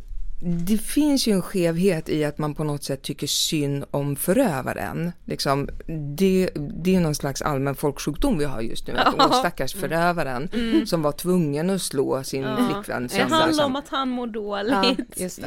det 0.41 0.79
finns 0.79 1.27
ju 1.29 1.33
en 1.33 1.43
skevhet 1.43 2.09
i 2.09 2.25
att 2.25 2.39
man 2.39 2.55
på 2.55 2.65
något 2.65 2.85
sätt 2.85 3.03
tycker 3.03 3.27
synd 3.27 3.85
om 3.91 4.17
förövaren. 4.17 5.13
Liksom, 5.25 5.69
det, 6.17 6.51
det 6.85 6.95
är 6.97 7.01
någon 7.01 7.15
slags 7.15 7.43
allmän 7.43 7.75
folksjukdom 7.75 8.39
vi 8.39 8.45
har 8.45 8.61
just 8.61 8.87
nu. 8.87 8.97
Att 8.97 9.15
Ja. 9.19 9.27
åh, 9.31 9.39
stackars 9.39 9.75
förövaren 9.75 10.49
Mm. 10.53 10.87
som 10.87 11.03
var 11.03 11.13
tvungen 11.13 11.71
att 11.71 11.83
slå 11.83 12.25
sin 12.25 12.43
Ja. 12.43 12.57
flickvän 12.57 13.07
Det 13.09 13.19
handlar 13.19 13.47
liksom. 13.47 13.65
om 13.67 13.77
att 13.77 13.89
han 13.89 14.09
mår 14.09 14.27
dåligt. 14.27 14.73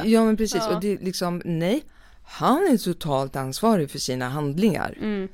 Ja 0.04 0.24
men 0.24 0.36
precis, 0.36 0.62
Ja. 0.68 0.74
och 0.74 0.80
det 0.80 0.96
liksom, 1.02 1.42
nej, 1.44 1.84
han 2.22 2.56
är 2.72 2.76
totalt 2.78 3.36
ansvarig 3.36 3.90
för 3.90 3.98
sina 3.98 4.28
handlingar. 4.28 4.98
Mm. 5.02 5.28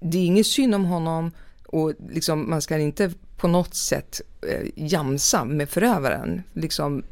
Det 0.00 0.18
är 0.18 0.24
inget 0.26 0.46
synd 0.46 0.74
om 0.74 0.84
honom 0.84 1.30
och 1.66 1.92
liksom, 2.10 2.50
man 2.50 2.62
ska 2.62 2.78
inte 2.78 3.10
på 3.36 3.48
något 3.48 3.74
sätt 3.74 4.20
eh, 4.48 4.66
jamsa 4.74 5.44
med 5.44 5.68
förövaren. 5.68 6.42
Liksom, 6.52 7.02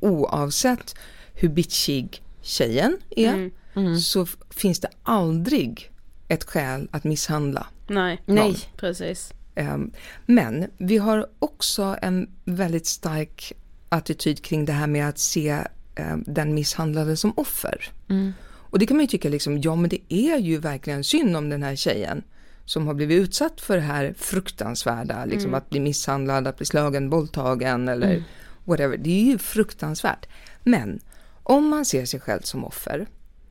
oavsett 0.00 0.94
hur 1.34 1.48
bitchig 1.48 2.22
tjejen 2.42 2.98
är 3.10 3.50
Mm. 3.76 3.98
så 4.00 4.22
f- 4.22 4.36
finns 4.50 4.80
det 4.80 4.88
aldrig 5.02 5.90
ett 6.28 6.44
skäl 6.44 6.88
att 6.90 7.04
misshandla. 7.04 7.66
Nej, 7.88 8.22
någon. 8.26 8.54
precis. 8.76 9.32
Ehm, 9.54 9.90
Men 10.26 10.66
vi 10.78 10.98
har 10.98 11.26
också 11.38 11.96
en 12.02 12.28
väldigt 12.44 12.86
stark 12.86 13.52
attityd 13.88 14.44
kring 14.44 14.64
det 14.64 14.72
här 14.72 14.86
med 14.86 15.08
att 15.08 15.18
se 15.18 15.58
ehm, 15.94 16.24
den 16.26 16.54
misshandlade 16.54 17.16
som 17.16 17.32
offer. 17.36 17.88
Mm. 18.10 18.32
Och 18.70 18.78
det 18.78 18.86
kan 18.86 18.96
man 18.96 19.04
ju 19.04 19.08
tycka 19.08 19.28
liksom, 19.28 19.60
ja 19.60 19.74
men 19.76 19.90
det 19.90 20.00
är 20.14 20.38
ju 20.38 20.58
verkligen 20.58 21.04
synd 21.04 21.36
om 21.36 21.48
den 21.48 21.62
här 21.62 21.76
tjejen 21.76 22.22
som 22.64 22.86
har 22.86 22.94
blivit 22.94 23.20
utsatt 23.22 23.60
för 23.60 23.76
det 23.76 23.82
här 23.82 24.14
fruktansvärda, 24.18 25.24
liksom 25.24 25.48
Mm. 25.50 25.58
att 25.58 25.70
bli 25.70 25.80
misshandlad, 25.80 26.46
att 26.46 26.56
bli 26.56 26.66
slagen, 26.66 27.10
våldtagen 27.10 27.88
eller 27.88 28.10
Mm. 28.10 28.22
Whatever. 28.68 28.96
Det 28.96 29.10
är 29.10 29.24
ju 29.24 29.38
fruktansvärt. 29.38 30.26
Men 30.62 31.00
om 31.42 31.68
man 31.68 31.84
ser 31.84 32.04
sig 32.04 32.20
själv 32.20 32.40
som 32.40 32.64
offer, 32.64 33.06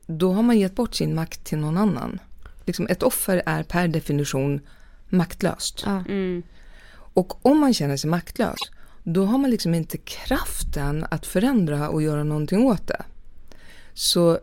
då 0.06 0.32
har 0.32 0.42
man 0.42 0.58
gett 0.58 0.74
bort 0.74 0.94
sin 0.94 1.14
makt 1.14 1.44
till 1.44 1.58
någon 1.58 1.76
annan. 1.76 2.18
Liksom 2.64 2.86
ett 2.90 3.02
offer 3.02 3.42
är 3.46 3.62
per 3.62 3.88
definition 3.88 4.60
maktlöst. 5.08 5.86
Mm. 5.86 6.42
Och 6.90 7.46
om 7.46 7.58
man 7.58 7.74
känner 7.74 7.96
sig 7.96 8.10
maktlös, 8.10 8.58
då 9.02 9.24
har 9.24 9.38
man 9.38 9.50
liksom 9.50 9.74
inte 9.74 9.98
kraften 9.98 11.06
att 11.10 11.26
förändra 11.26 11.88
och 11.88 12.02
göra 12.02 12.24
någonting 12.24 12.62
åt 12.62 12.86
det. 12.86 13.04
Så 13.94 14.38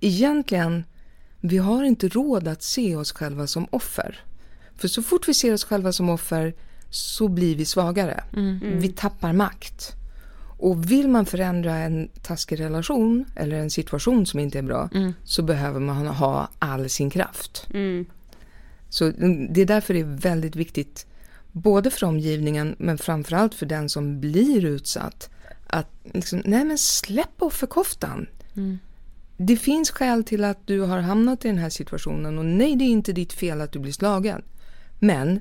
egentligen, 0.00 0.84
vi 1.40 1.58
har 1.58 1.84
inte 1.84 2.08
råd 2.08 2.48
att 2.48 2.62
se 2.62 2.96
oss 2.96 3.12
själva 3.12 3.46
som 3.46 3.66
offer. 3.70 4.20
För 4.76 4.88
så 4.88 5.02
fort 5.02 5.28
vi 5.28 5.34
ser 5.34 5.52
oss 5.52 5.64
själva 5.64 5.92
som 5.92 6.08
offer 6.08 6.54
så 6.90 7.28
blir 7.28 7.56
vi 7.56 7.64
svagare. 7.64 8.24
Mm. 8.32 8.60
Mm. 8.62 8.80
Vi 8.80 8.88
tappar 8.88 9.32
makt. 9.32 9.92
Och 10.58 10.90
vill 10.90 11.08
man 11.08 11.26
förändra 11.26 11.76
en 11.76 12.08
taskig 12.22 12.60
relation 12.60 13.24
eller 13.36 13.56
en 13.56 13.70
situation 13.70 14.26
som 14.26 14.40
inte 14.40 14.58
är 14.58 14.62
bra 14.62 14.88
Mm. 14.94 15.12
så 15.24 15.42
behöver 15.42 15.80
man 15.80 16.06
ha 16.06 16.48
all 16.58 16.88
sin 16.88 17.10
kraft. 17.10 17.66
Mm. 17.74 18.06
Så 18.88 19.12
det 19.50 19.60
är 19.60 19.66
därför 19.66 19.94
det 19.94 20.00
är 20.00 20.04
väldigt 20.20 20.56
viktigt, 20.56 21.06
både 21.52 21.90
för 21.90 22.06
omgivningen 22.06 22.76
men 22.78 22.98
framförallt 22.98 23.54
för 23.54 23.66
den 23.66 23.88
som 23.88 24.20
blir 24.20 24.64
utsatt, 24.64 25.30
att 25.66 25.88
liksom, 26.02 26.42
nej 26.44 26.64
men 26.64 26.78
släpp 26.78 27.42
offerkoftan. 27.42 28.26
Mm. 28.56 28.78
Det 29.36 29.56
finns 29.56 29.90
skäl 29.90 30.24
till 30.24 30.44
att 30.44 30.66
du 30.66 30.80
har 30.80 30.98
hamnat 30.98 31.44
i 31.44 31.48
den 31.48 31.58
här 31.58 31.70
situationen 31.70 32.38
och 32.38 32.44
nej, 32.44 32.76
det 32.76 32.84
är 32.84 32.88
inte 32.88 33.12
ditt 33.12 33.32
fel 33.32 33.60
att 33.60 33.72
du 33.72 33.78
blir 33.78 33.92
slagen. 33.92 34.42
Men 34.98 35.40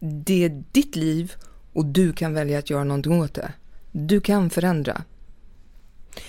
det 0.00 0.44
är 0.44 0.64
ditt 0.72 0.96
liv 0.96 1.32
och 1.72 1.84
du 1.86 2.12
kan 2.12 2.34
välja 2.34 2.58
att 2.58 2.70
göra 2.70 2.84
någonting 2.84 3.20
åt 3.20 3.34
det. 3.34 3.52
Du 3.92 4.20
kan 4.20 4.50
förändra. 4.50 5.02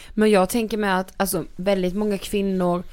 Men 0.09 0.31
jag 0.31 0.49
tänker 0.49 0.77
med 0.77 0.99
att 0.99 1.13
alltså 1.17 1.45
väldigt 1.55 1.95
många 1.95 2.17
kvinnor 2.17 2.83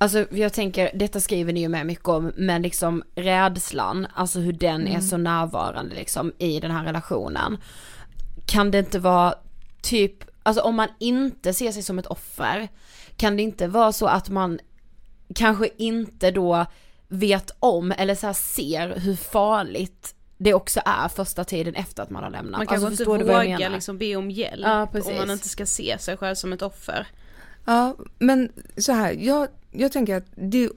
Alltså 0.00 0.26
jag 0.30 0.52
tänker, 0.52 0.90
detta 0.94 1.20
skriver 1.20 1.52
ni 1.52 1.60
ju 1.60 1.68
med 1.68 1.86
mycket 1.86 2.08
om, 2.08 2.32
men 2.36 2.62
liksom 2.62 3.02
rädslan, 3.14 4.06
alltså 4.14 4.40
hur 4.40 4.52
den 4.52 4.86
är 4.86 4.90
Mm. 4.90 5.02
så 5.02 5.16
närvarande 5.16 5.94
liksom 5.94 6.32
i 6.38 6.60
den 6.60 6.70
här 6.70 6.84
relationen. 6.84 7.58
Kan 8.46 8.70
det 8.70 8.78
inte 8.78 8.98
vara 8.98 9.34
typ, 9.82 10.24
alltså 10.42 10.62
om 10.62 10.74
man 10.76 10.88
inte 10.98 11.54
ser 11.54 11.72
sig 11.72 11.82
som 11.82 11.98
ett 11.98 12.06
offer, 12.06 12.68
kan 13.16 13.36
det 13.36 13.42
inte 13.42 13.68
vara 13.68 13.92
så 13.92 14.06
att 14.06 14.28
man 14.28 14.58
kanske 15.34 15.68
inte 15.76 16.30
då 16.30 16.66
vet 17.08 17.50
om 17.60 17.92
eller 17.92 18.14
så 18.14 18.34
ser 18.34 19.00
hur 19.00 19.16
farligt 19.16 20.14
det 20.38 20.54
också 20.54 20.80
är 20.84 21.08
första 21.08 21.44
tiden 21.44 21.74
efter 21.74 22.02
att 22.02 22.10
man 22.10 22.22
har 22.22 22.30
lämnat. 22.30 22.58
Man 22.58 22.66
kanske 22.66 22.86
alltså, 22.86 23.02
inte 23.14 23.24
vågar 23.24 23.70
liksom 23.70 23.98
be 23.98 24.16
om 24.16 24.30
hjälp 24.30 24.60
Ja, 24.64 24.88
om 25.04 25.16
man 25.16 25.30
inte 25.30 25.48
ska 25.48 25.66
se 25.66 25.98
sig 25.98 26.16
själv 26.16 26.34
som 26.34 26.52
ett 26.52 26.62
offer. 26.62 27.06
Ja, 27.64 27.96
men 28.18 28.52
så 28.76 28.92
här, 28.92 29.12
jag, 29.12 29.48
jag 29.70 29.92
tänker 29.92 30.16
att 30.16 30.26
det, 30.34 30.70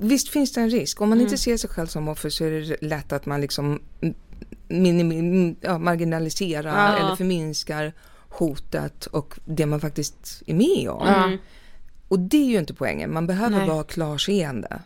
visst 0.00 0.28
finns 0.28 0.52
det 0.52 0.60
en 0.60 0.70
risk. 0.70 1.00
Om 1.00 1.08
man 1.08 1.18
Mm. 1.18 1.26
inte 1.26 1.38
ser 1.38 1.56
sig 1.56 1.70
själv 1.70 1.86
som 1.86 2.08
offer 2.08 2.30
så 2.30 2.44
är 2.44 2.50
det 2.50 2.82
lätt 2.82 3.12
att 3.12 3.26
man 3.26 3.40
liksom 3.40 3.82
minim, 4.68 5.56
ja, 5.60 5.78
marginaliserar 5.78 6.92
Ja. 6.92 6.98
eller 6.98 7.16
förminskar 7.16 7.92
hotet 8.28 9.06
och 9.06 9.38
det 9.44 9.66
man 9.66 9.80
faktiskt 9.80 10.42
är 10.46 10.54
med 10.54 10.90
om. 10.90 11.06
Mm. 11.08 11.38
Och 12.08 12.18
det 12.18 12.36
är 12.36 12.46
ju 12.50 12.58
inte 12.58 12.74
poängen, 12.74 13.12
man 13.12 13.26
behöver 13.26 13.58
Nej. 13.58 13.68
vara 13.68 13.84
klarseende. 13.84 14.80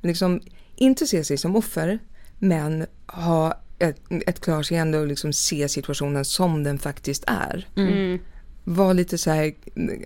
Liksom, 0.00 0.40
inte 0.76 1.06
se 1.06 1.24
sig 1.24 1.36
som 1.38 1.56
offer, 1.56 1.98
men 2.38 2.86
ha 3.06 3.60
ett, 3.78 4.00
ett 4.26 4.40
klarseende 4.40 4.98
och 4.98 5.06
liksom 5.06 5.32
se 5.32 5.68
situationen 5.68 6.24
som 6.24 6.62
den 6.62 6.78
faktiskt 6.78 7.24
är. 7.26 7.68
Mm. 7.76 8.18
Var 8.64 8.94
lite 8.94 9.18
så 9.18 9.30
här, 9.30 9.52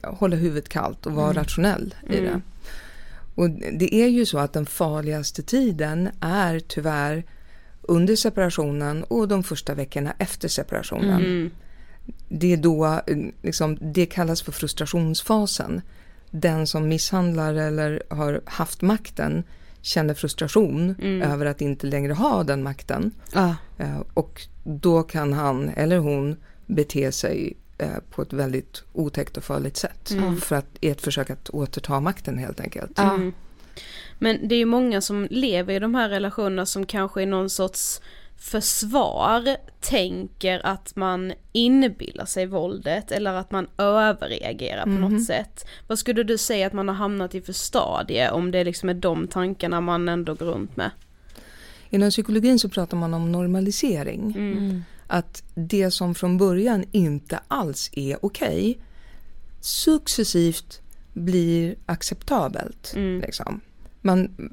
hålla 0.03 0.37
huvudet 0.37 0.69
kallt 0.69 1.07
och 1.07 1.13
vara 1.13 1.31
Mm. 1.31 1.37
rationell 1.43 1.95
i 2.11 2.19
Mm. 2.19 2.25
det. 2.25 2.41
Och 3.35 3.51
det 3.51 3.95
är 3.95 4.09
ju 4.09 4.27
så 4.27 4.39
att 4.39 4.53
den 4.53 4.67
farligaste 4.67 5.43
tiden 5.43 6.09
är 6.21 6.61
tyvärr 6.61 7.25
under 7.83 8.17
separationen 8.17 9.05
och 9.05 9.29
de 9.29 9.43
första 9.43 9.75
veckorna 9.75 10.15
efter 10.19 10.49
separationen. 10.49 11.21
Mm. 11.25 11.51
Det 12.29 12.53
är 12.53 12.57
då, 12.57 13.01
liksom, 13.43 13.79
det 13.81 14.07
kallas 14.07 14.43
för 14.43 14.53
frustrationsfasen. 14.53 15.83
Den 16.31 16.67
som 16.67 16.89
misshandlar 16.89 17.55
eller 17.55 18.03
har 18.09 18.41
haft 18.45 18.83
makten 18.83 19.45
känner 19.89 20.15
frustration 20.15 20.95
Mm. 21.03 21.23
över 21.33 21.47
att 21.47 21.61
inte 21.61 21.87
längre 21.87 22.13
ha 22.13 22.45
den 22.45 22.63
makten. 22.63 23.11
Ja. 23.35 23.57
Eh, 23.79 24.01
Och 24.15 24.43
då 24.65 25.03
kan 25.03 25.33
han 25.33 25.69
eller 25.69 25.99
hon 25.99 26.37
bete 26.67 27.13
sig 27.13 27.57
eh, 27.79 27.89
på 28.11 28.23
ett 28.23 28.33
väldigt 28.33 28.83
otäckt 28.93 29.37
och 29.37 29.45
farligt 29.45 29.77
sätt. 29.77 30.11
Mm. 30.11 30.37
För 30.37 30.57
att, 30.57 30.67
i 30.81 30.89
ett 30.89 31.01
försök 31.01 31.31
att 31.31 31.51
återta 31.51 32.01
makten 32.01 32.39
helt 32.39 32.61
enkelt. 32.61 32.99
Mm. 32.99 33.33
Men 34.19 34.49
det 34.49 34.55
är 34.55 34.59
ju 34.59 34.65
många 34.65 35.01
som 35.01 35.27
lever 35.31 35.75
i 35.75 35.79
de 35.79 35.95
här 35.95 36.09
relationerna 36.09 36.67
som 36.67 36.87
kanske 36.87 37.23
i 37.23 37.27
någon 37.27 37.51
sorts 37.51 38.01
försvar 38.39 39.57
tänker 39.81 40.67
att 40.67 40.97
man 40.97 41.33
inbillar 41.53 42.25
sig 42.25 42.47
våldet 42.47 43.13
eller 43.13 43.33
att 43.35 43.51
man 43.51 43.67
överreagerar 43.79 44.83
på 44.83 44.89
Mhm. 44.89 45.01
något 45.01 45.25
sätt. 45.25 45.65
Vad 45.87 45.99
skulle 45.99 46.23
du 46.23 46.39
säga 46.39 46.67
att 46.67 46.73
man 46.73 46.89
har 46.89 46.95
hamnat 46.95 47.35
i 47.35 47.41
för 47.41 47.53
stadie 47.53 48.31
om 48.31 48.51
det 48.51 48.65
liksom 48.65 48.89
är 48.89 48.95
de 48.95 49.29
tankarna 49.29 49.81
man 49.81 50.09
ändå 50.09 50.35
går 50.35 50.47
runt 50.47 50.77
med? 50.77 50.91
Inom 51.91 52.11
psykologin 52.11 52.59
så 52.59 52.69
pratar 52.69 52.97
man 52.97 53.15
om 53.15 53.33
normalisering. 53.33 54.35
Mm. 54.37 54.83
Att 55.07 55.43
det 55.55 55.91
som 55.91 56.15
från 56.15 56.39
början 56.39 56.85
inte 56.93 57.41
alls 57.49 57.91
är 57.93 58.25
okej 58.25 58.79
successivt 59.61 60.81
blir 61.13 61.75
acceptabelt. 61.87 62.93
Mm. 62.97 63.21
Liksom. 63.21 63.61
Man, 64.01 64.51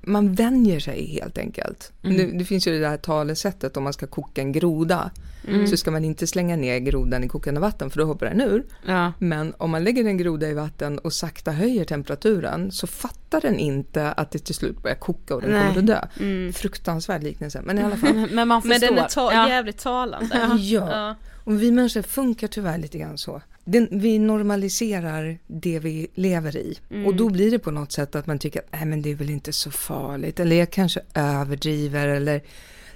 man 0.00 0.34
vänjer 0.34 0.80
sig 0.80 1.06
helt 1.06 1.38
enkelt. 1.38 1.92
Mm. 2.02 2.16
Det, 2.16 2.38
det 2.38 2.44
finns 2.44 2.66
ju 2.68 2.72
det 2.72 2.78
där 2.78 2.96
talesättet 2.96 3.76
om 3.76 3.84
man 3.84 3.92
ska 3.92 4.06
koka 4.06 4.40
en 4.40 4.52
groda 4.52 5.10
Mm. 5.48 5.66
så 5.66 5.76
ska 5.76 5.90
man 5.90 6.04
inte 6.04 6.26
slänga 6.26 6.56
ner 6.56 6.78
grodan 6.78 7.24
i 7.24 7.28
kokande 7.28 7.60
vatten 7.60 7.90
för 7.90 7.98
då 7.98 8.04
hoppar 8.04 8.26
den 8.26 8.40
ur. 8.40 8.64
Ja. 8.86 9.12
Men 9.18 9.54
om 9.58 9.70
man 9.70 9.84
lägger 9.84 10.04
en 10.04 10.18
groda 10.18 10.48
i 10.48 10.54
vatten 10.54 10.98
och 10.98 11.12
sakta 11.12 11.50
höjer 11.52 11.84
temperaturen 11.84 12.72
så 12.72 12.86
fattar 12.86 13.40
den 13.40 13.58
inte 13.58 14.12
att 14.12 14.30
det 14.30 14.38
till 14.38 14.54
slut 14.54 14.82
börjar 14.82 14.96
koka 14.96 15.34
och 15.34 15.42
den 15.42 15.50
Nej. 15.50 15.66
kommer 15.68 15.78
att 15.80 15.86
dö. 15.86 16.00
Mm. 16.20 16.52
Fruktansvärd 16.52 17.22
liknelse 17.22 17.60
men 17.64 17.78
i 17.78 17.82
alla 17.82 17.96
fall. 17.96 18.14
Men 18.32 18.48
man 18.48 18.62
Men 18.64 18.80
förstår. 18.80 18.94
den 18.94 19.04
är 19.04 19.08
ta- 19.08 19.32
Ja. 19.32 19.48
jävligt 19.48 19.78
talande. 19.78 20.50
Ja. 20.58 21.14
Och 21.46 21.62
vi 21.62 21.70
människor 21.70 22.02
funkar 22.02 22.48
tyvärr 22.48 22.78
lite 22.78 22.98
grann 22.98 23.18
så. 23.18 23.42
Den, 23.64 23.88
vi 23.90 24.18
normaliserar 24.18 25.38
det 25.46 25.78
vi 25.78 26.06
lever 26.14 26.56
i. 26.56 26.78
Mm. 26.90 27.06
Och 27.06 27.16
då 27.16 27.28
blir 27.28 27.50
det 27.50 27.58
på 27.58 27.70
något 27.70 27.92
sätt 27.92 28.14
att 28.14 28.26
man 28.26 28.38
tycker 28.38 28.60
att 28.60 28.72
nej 28.72 28.84
men 28.84 29.02
det 29.02 29.10
är 29.10 29.14
väl 29.14 29.30
inte 29.30 29.52
så 29.52 29.70
farligt. 29.70 30.40
Eller 30.40 30.56
jag 30.56 30.70
kanske 30.70 31.00
överdriver 31.14 32.08
eller 32.08 32.42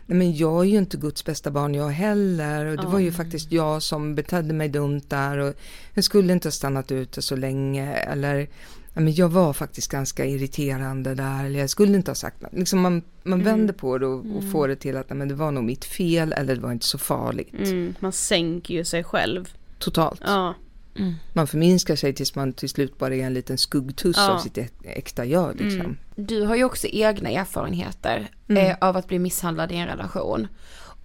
nej 0.06 0.18
men 0.18 0.36
jag 0.36 0.60
är 0.60 0.68
ju 0.68 0.78
inte 0.78 0.96
Guds 0.96 1.24
bästa 1.24 1.50
barn 1.50 1.74
jag 1.74 1.88
heller. 1.88 2.66
Och 2.66 2.76
det 2.76 2.86
var 2.86 2.98
ju 2.98 3.12
faktiskt 3.12 3.52
jag 3.52 3.82
som 3.82 4.14
betedde 4.14 4.54
mig 4.54 4.68
dumt 4.68 5.02
där. 5.08 5.38
Och 5.38 5.54
jag 5.94 6.04
skulle 6.04 6.32
inte 6.32 6.48
ha 6.48 6.52
stannat 6.52 6.92
ute 6.92 7.22
så 7.22 7.36
länge. 7.36 7.94
Eller 7.94 8.48
men 8.94 9.14
jag 9.14 9.28
var 9.28 9.52
faktiskt 9.52 9.90
ganska 9.90 10.24
irriterande 10.26 11.14
där. 11.14 11.44
Eller 11.44 11.58
jag 11.60 11.70
skulle 11.70 11.96
inte 11.96 12.10
ha 12.10 12.14
sagt 12.16 12.42
något. 12.42 12.52
Liksom 12.52 12.80
man, 12.80 13.02
man 13.22 13.40
Mm. 13.40 13.44
vänder 13.44 13.74
på 13.74 13.98
det 13.98 14.06
och, 14.06 14.18
och 14.18 14.24
Mm. 14.24 14.50
får 14.50 14.68
det 14.68 14.76
till 14.76 14.96
att 14.96 15.10
men 15.10 15.28
det 15.28 15.34
var 15.34 15.50
nog 15.50 15.64
mitt 15.64 15.84
fel. 15.84 16.32
Eller 16.32 16.54
det 16.54 16.60
var 16.60 16.72
inte 16.72 16.86
så 16.86 16.98
farligt. 16.98 17.54
Mm, 17.54 17.94
man 18.00 18.12
sänker 18.12 18.74
ju 18.74 18.84
sig 18.84 19.04
själv. 19.04 19.48
Totalt. 19.78 20.20
Ja. 20.24 20.54
Man 21.32 21.46
förminskar 21.46 21.96
sig 21.96 22.14
tills 22.14 22.34
man 22.34 22.52
till 22.52 22.68
slut 22.68 22.98
bara 22.98 23.14
är 23.14 23.20
en 23.26 23.34
liten 23.34 23.58
skuggtuss 23.58 24.16
Ja. 24.18 24.30
av 24.32 24.38
sitt 24.38 24.58
äkta 24.84 25.24
jag. 25.24 25.60
Liksom. 25.60 25.80
Mm. 25.80 25.96
Du 26.16 26.42
har 26.42 26.56
ju 26.56 26.64
också 26.64 26.86
egna 26.86 27.30
erfarenheter 27.30 28.30
Mm. 28.48 28.66
eh, 28.66 28.76
av 28.80 28.96
att 28.96 29.08
bli 29.08 29.18
misshandlad 29.18 29.72
i 29.72 29.76
en 29.76 29.86
relation. 29.86 30.48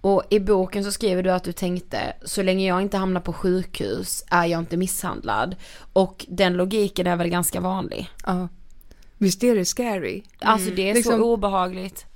Och 0.06 0.22
i 0.30 0.40
boken 0.40 0.84
så 0.84 0.92
skriver 0.92 1.22
du 1.22 1.30
att 1.30 1.44
du 1.44 1.52
tänkte, 1.52 2.12
så 2.24 2.42
länge 2.42 2.66
jag 2.68 2.82
inte 2.82 2.96
hamnar 2.96 3.20
på 3.20 3.32
sjukhus 3.32 4.24
är 4.30 4.44
jag 4.46 4.58
inte 4.60 4.76
misshandlad. 4.76 5.56
Och 5.92 6.26
den 6.28 6.52
logiken 6.56 7.06
är 7.06 7.16
väl 7.16 7.28
ganska 7.28 7.60
vanlig. 7.60 8.08
Ja. 8.26 8.48
Visst 9.18 9.44
är 9.44 9.54
det 9.56 9.64
scary? 9.64 10.22
Alltså 10.38 10.70
det 10.70 10.90
är 10.90 10.94
Liksom- 10.94 11.18
så 11.18 11.32
obehagligt. 11.32 12.06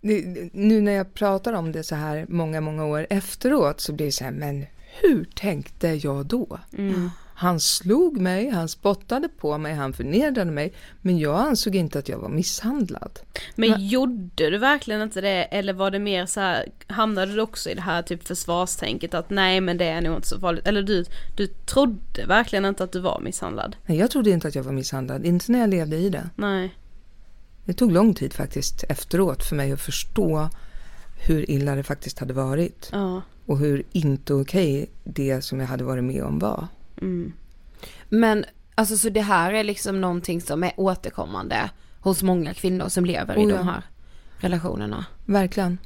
Det- 0.00 0.50
Nu 0.52 0.80
när 0.80 0.92
jag 0.92 1.14
pratar 1.14 1.52
om 1.52 1.72
det 1.72 1.84
så 1.84 1.94
här 1.94 2.26
många, 2.28 2.60
många 2.60 2.84
år 2.84 3.06
efteråt 3.10 3.80
så 3.80 3.92
blir 3.92 4.06
det 4.06 4.12
så 4.12 4.24
här, 4.24 4.30
men 4.30 4.66
hur 5.02 5.24
tänkte 5.34 5.88
jag 5.88 6.26
då? 6.26 6.58
Mm. 6.78 7.10
Han 7.38 7.60
slog 7.60 8.20
mig, 8.20 8.50
han 8.50 8.68
spottade 8.68 9.28
på 9.28 9.58
mig, 9.58 9.74
han 9.74 9.92
förnedrade 9.92 10.50
mig, 10.50 10.72
men 11.00 11.18
jag 11.18 11.40
ansåg 11.40 11.74
inte 11.74 11.98
att 11.98 12.08
jag 12.08 12.18
var 12.18 12.28
misshandlad. 12.28 13.18
Men 13.54 13.88
gjorde 13.88 14.50
du 14.50 14.58
verkligen 14.58 15.02
inte 15.02 15.20
det 15.20 15.44
eller 15.44 15.72
var 15.72 15.90
det 15.90 15.98
mer 15.98 16.26
så 16.26 16.40
här, 16.40 16.68
hamnade 16.86 17.32
du 17.32 17.40
också 17.40 17.70
i 17.70 17.74
det 17.74 17.80
här 17.80 18.02
typ 18.02 18.26
försvarstänket 18.26 19.14
att 19.14 19.30
nej 19.30 19.60
men 19.60 19.78
det 19.78 19.84
är 19.84 20.00
nog 20.00 20.16
inte 20.16 20.28
så 20.28 20.40
farligt 20.40 20.66
eller 20.66 20.82
du, 20.82 21.04
du 21.36 21.46
trodde 21.46 22.26
verkligen 22.26 22.64
inte 22.64 22.84
att 22.84 22.92
du 22.92 23.00
var 23.00 23.20
misshandlad? 23.20 23.76
Nej, 23.86 23.98
jag 23.98 24.10
trodde 24.10 24.30
inte 24.30 24.48
att 24.48 24.54
jag 24.54 24.62
var 24.62 24.72
misshandlad, 24.72 25.26
inte 25.26 25.52
när 25.52 25.58
jag 25.58 25.70
levde 25.70 25.96
i 25.96 26.10
det. 26.10 26.30
Nej. 26.36 26.74
Det 27.64 27.72
tog 27.72 27.92
lång 27.92 28.14
tid 28.14 28.32
faktiskt 28.32 28.84
efteråt 28.88 29.42
för 29.42 29.56
mig 29.56 29.72
att 29.72 29.80
förstå 29.80 30.48
hur 31.26 31.50
illa 31.50 31.74
det 31.74 31.82
faktiskt 31.82 32.18
hade 32.18 32.34
varit. 32.34 32.88
Ja. 32.92 33.22
Och 33.46 33.58
hur 33.58 33.82
inte 33.92 34.34
okej 34.34 34.90
det 35.04 35.42
som 35.42 35.60
jag 35.60 35.66
hade 35.66 35.84
varit 35.84 36.04
med 36.04 36.24
om 36.24 36.38
var. 36.38 36.66
Mm. 37.02 37.32
Men 38.08 38.44
alltså 38.74 38.96
så 38.96 39.08
det 39.08 39.20
här 39.20 39.52
är 39.52 39.64
liksom 39.64 40.00
någonting 40.00 40.40
som 40.40 40.64
är 40.64 40.72
återkommande 40.76 41.70
hos 42.00 42.22
många 42.22 42.54
kvinnor 42.54 42.88
som 42.88 43.04
lever 43.04 43.34
i 43.38 43.46
Oh, 43.46 43.50
ja. 43.50 43.56
de 43.56 43.68
här 43.68 43.82
relationerna. 44.38 45.06
Verkligen. 45.24 45.78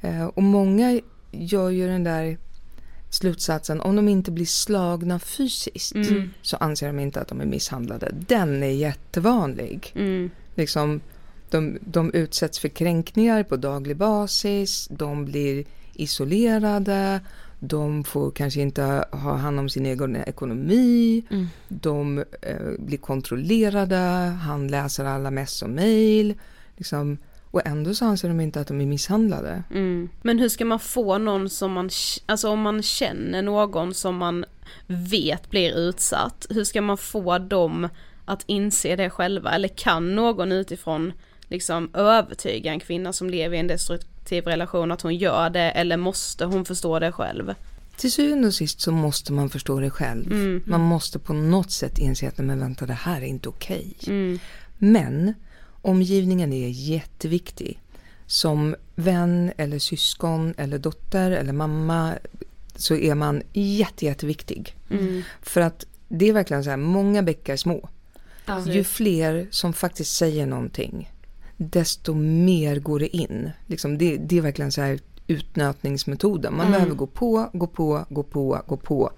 Eh, 0.00 0.24
och 0.24 0.42
många 0.42 1.00
gör 1.32 1.70
ju 1.70 1.86
den 1.86 2.04
där 2.04 2.38
slutsatsen, 3.10 3.80
om 3.80 3.96
de 3.96 4.08
inte 4.08 4.30
blir 4.30 4.46
slagna 4.46 5.18
fysiskt 5.18 5.94
Mm. 5.94 6.30
så 6.42 6.56
anser 6.56 6.86
de 6.86 6.98
inte 6.98 7.20
att 7.20 7.28
de 7.28 7.40
är 7.40 7.46
misshandlade. 7.46 8.10
Den 8.12 8.62
är 8.62 8.70
jättevanlig. 8.70 9.92
Mm. 9.94 10.30
Liksom, 10.54 11.00
de, 11.50 11.78
de 11.80 12.12
utsätts 12.12 12.58
för 12.58 12.68
kränkningar 12.68 13.42
på 13.42 13.56
daglig 13.56 13.96
basis, 13.96 14.88
de 14.90 15.24
blir 15.24 15.64
isolerade, 15.92 17.20
de 17.68 18.04
får 18.04 18.30
kanske 18.30 18.60
inte 18.60 19.04
ha 19.10 19.36
hand 19.36 19.58
om 19.60 19.68
sin 19.68 19.86
egen 19.86 20.16
ekonomi, 20.16 21.24
Mm. 21.30 21.46
de 21.68 22.18
eh, 22.42 22.70
blir 22.78 22.98
kontrollerade, 22.98 23.96
han 24.42 24.68
läser 24.68 25.04
alla 25.04 25.30
mess 25.30 25.62
och 25.62 25.70
mejl. 25.70 26.34
Liksom, 26.76 27.18
och 27.50 27.66
ändå 27.66 27.94
så 27.94 28.04
anser 28.04 28.28
de 28.28 28.40
inte 28.40 28.60
att 28.60 28.68
de 28.68 28.80
är 28.80 28.86
misshandlade. 28.86 29.62
Mm. 29.70 30.08
Men 30.22 30.38
hur 30.38 30.48
ska 30.48 30.64
man 30.64 30.78
få 30.80 31.18
någon 31.18 31.48
som 31.50 31.72
man, 31.72 31.90
alltså 32.26 32.48
om 32.48 32.60
man 32.60 32.82
känner 32.82 33.42
någon 33.42 33.94
som 33.94 34.16
man 34.16 34.44
vet 34.86 35.50
blir 35.50 35.78
utsatt, 35.78 36.46
hur 36.50 36.64
ska 36.64 36.82
man 36.82 36.96
få 36.98 37.38
dem 37.38 37.88
att 38.24 38.42
inse 38.46 38.96
det 38.96 39.10
själva? 39.10 39.50
Eller 39.50 39.68
kan 39.68 40.14
någon 40.14 40.52
utifrån 40.52 41.12
liksom 41.48 41.90
övertyga 41.94 42.72
en 42.72 42.80
kvinna 42.80 43.12
som 43.12 43.30
lever 43.30 43.56
i 43.56 43.60
en 43.60 43.66
destruktiv 43.66 44.44
relation 44.44 44.92
att 44.92 45.02
hon 45.02 45.16
gör 45.16 45.50
det 45.50 45.70
eller 45.70 45.96
måste 45.96 46.44
hon 46.44 46.64
förstå 46.64 46.98
det 46.98 47.12
själv? 47.12 47.54
Till 47.96 48.12
syvende 48.12 48.46
och 48.46 48.54
sist 48.54 48.80
så 48.80 48.92
måste 48.92 49.32
man 49.32 49.50
förstå 49.50 49.80
det 49.80 49.90
själv. 49.90 50.32
Mm. 50.32 50.62
Man 50.66 50.80
måste 50.80 51.18
på 51.18 51.32
något 51.32 51.70
sätt 51.70 51.98
inse 51.98 52.28
att 52.28 52.38
men 52.38 52.60
vänta 52.60 52.86
det 52.86 52.92
här 52.92 53.20
är 53.20 53.26
inte 53.26 53.48
okej. 53.48 53.96
Mm. 54.06 54.38
Men 54.78 55.34
omgivningen 55.82 56.52
är 56.52 56.68
jätteviktig. 56.68 57.80
Som 58.26 58.76
vän 58.94 59.52
eller 59.56 59.78
syskon 59.78 60.54
eller 60.56 60.78
dotter 60.78 61.30
eller 61.30 61.52
mamma 61.52 62.14
så 62.76 62.96
är 62.96 63.14
man 63.14 63.42
jätte, 63.52 64.04
jätteviktig. 64.04 64.76
Mm. 64.90 65.22
För 65.42 65.60
att 65.60 65.86
det 66.08 66.28
är 66.28 66.32
verkligen 66.32 66.64
så 66.64 66.70
här, 66.70 66.76
många 66.76 67.22
bäckar 67.22 67.56
små. 67.56 67.88
Ja. 68.46 68.66
Ju 68.66 68.84
fler 68.84 69.46
som 69.50 69.72
faktiskt 69.72 70.16
säger 70.16 70.46
någonting, 70.46 71.10
desto 71.56 72.14
mer 72.14 72.78
går 72.78 72.98
det 73.00 73.16
in. 73.16 73.50
Liksom 73.66 73.98
det, 73.98 74.16
det 74.16 74.38
är 74.38 74.42
verkligen 74.42 74.72
så 74.72 74.80
här 74.80 74.98
utnötningsmetoden. 75.26 76.56
Man 76.56 76.66
Mm. 76.66 76.72
behöver 76.72 76.94
gå 76.94 77.06
på, 77.06 77.50
gå 77.52 77.66
på, 77.66 78.04
gå 78.08 78.22
på, 78.22 78.62
gå 78.66 78.76
på. 78.76 79.10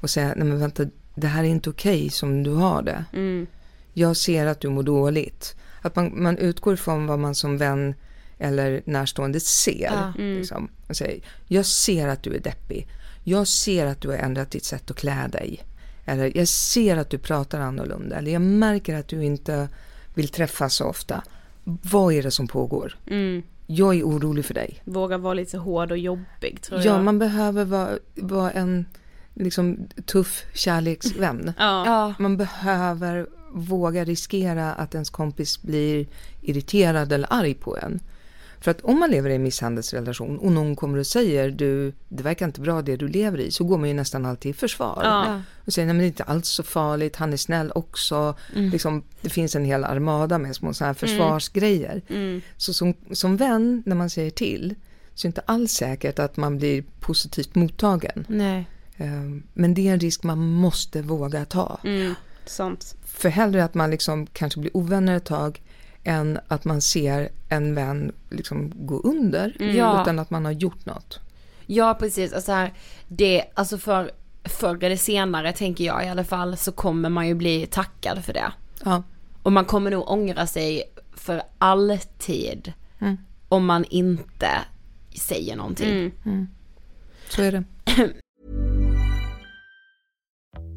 Och 0.00 0.10
säga, 0.10 0.32
nej 0.36 0.48
men 0.48 0.58
vänta, 0.58 0.84
det 1.14 1.26
här 1.26 1.44
är 1.44 1.48
inte 1.48 1.70
okej 1.70 2.10
som 2.10 2.42
du 2.42 2.50
har 2.50 2.82
det. 2.82 3.04
Mm. 3.12 3.46
Jag 3.94 4.16
ser 4.16 4.46
att 4.46 4.60
du 4.60 4.68
mår 4.68 4.82
dåligt. 4.82 5.56
Att 5.82 5.96
man, 5.96 6.22
man 6.22 6.38
utgår 6.38 6.76
från 6.76 7.06
vad 7.06 7.18
man 7.18 7.34
som 7.34 7.58
vän 7.58 7.94
eller 8.38 8.82
närstående 8.84 9.40
ser. 9.40 9.90
Ja. 9.92 10.12
Mm. 10.18 10.36
Liksom. 10.38 10.68
Man 10.86 10.94
säger, 10.94 11.24
jag 11.48 11.66
ser 11.66 12.08
att 12.08 12.22
du 12.22 12.34
är 12.34 12.40
deppig. 12.40 12.88
Jag 13.24 13.48
ser 13.48 13.86
att 13.86 14.00
du 14.00 14.08
har 14.08 14.16
ändrat 14.16 14.50
ditt 14.50 14.64
sätt 14.64 14.90
att 14.90 14.96
klä 14.96 15.28
dig. 15.32 15.60
Eller 16.04 16.36
jag 16.36 16.48
ser 16.48 16.96
att 16.96 17.10
du 17.10 17.18
pratar 17.18 17.60
annorlunda. 17.60 18.16
Eller 18.16 18.32
jag 18.32 18.42
märker 18.42 18.94
att 18.98 19.08
du 19.08 19.24
inte 19.24 19.68
vill 20.14 20.28
träffas 20.28 20.74
så 20.74 20.84
ofta. 20.84 21.22
Vad 21.64 22.14
är 22.14 22.22
det 22.22 22.30
som 22.30 22.48
pågår? 22.48 22.96
Mm. 23.06 23.42
jag 23.66 23.94
är 23.94 24.02
orolig 24.02 24.44
för 24.44 24.54
dig. 24.54 24.82
Våga 24.84 25.18
vara 25.18 25.34
lite 25.34 25.58
hård 25.58 25.90
och 25.90 25.98
jobbig 25.98 26.62
tror 26.62 26.80
jag. 26.80 26.86
Ja, 26.86 27.02
man 27.02 27.18
behöver 27.18 27.64
vara, 27.64 27.98
vara 28.14 28.50
en 28.50 28.86
liksom, 29.34 29.88
tuff 30.06 30.44
kärleksvän. 30.54 31.52
Ja. 31.58 32.14
Man 32.18 32.36
behöver 32.36 33.26
våga 33.52 34.04
riskera 34.04 34.72
att 34.72 34.94
ens 34.94 35.10
kompis 35.10 35.62
blir 35.62 36.06
irriterad 36.40 37.12
eller 37.12 37.32
arg 37.32 37.54
på 37.54 37.76
en. 37.76 38.00
För 38.62 38.70
att 38.70 38.80
om 38.80 39.00
man 39.00 39.10
lever 39.10 39.30
i 39.30 39.34
en 39.34 39.42
misshandelsrelation 39.42 40.38
och 40.38 40.52
någon 40.52 40.76
kommer 40.76 40.98
och 40.98 41.06
säger 41.06 41.50
du, 41.50 41.92
det 42.08 42.22
verkar 42.22 42.46
inte 42.46 42.60
bra 42.60 42.82
det 42.82 42.96
du 42.96 43.08
lever 43.08 43.40
i, 43.40 43.50
så 43.50 43.64
går 43.64 43.78
man 43.78 43.88
ju 43.88 43.94
nästan 43.94 44.26
alltid 44.26 44.50
i 44.50 44.54
försvar. 44.54 45.00
Ja. 45.04 45.42
Och 45.66 45.72
säger 45.72 45.86
nej 45.86 45.94
men 45.94 45.98
det 45.98 46.04
är 46.04 46.08
inte 46.08 46.22
alls 46.22 46.48
så 46.48 46.62
farligt, 46.62 47.16
han 47.16 47.32
är 47.32 47.36
snäll 47.36 47.72
också. 47.74 48.34
Mm. 48.54 48.70
Liksom, 48.70 49.02
det 49.20 49.28
finns 49.28 49.56
en 49.56 49.64
hel 49.64 49.84
armada 49.84 50.38
med 50.38 50.56
små 50.56 50.74
så 50.74 50.84
här 50.84 50.94
försvarsgrejer. 50.94 52.02
Mm. 52.08 52.40
Så 52.56 52.74
som, 52.74 52.94
som 53.12 53.36
vän, 53.36 53.82
när 53.86 53.96
man 53.96 54.10
säger 54.10 54.30
till, 54.30 54.74
så 55.14 55.26
är 55.26 55.28
det 55.28 55.30
inte 55.30 55.42
alls 55.46 55.72
säkert 55.72 56.18
att 56.18 56.36
man 56.36 56.58
blir 56.58 56.84
positivt 57.00 57.54
mottagen. 57.54 58.26
Nej. 58.28 58.68
Eh, 58.96 59.22
Men 59.52 59.74
det 59.74 59.88
är 59.88 59.92
en 59.92 60.00
risk 60.00 60.22
man 60.22 60.38
måste 60.38 61.02
våga 61.02 61.44
ta. 61.44 61.80
Mm. 61.84 62.14
Sant. 62.46 62.94
För 63.04 63.28
hellre 63.28 63.64
att 63.64 63.74
man 63.74 63.90
liksom 63.90 64.26
kanske 64.26 64.60
blir 64.60 64.76
ovänner 64.76 65.16
ett 65.16 65.24
tag 65.24 65.60
än 66.04 66.38
att 66.48 66.64
man 66.64 66.80
ser 66.80 67.28
en 67.48 67.74
vän 67.74 68.12
liksom 68.30 68.72
gå 68.74 69.00
under. 69.00 69.56
Mm. 69.60 69.76
Utan 69.76 70.18
att 70.18 70.30
man 70.30 70.44
har 70.44 70.52
gjort 70.52 70.86
något. 70.86 71.20
Ja 71.66 71.94
precis, 72.00 72.32
alltså 72.32 72.52
här, 72.52 72.72
det, 73.08 73.44
alltså 73.54 73.78
för 73.78 74.10
förr 74.44 74.84
eller 74.84 74.96
senare 74.96 75.52
tänker 75.52 75.84
jag 75.84 76.06
i 76.06 76.08
alla 76.08 76.24
fall 76.24 76.56
så 76.56 76.72
kommer 76.72 77.08
man 77.08 77.28
ju 77.28 77.34
bli 77.34 77.66
tackad 77.66 78.24
för 78.24 78.32
det. 78.32 78.52
Ja. 78.84 79.02
Och 79.42 79.52
man 79.52 79.64
kommer 79.64 79.90
nog 79.90 80.10
ångra 80.10 80.46
sig 80.46 80.82
för 81.16 81.42
alltid 81.58 82.72
Mm. 83.00 83.16
om 83.48 83.66
man 83.66 83.84
inte 83.84 84.48
säger 85.14 85.56
någonting. 85.56 86.12
Mm. 86.24 86.48
Så 87.28 87.42
är 87.42 87.52
det. 87.52 87.64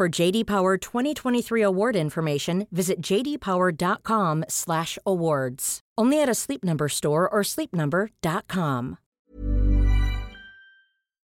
For 0.00 0.08
JD 0.20 0.44
Power 0.46 0.78
2023 0.78 1.62
award 1.62 1.96
information, 1.96 2.66
visit 2.70 3.00
jdpower.com/awards. 3.00 5.80
Only 6.00 6.22
at 6.22 6.28
a 6.28 6.34
Sleep 6.34 6.64
Number 6.64 6.88
store 6.88 7.28
or 7.28 7.42
sleepnumber.com. 7.42 8.96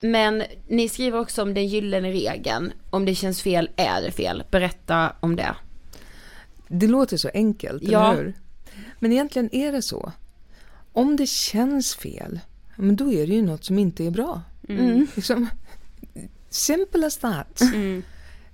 Men 0.02 0.44
ni 0.70 0.90
skriver 0.90 1.20
också 1.20 1.42
om 1.42 1.54
den 1.54 1.68
gyllene 1.68 2.12
regeln. 2.12 2.74
Om 2.90 3.06
det 3.06 3.16
känns 3.16 3.42
fel 3.42 3.70
är 3.76 4.02
det 4.02 4.12
fel. 4.12 4.44
Berätta 4.52 5.16
om 5.20 5.36
det. 5.36 5.56
Det 6.68 6.88
låter 6.88 7.18
så 7.18 7.30
enkelt, 7.34 7.84
Ja. 7.84 8.12
eller 8.14 8.24
hur? 8.24 8.34
Men 9.00 9.12
egentligen 9.12 9.56
är 9.56 9.72
det 9.72 9.82
så. 9.82 10.12
Om 10.94 11.16
det 11.16 11.28
känns 11.28 11.96
fel, 11.96 12.40
men 12.76 12.96
då 12.96 13.12
är 13.12 13.28
det 13.28 13.34
ju 13.34 13.42
något 13.42 13.66
som 13.66 13.80
inte 13.80 14.04
är 14.06 14.12
bra. 14.12 14.42
Mm. 14.70 15.08
Liksom, 15.16 15.48
simple 16.50 17.08
as 17.08 17.18
that. 17.18 17.62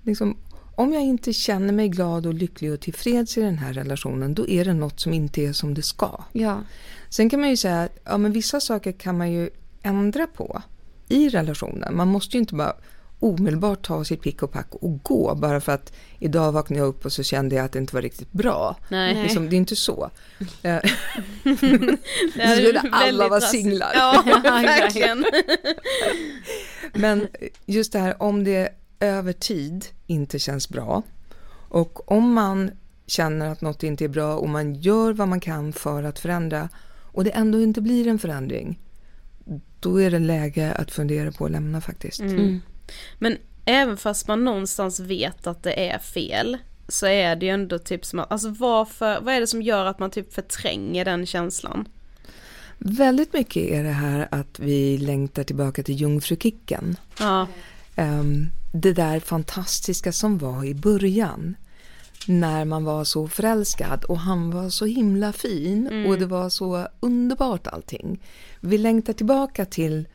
Liksom, 0.03 0.37
om 0.75 0.93
jag 0.93 1.01
inte 1.01 1.33
känner 1.33 1.73
mig 1.73 1.89
glad 1.89 2.25
och 2.25 2.33
lycklig 2.33 2.73
och 2.73 2.79
tillfreds 2.79 3.37
i 3.37 3.41
den 3.41 3.57
här 3.57 3.73
relationen, 3.73 4.33
då 4.33 4.47
är 4.47 4.65
det 4.65 4.73
något 4.73 4.99
som 4.99 5.13
inte 5.13 5.41
är 5.41 5.53
som 5.53 5.73
det 5.73 5.81
ska. 5.83 6.23
Ja. 6.31 6.61
Sen 7.09 7.29
kan 7.29 7.39
man 7.39 7.49
ju 7.49 7.57
säga 7.57 7.81
att 7.83 7.99
ja, 8.03 8.17
men 8.17 8.31
vissa 8.31 8.59
saker 8.59 8.91
kan 8.91 9.17
man 9.17 9.31
ju 9.31 9.49
ändra 9.81 10.27
på 10.27 10.61
i 11.09 11.29
relationen. 11.29 11.95
Man 11.97 12.07
måste 12.07 12.37
ju 12.37 12.39
inte 12.39 12.55
bara 12.55 12.73
omedelbart 13.19 13.85
ta 13.85 14.03
sitt 14.05 14.21
pick 14.21 14.43
och 14.43 14.51
pack 14.51 14.67
och 14.75 15.03
gå 15.03 15.35
bara 15.35 15.61
för 15.61 15.71
att 15.71 15.93
idag 16.19 16.51
vaknade 16.51 16.79
jag 16.79 16.87
upp 16.87 17.05
och 17.05 17.11
så 17.11 17.23
kände 17.23 17.55
jag 17.55 17.65
att 17.65 17.71
det 17.71 17.79
inte 17.79 17.95
var 17.95 18.01
riktigt 18.01 18.31
bra. 18.31 18.77
Nej. 18.89 19.23
Liksom, 19.23 19.49
det 19.49 19.55
är 19.55 19.57
inte 19.57 19.75
så. 19.75 20.09
Eh, 20.63 20.81
Det 21.43 22.55
skulle 22.57 22.79
alla 22.91 23.27
vara 23.29 23.41
singlar. 23.41 23.91
Ja, 23.93 24.23
verkligen. 24.43 25.25
Men 26.93 27.27
just 27.65 27.91
det 27.93 27.99
här 27.99 28.21
om 28.21 28.43
det 28.43 28.69
över 29.03 29.33
tid 29.33 29.85
inte 30.07 30.39
känns 30.39 30.69
bra 30.69 31.03
och 31.69 32.11
om 32.11 32.33
man 32.33 32.71
känner 33.07 33.49
att 33.49 33.61
något 33.61 33.83
inte 33.83 34.03
är 34.05 34.09
bra 34.09 34.35
och 34.35 34.49
man 34.49 34.75
gör 34.75 35.13
vad 35.13 35.27
man 35.27 35.39
kan 35.39 35.73
för 35.73 36.03
att 36.03 36.19
förändra 36.19 36.69
och 37.01 37.23
det 37.23 37.29
ändå 37.29 37.61
inte 37.61 37.81
blir 37.81 38.07
en 38.07 38.19
förändring, 38.19 38.79
då 39.79 40.01
är 40.01 40.11
det 40.11 40.19
läge 40.19 40.71
att 40.71 40.91
fundera 40.91 41.31
på 41.31 41.45
att 41.45 41.51
lämna 41.51 41.81
faktiskt. 41.81 42.19
Mm. 42.19 42.61
Men 43.19 43.37
även 43.65 43.97
fast 43.97 44.27
man 44.27 44.45
någonstans 44.45 44.99
vet 44.99 45.47
att 45.47 45.63
det 45.63 45.89
är 45.89 45.99
fel 45.99 46.57
så 46.87 47.05
är 47.05 47.35
det 47.35 47.45
ju 47.45 47.51
ändå 47.51 47.79
typ 47.79 48.05
som 48.05 48.19
att, 48.19 48.31
alltså 48.31 48.49
varför, 48.49 49.21
vad 49.21 49.33
är 49.33 49.39
det 49.39 49.47
som 49.47 49.61
gör 49.61 49.85
att 49.85 49.99
man 49.99 50.11
typ 50.11 50.33
förtränger 50.33 51.05
den 51.05 51.25
känslan? 51.25 51.87
Väldigt 52.77 53.33
mycket 53.33 53.63
är 53.63 53.83
det 53.83 53.89
här 53.89 54.27
att 54.31 54.59
vi 54.59 54.97
längtar 54.97 55.43
tillbaka 55.43 55.83
till 55.83 55.95
jungfrukicken. 55.95 56.97
Ja. 57.19 57.47
Ehm, 57.95 58.47
det 58.75 58.93
där 58.93 59.19
fantastiska 59.19 60.11
som 60.11 60.37
var 60.37 60.65
i 60.65 60.73
början. 60.75 61.55
När 62.27 62.65
man 62.65 62.83
var 62.83 63.03
så 63.03 63.27
förälskad 63.27 64.03
och 64.03 64.19
han 64.19 64.51
var 64.51 64.69
så 64.69 64.85
himla 64.85 65.33
fin 65.33 65.87
Mm. 65.87 66.09
och 66.09 66.19
det 66.19 66.25
var 66.25 66.49
så 66.49 66.87
underbart 66.99 67.67
allting. 67.67 68.21
Vi 68.59 68.77
längtar 68.77 69.13
tillbaka 69.13 69.65
till 69.65 70.07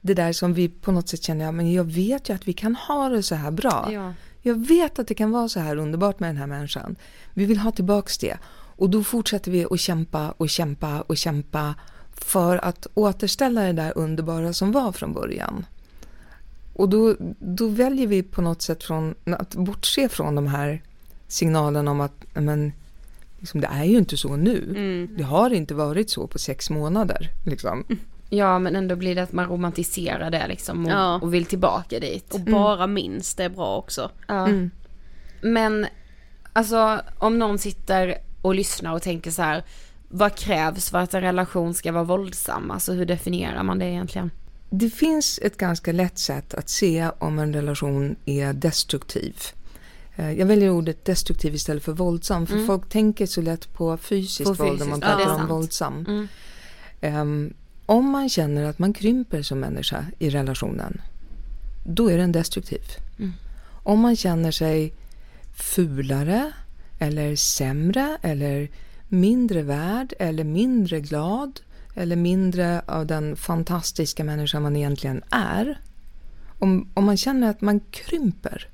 det 0.00 0.14
där 0.14 0.32
som 0.32 0.54
vi 0.54 0.68
på 0.68 0.92
något 0.92 1.08
sätt 1.08 1.22
känner, 1.22 1.44
ja 1.44 1.52
men 1.52 1.72
jag 1.72 1.84
vet 1.84 2.28
ju 2.28 2.34
att 2.34 2.48
vi 2.48 2.52
kan 2.52 2.76
ha 2.76 3.08
det 3.08 3.22
så 3.22 3.34
här 3.34 3.50
bra. 3.50 3.88
Ja. 3.92 4.14
Jag 4.42 4.66
vet 4.66 4.98
att 4.98 5.06
det 5.08 5.14
kan 5.14 5.30
vara 5.30 5.48
så 5.48 5.60
här 5.60 5.76
underbart 5.76 6.20
med 6.20 6.28
den 6.28 6.36
här 6.36 6.46
människan. 6.46 6.96
Vi 7.34 7.44
vill 7.44 7.58
ha 7.58 7.70
tillbaks 7.72 8.18
det. 8.18 8.38
Och 8.76 8.90
då 8.90 9.04
fortsätter 9.04 9.50
vi 9.50 9.66
att 9.70 9.80
kämpa 9.80 10.30
och 10.30 10.48
kämpa 10.50 11.00
och 11.00 11.16
kämpa 11.16 11.74
för 12.12 12.64
att 12.64 12.86
återställa 12.94 13.62
det 13.62 13.72
där 13.72 13.98
underbara 13.98 14.52
som 14.52 14.72
var 14.72 14.92
från 14.92 15.12
början. 15.12 15.64
Och 16.82 16.88
då, 16.88 17.16
då 17.38 17.68
väljer 17.68 18.06
vi 18.06 18.22
på 18.22 18.42
något 18.42 18.62
sätt 18.62 18.84
från, 18.84 19.14
att 19.24 19.54
bortse 19.54 20.08
från 20.08 20.34
de 20.34 20.46
här 20.46 20.82
signalerna 21.28 21.90
om 21.90 22.00
att 22.00 22.24
men, 22.34 22.72
liksom, 23.38 23.60
det 23.60 23.66
är 23.66 23.84
ju 23.84 23.98
inte 23.98 24.16
så 24.16 24.36
nu. 24.36 24.64
Mm. 24.76 25.08
Det 25.16 25.22
har 25.22 25.50
inte 25.50 25.74
varit 25.74 26.10
så 26.10 26.26
på 26.26 26.38
sex 26.38 26.70
månader. 26.70 27.30
Liksom. 27.44 27.84
Ja 28.30 28.58
men 28.58 28.76
ändå 28.76 28.96
blir 28.96 29.14
det 29.14 29.22
att 29.22 29.32
man 29.32 29.48
romantiserar 29.48 30.30
det 30.30 30.46
liksom 30.48 30.86
och, 30.86 30.92
Ja. 30.92 31.20
och 31.22 31.34
vill 31.34 31.44
tillbaka 31.44 32.00
dit. 32.00 32.34
Och 32.34 32.40
bara 32.40 32.86
minns 32.86 33.34
det 33.34 33.44
är 33.44 33.48
bra 33.48 33.76
också. 33.76 34.10
Ja. 34.26 34.46
Mm. 34.46 34.70
Men 35.40 35.86
alltså 36.52 37.00
om 37.18 37.38
någon 37.38 37.58
sitter 37.58 38.16
och 38.42 38.54
lyssnar 38.54 38.94
och 38.94 39.02
tänker 39.02 39.30
så 39.30 39.42
här, 39.42 39.64
vad 40.08 40.34
krävs 40.34 40.90
för 40.90 40.98
att 40.98 41.14
en 41.14 41.20
relation 41.20 41.74
ska 41.74 41.92
vara 41.92 42.04
våldsam? 42.04 42.70
Alltså 42.70 42.92
hur 42.92 43.06
definierar 43.06 43.62
man 43.62 43.78
det 43.78 43.86
egentligen? 43.86 44.30
Det 44.74 44.90
finns 44.90 45.38
ett 45.42 45.56
ganska 45.56 45.92
lätt 45.92 46.18
sätt 46.18 46.54
att 46.54 46.68
se 46.68 47.10
om 47.18 47.38
en 47.38 47.54
relation 47.54 48.16
är 48.24 48.52
destruktiv. 48.52 49.36
Eh, 50.16 50.32
jag 50.32 50.46
väljer 50.46 50.70
ordet 50.70 51.04
destruktiv 51.04 51.54
istället 51.54 51.82
för 51.82 51.92
våldsam 51.92 52.46
för 52.46 52.54
Mm. 52.54 52.66
folk 52.66 52.88
tänker 52.88 53.26
så 53.26 53.40
lätt 53.42 53.72
på 53.72 53.96
fysiskt, 53.96 54.44
På 54.44 54.64
våld 54.64 54.82
om 54.82 54.88
man 54.88 55.00
fysiskt, 55.00 55.18
ja, 55.18 55.24
pratar 55.24 55.42
om 55.42 55.48
våldsam. 55.48 56.04
Mm. 56.08 56.28
Ehm, 57.00 57.54
om 57.86 58.10
man 58.10 58.28
känner 58.28 58.64
att 58.64 58.78
man 58.78 58.92
krymper 58.92 59.42
som 59.42 59.60
människa 59.60 60.06
i 60.18 60.30
relationen, 60.30 61.00
då 61.84 62.10
är 62.10 62.18
den 62.18 62.32
destruktiv. 62.32 62.82
Mm. 63.18 63.32
Om 63.82 64.00
man 64.00 64.16
känner 64.16 64.50
sig 64.50 64.92
fulare 65.54 66.52
eller 66.98 67.36
sämre 67.36 68.18
eller 68.22 68.70
mindre 69.08 69.62
värd 69.62 70.14
eller 70.18 70.44
mindre 70.44 71.00
glad 71.00 71.60
eller 71.94 72.16
mindre 72.16 72.82
av 72.86 73.06
den 73.06 73.36
fantastiska 73.36 74.24
människa 74.24 74.60
man 74.60 74.76
egentligen 74.76 75.22
är. 75.30 75.78
Om, 76.58 76.88
om 76.94 77.04
man 77.04 77.16
känner 77.16 77.50
att 77.50 77.60
man 77.60 77.80
krymper, 77.80 78.68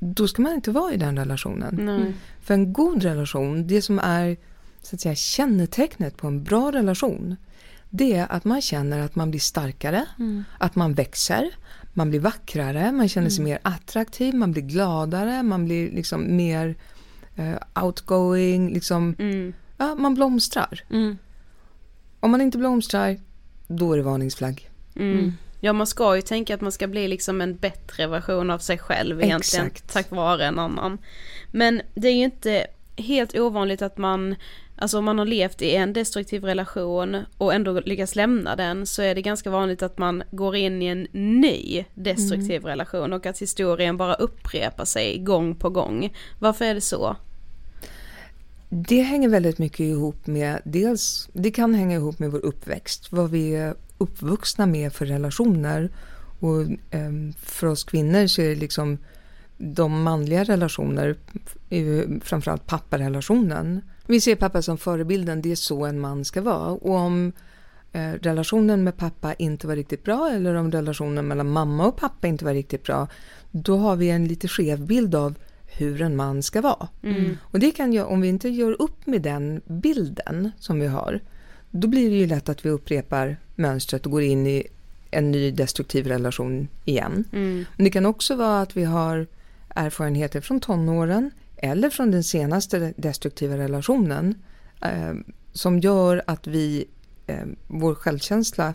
då 0.00 0.28
ska 0.28 0.42
man 0.42 0.52
inte 0.54 0.70
vara 0.70 0.92
i 0.92 0.96
den 0.96 1.16
relationen. 1.18 1.74
Nej. 1.82 2.14
För 2.42 2.54
en 2.54 2.72
god 2.72 3.02
relation, 3.02 3.66
det 3.66 3.82
som 3.82 3.98
är 3.98 4.36
så 4.82 4.96
att 4.96 5.00
säga, 5.00 5.14
kännetecknet 5.14 6.16
på 6.16 6.26
en 6.26 6.44
bra 6.44 6.72
relation, 6.72 7.36
det 7.90 8.12
är 8.12 8.32
att 8.32 8.44
man 8.44 8.60
känner 8.62 9.00
att 9.00 9.14
man 9.14 9.30
blir 9.30 9.40
starkare, 9.40 10.04
Mm. 10.18 10.44
att 10.58 10.76
man 10.76 10.94
växer, 10.94 11.50
man 11.92 12.10
blir 12.10 12.20
vackrare, 12.20 12.92
man 12.92 13.08
känner 13.08 13.28
sig 13.30 13.38
Mm. 13.40 13.50
mer 13.50 13.58
attraktiv, 13.62 14.34
man 14.34 14.52
blir 14.52 14.62
gladare, 14.62 15.42
man 15.42 15.64
blir 15.64 15.90
liksom 15.92 16.36
mer 16.36 16.74
eh, 17.36 17.84
outgoing, 17.84 18.72
liksom, 18.72 19.14
ja, 19.76 19.94
man 19.94 20.14
blomstrar. 20.14 20.80
Mm. 22.24 22.28
Om 22.28 22.30
man 22.30 22.40
inte 22.40 22.58
blomstrar, 22.58 23.16
då 23.66 23.92
är 23.92 23.96
det 23.96 24.02
varningsflagg. 24.02 24.70
Mm. 24.96 25.32
Ja 25.60 25.72
man 25.72 25.86
ska 25.86 26.16
ju 26.16 26.22
tänka 26.22 26.54
att 26.54 26.60
man 26.60 26.72
ska 26.72 26.86
bli 26.86 27.08
liksom 27.08 27.40
en 27.40 27.56
bättre 27.56 28.06
version 28.06 28.50
av 28.50 28.58
sig 28.58 28.78
själv 28.78 29.22
egentligen 29.22 29.66
Exakt. 29.66 29.92
tack 29.92 30.10
vare 30.10 30.46
en 30.46 30.58
annan. 30.58 30.98
Men 31.50 31.82
det 31.94 32.08
är 32.08 32.12
ju 32.12 32.24
inte 32.24 32.66
helt 32.96 33.34
ovanligt 33.38 33.82
att 33.82 33.98
man, 33.98 34.34
alltså 34.76 34.98
om 34.98 35.04
man 35.04 35.18
har 35.18 35.26
levt 35.26 35.62
i 35.62 35.74
en 35.74 35.92
destruktiv 35.92 36.44
relation 36.44 37.24
och 37.38 37.54
ändå 37.54 37.80
lyckas 37.80 38.16
lämna 38.16 38.56
den 38.56 38.86
så 38.86 39.02
är 39.02 39.14
det 39.14 39.22
ganska 39.22 39.50
vanligt 39.50 39.82
att 39.82 39.98
man 39.98 40.22
går 40.30 40.56
in 40.56 40.82
i 40.82 40.86
en 40.86 41.06
ny 41.12 41.84
destruktiv 41.94 42.56
Mm. 42.60 42.66
relation 42.66 43.12
och 43.12 43.26
att 43.26 43.38
historien 43.38 43.96
bara 43.96 44.14
upprepar 44.14 44.84
sig 44.84 45.18
gång 45.18 45.54
på 45.54 45.70
gång. 45.70 46.12
Varför 46.38 46.64
är 46.64 46.74
det 46.74 46.80
så? 46.80 47.16
Det 48.76 49.02
hänger 49.02 49.28
väldigt 49.28 49.58
mycket 49.58 49.80
ihop 49.80 50.26
med, 50.26 50.60
dels, 50.64 51.28
det 51.32 51.50
kan 51.50 51.74
hänga 51.74 51.96
ihop 51.96 52.18
med 52.18 52.30
vår 52.30 52.44
uppväxt, 52.44 53.12
vad 53.12 53.30
vi 53.30 53.54
är 53.54 53.74
uppvuxna 53.98 54.66
med 54.66 54.92
för 54.92 55.06
relationer. 55.06 55.90
Och 56.40 56.62
ehm, 56.90 57.32
för 57.32 57.66
oss 57.66 57.84
kvinnor 57.84 58.26
så 58.26 58.42
är 58.42 58.48
det 58.48 58.54
liksom 58.54 58.98
de 59.58 60.02
manliga 60.02 60.44
relationer, 60.44 61.16
framförallt 62.20 62.66
papparelationen. 62.66 63.80
Vi 64.06 64.20
ser 64.20 64.36
pappa 64.36 64.62
som 64.62 64.78
förebilden, 64.78 65.42
det 65.42 65.52
är 65.52 65.56
så 65.56 65.86
en 65.86 66.00
man 66.00 66.24
ska 66.24 66.42
vara. 66.42 66.70
Och 66.70 66.94
om 66.94 67.32
eh, 67.92 68.12
relationen 68.12 68.84
med 68.84 68.96
pappa 68.96 69.34
inte 69.34 69.66
var 69.66 69.76
riktigt 69.76 70.04
bra 70.04 70.30
eller 70.30 70.54
om 70.54 70.70
relationen 70.70 71.28
mellan 71.28 71.50
mamma 71.50 71.86
och 71.86 71.96
pappa 71.96 72.26
inte 72.26 72.44
var 72.44 72.54
riktigt 72.54 72.82
bra, 72.82 73.08
då 73.50 73.76
har 73.76 73.96
vi 73.96 74.10
en 74.10 74.28
lite 74.28 74.48
skev 74.48 74.86
bild 74.86 75.14
av 75.14 75.34
hur 75.76 76.02
en 76.02 76.16
man 76.16 76.42
ska 76.42 76.60
vara. 76.60 76.88
Mm. 77.02 77.36
Och 77.42 77.58
det 77.58 77.70
kan 77.70 77.92
ju, 77.92 78.02
om 78.02 78.20
vi 78.20 78.28
inte 78.28 78.48
gör 78.48 78.82
upp 78.82 79.06
med 79.06 79.22
den 79.22 79.60
bilden 79.66 80.50
som 80.58 80.80
vi 80.80 80.86
har, 80.86 81.20
då 81.70 81.88
blir 81.88 82.10
det 82.10 82.16
ju 82.16 82.26
lätt 82.26 82.48
att 82.48 82.66
vi 82.66 82.70
upprepar 82.70 83.36
mönstret 83.54 84.06
och 84.06 84.12
går 84.12 84.22
in 84.22 84.46
i 84.46 84.66
en 85.10 85.30
ny 85.30 85.50
destruktiv 85.50 86.06
relation 86.06 86.68
igen. 86.84 87.24
Mm. 87.32 87.64
Men 87.76 87.84
det 87.84 87.90
kan 87.90 88.06
också 88.06 88.36
vara 88.36 88.60
att 88.60 88.76
vi 88.76 88.84
har 88.84 89.26
erfarenheter 89.68 90.40
från 90.40 90.60
tonåren 90.60 91.30
eller 91.56 91.90
från 91.90 92.10
den 92.10 92.24
senaste 92.24 92.94
destruktiva 92.96 93.58
relationen 93.58 94.34
eh, 94.82 95.14
som 95.52 95.80
gör 95.80 96.22
att 96.26 96.46
vi, 96.46 96.84
eh, 97.26 97.46
vår 97.66 97.94
självkänsla 97.94 98.74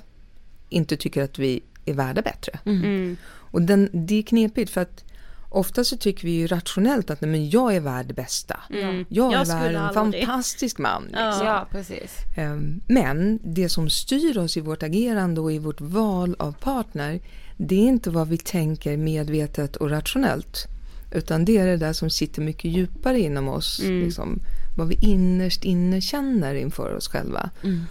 inte 0.69 0.97
tycker 0.97 1.23
att 1.23 1.39
vi 1.39 1.63
är 1.85 1.93
värda 1.93 2.21
bättre. 2.21 2.59
Mm. 2.65 3.17
Och 3.25 3.61
den, 3.61 3.89
det 3.93 4.15
är 4.15 4.23
knepigt 4.23 4.71
för 4.71 4.81
att 4.81 5.03
ofta 5.49 5.83
så 5.83 5.97
tycker 5.97 6.23
vi 6.23 6.31
ju 6.31 6.47
rationellt 6.47 7.09
att 7.09 7.21
nej, 7.21 7.31
men 7.31 7.49
jag 7.49 7.75
är 7.75 7.79
värd 7.79 8.05
det 8.05 8.13
bästa. 8.13 8.59
Mm. 8.69 9.05
Jag 9.09 9.33
är 9.33 9.37
Jag 9.37 9.45
värd 9.45 9.63
skulle 9.63 9.79
en 9.79 9.93
fantastisk 9.93 10.77
man. 10.77 11.09
Ja. 11.13 11.25
liksom. 11.25 11.47
Ja, 11.47 11.67
precis. 11.71 12.11
Ehm, 12.37 12.81
Men 12.87 13.39
det 13.43 13.69
som 13.69 13.89
styr 13.89 14.37
oss 14.37 14.57
i 14.57 14.61
vårt 14.61 14.83
agerande 14.83 15.41
och 15.41 15.51
i 15.51 15.59
vårt 15.59 15.81
val 15.81 16.35
av 16.39 16.51
partner, 16.51 17.19
det 17.57 17.75
är 17.75 17.87
inte 17.87 18.09
vad 18.09 18.27
vi 18.27 18.37
tänker 18.37 18.97
medvetet 18.97 19.75
och 19.75 19.89
rationellt. 19.89 20.67
Utan 21.11 21.45
det 21.45 21.57
är 21.57 21.67
det 21.67 21.77
där 21.77 21.93
som 21.93 22.09
sitter 22.09 22.41
mycket 22.41 22.71
djupare 22.71 23.19
inom 23.19 23.47
oss. 23.47 23.79
Mm. 23.83 23.99
Liksom, 23.99 24.39
vad 24.77 24.87
vi 24.87 24.97
innerst 25.01 25.63
inne 25.63 26.01
känner 26.01 26.55
inför 26.55 26.95
oss 26.95 27.07
själva. 27.07 27.49
Mm. 27.63 27.83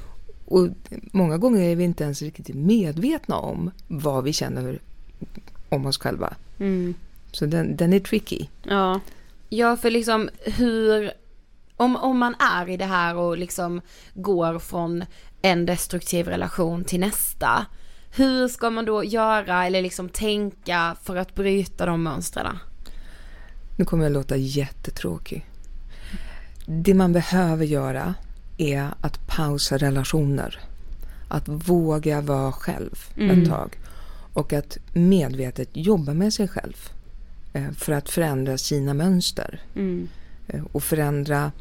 Och 0.45 0.69
många 1.13 1.39
gånger 1.39 1.63
är 1.63 1.77
vi 1.77 1.85
inte 1.85 2.05
ens 2.05 2.23
riktigt 2.23 2.55
medvetna 2.55 3.37
om 3.37 3.71
vad 3.89 4.25
vi 4.25 4.33
känner 4.33 4.79
om 5.69 5.87
oss 5.87 5.99
själva. 5.99 6.35
Mm. 6.59 6.95
Så 7.33 7.47
den, 7.47 7.77
den 7.77 7.93
är 7.93 8.01
tricky. 8.01 8.47
Ja. 8.63 9.01
Ja, 9.49 9.77
för 9.77 9.91
liksom 9.91 10.29
hur, 10.45 11.13
om, 11.77 11.97
om 11.97 12.19
man 12.19 12.35
är 12.35 12.69
i 12.69 12.77
det 12.77 12.85
här 12.85 13.17
och 13.17 13.39
liksom 13.39 13.81
går 14.15 14.59
från 14.59 15.05
en 15.43 15.67
destruktiv 15.67 16.27
relation 16.29 16.85
till 16.85 17.01
nästa, 17.01 17.67
hur 18.17 18.49
ska 18.49 18.71
man 18.71 18.85
då 18.85 19.05
göra 19.05 19.67
eller 19.67 19.83
liksom 19.83 20.09
tänka 20.09 20.97
för 21.03 21.17
att 21.17 21.35
bryta 21.35 21.87
de 21.87 22.03
mönstren? 22.03 22.59
Nu 23.77 23.85
kommer 23.85 24.05
jag 24.05 24.13
låta 24.13 24.37
jättetråkig. 24.37 25.47
Det 26.67 26.95
man 26.95 27.13
behöver 27.13 27.65
göra 27.65 28.15
är 28.59 28.89
att 29.01 29.27
pausa 29.27 29.77
relationer. 29.77 30.61
Att 31.29 31.49
våga 31.49 32.21
vara 32.21 32.53
själv 32.53 32.99
Mm. 33.17 33.43
ett 33.43 33.49
tag. 33.49 33.79
Och 34.33 34.53
att 34.53 34.79
medvetet 34.93 35.69
jobba 35.73 36.15
med 36.15 36.33
sig 36.35 36.49
själv. 36.49 36.89
Eh, 37.53 37.71
För 37.71 37.93
att 37.93 38.11
förändra 38.11 38.59
sina 38.59 38.95
mönster. 38.95 39.61
Mm. 39.75 40.09
Eh, 40.49 40.63
Och 40.73 40.83
förändra 40.83 41.53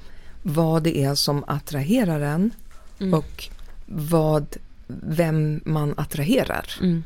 vad 0.43 0.83
det 0.83 0.97
är 1.03 1.15
som 1.15 1.43
attraherar 1.47 2.21
en. 2.21 2.51
Mm. 2.99 3.13
Och 3.13 3.49
vad, 3.85 4.57
vem 4.87 5.61
man 5.65 5.93
attraherar. 5.97 6.65
Mm. 6.81 7.03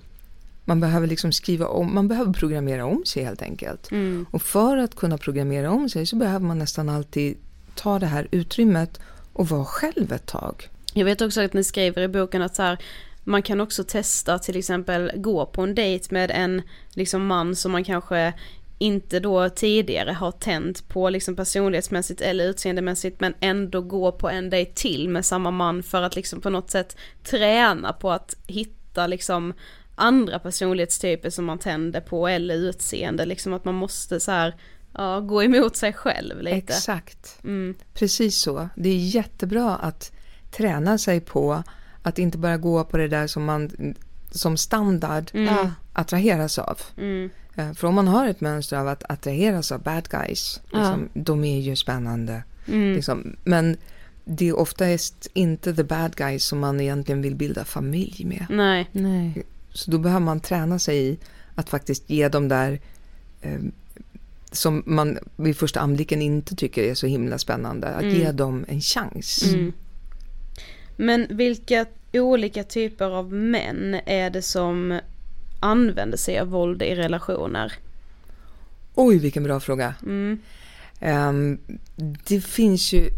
Man 0.65 0.79
behöver 0.79 1.07
liksom 1.07 1.32
skriva 1.32 1.67
om, 1.67 1.95
man 1.95 2.07
behöver 2.07 2.34
programmera 2.34 2.86
om 2.86 3.03
sig 3.05 3.23
helt 3.23 3.41
enkelt. 3.41 3.91
Mm. 3.91 4.25
Och 4.32 4.41
för 4.41 4.77
att 4.77 4.95
kunna 4.95 5.17
programmera 5.17 5.71
om 5.71 5.89
sig 5.89 6.05
så 6.05 6.15
behöver 6.15 6.45
man 6.45 6.59
nästan 6.59 6.89
alltid 6.89 7.38
ta 7.75 7.99
det 7.99 8.05
här 8.05 8.27
utrymmet 8.32 8.99
och 9.34 9.49
vara 9.49 9.65
själv 9.65 10.11
ett 10.13 10.25
tag. 10.25 10.69
Jag 10.93 11.05
vet 11.05 11.21
också 11.21 11.41
att 11.41 11.53
ni 11.53 11.63
skriver 11.63 12.01
i 12.01 12.07
boken 12.07 12.41
att 12.41 12.55
så 12.55 12.61
här, 12.61 12.77
man 13.23 13.43
kan 13.43 13.61
också 13.61 13.84
testa 13.84 14.39
till 14.39 14.57
exempel 14.57 15.11
gå 15.15 15.45
på 15.45 15.61
en 15.61 15.75
dejt 15.75 16.07
med 16.09 16.32
en 16.32 16.61
liksom 16.93 17.25
man 17.25 17.55
som 17.55 17.71
man 17.71 17.84
kanske 17.84 18.34
inte 18.82 19.19
då 19.19 19.49
tidigare 19.49 20.11
har 20.11 20.32
tänt 20.32 20.88
på 20.88 21.09
liksom 21.09 21.36
personlighetsmässigt 21.36 22.21
eller 22.21 22.45
utseendemässigt 22.45 23.19
men 23.19 23.34
ändå 23.39 23.82
gå 23.82 24.11
på 24.11 24.29
en 24.29 24.49
dejt 24.49 24.71
till 24.75 25.09
med 25.09 25.25
samma 25.25 25.51
man 25.51 25.84
för 25.84 26.01
att 26.01 26.15
liksom 26.15 26.41
på 26.41 26.49
något 26.49 26.69
sätt 26.71 26.97
träna 27.23 27.93
på 27.93 28.11
att 28.11 28.36
hitta 28.47 29.07
liksom 29.07 29.53
andra 29.95 30.39
personlighetstyper 30.39 31.29
som 31.29 31.45
man 31.45 31.59
tänder 31.59 32.01
på 32.01 32.27
eller 32.27 32.55
utseende 32.55 33.25
liksom 33.25 33.53
att 33.53 33.65
man 33.65 33.75
måste 33.75 34.19
så 34.19 34.32
här 34.32 34.55
ja, 34.93 35.19
gå 35.19 35.43
emot 35.43 35.75
sig 35.75 35.93
själv 35.93 36.41
lite. 36.41 36.57
Exakt. 36.57 37.38
Mm. 37.43 37.75
Precis 37.93 38.38
så. 38.38 38.69
Det 38.75 38.89
är 38.89 38.97
jättebra 38.97 39.75
att 39.75 40.11
träna 40.51 40.97
sig 40.97 41.21
på 41.21 41.63
att 42.01 42.19
inte 42.19 42.38
bara 42.38 42.57
gå 42.57 42.84
på 42.84 42.97
det 42.97 43.07
där 43.07 43.27
som 43.27 43.45
man 43.45 43.95
som 44.32 44.57
standard 44.57 45.32
Mm. 45.34 45.69
attraheras 45.93 46.59
av. 46.59 46.79
Mm. 46.97 47.29
Eh, 47.56 47.74
För 47.74 47.88
om 47.88 47.95
man 47.95 48.08
har 48.08 48.28
ett 48.28 48.41
mönster 48.41 48.78
av 48.78 48.88
att 48.88 49.04
attraheras 49.12 49.72
av 49.72 49.82
bad 49.84 50.10
guys, 50.10 50.62
Ja. 50.72 50.78
liksom, 50.80 51.10
de 51.14 51.43
är 51.43 51.60
ju 51.60 51.76
spännande. 51.76 52.43
Mm. 52.68 52.93
Liksom. 52.95 53.36
Men 53.43 53.78
det 54.26 54.47
är 54.49 54.60
oftast 54.60 55.28
inte 55.34 55.74
the 55.76 55.84
bad 55.84 56.16
guys 56.16 56.43
som 56.45 56.60
man 56.60 56.80
egentligen 56.82 57.22
vill 57.22 57.36
bilda 57.36 57.66
familj 57.66 58.26
med. 58.26 58.45
Nej. 58.49 58.89
Nej. 58.91 59.43
Så 59.74 59.91
då 59.91 59.97
behöver 59.97 60.26
man 60.26 60.39
träna 60.39 60.80
sig 60.80 61.08
i 61.08 61.18
att 61.56 61.70
faktiskt 61.70 62.10
ge 62.10 62.30
dem 62.30 62.47
där 62.47 62.80
eh, 63.41 63.60
som 64.52 64.84
man 64.86 65.18
vid 65.36 65.58
första 65.58 65.80
anblicken 65.80 66.22
inte 66.22 66.56
tycker 66.56 66.84
är 66.84 66.93
så 66.93 67.08
himla 67.08 67.38
spännande. 67.38 67.88
Att 67.88 68.02
Mm. 68.04 68.16
ge 68.16 68.32
dem 68.32 68.66
en 68.68 68.82
chans. 68.82 69.43
Mm. 69.54 69.74
Men 70.95 71.28
vilka 71.30 71.86
olika 72.14 72.64
typer 72.64 73.06
av 73.06 73.34
män 73.34 73.99
är 74.06 74.30
det 74.30 74.41
som 74.41 74.99
använder 75.62 76.18
sig 76.18 76.39
av 76.39 76.47
våld 76.47 76.82
i 76.82 76.95
relationer? 76.95 77.74
Oj, 78.95 79.18
vilken 79.18 79.43
bra 79.43 79.59
fråga. 79.59 79.93
Mm. 80.03 80.39
Ehm, 80.99 81.57
det 82.28 82.41
finns 82.41 82.93
ju 82.93 83.09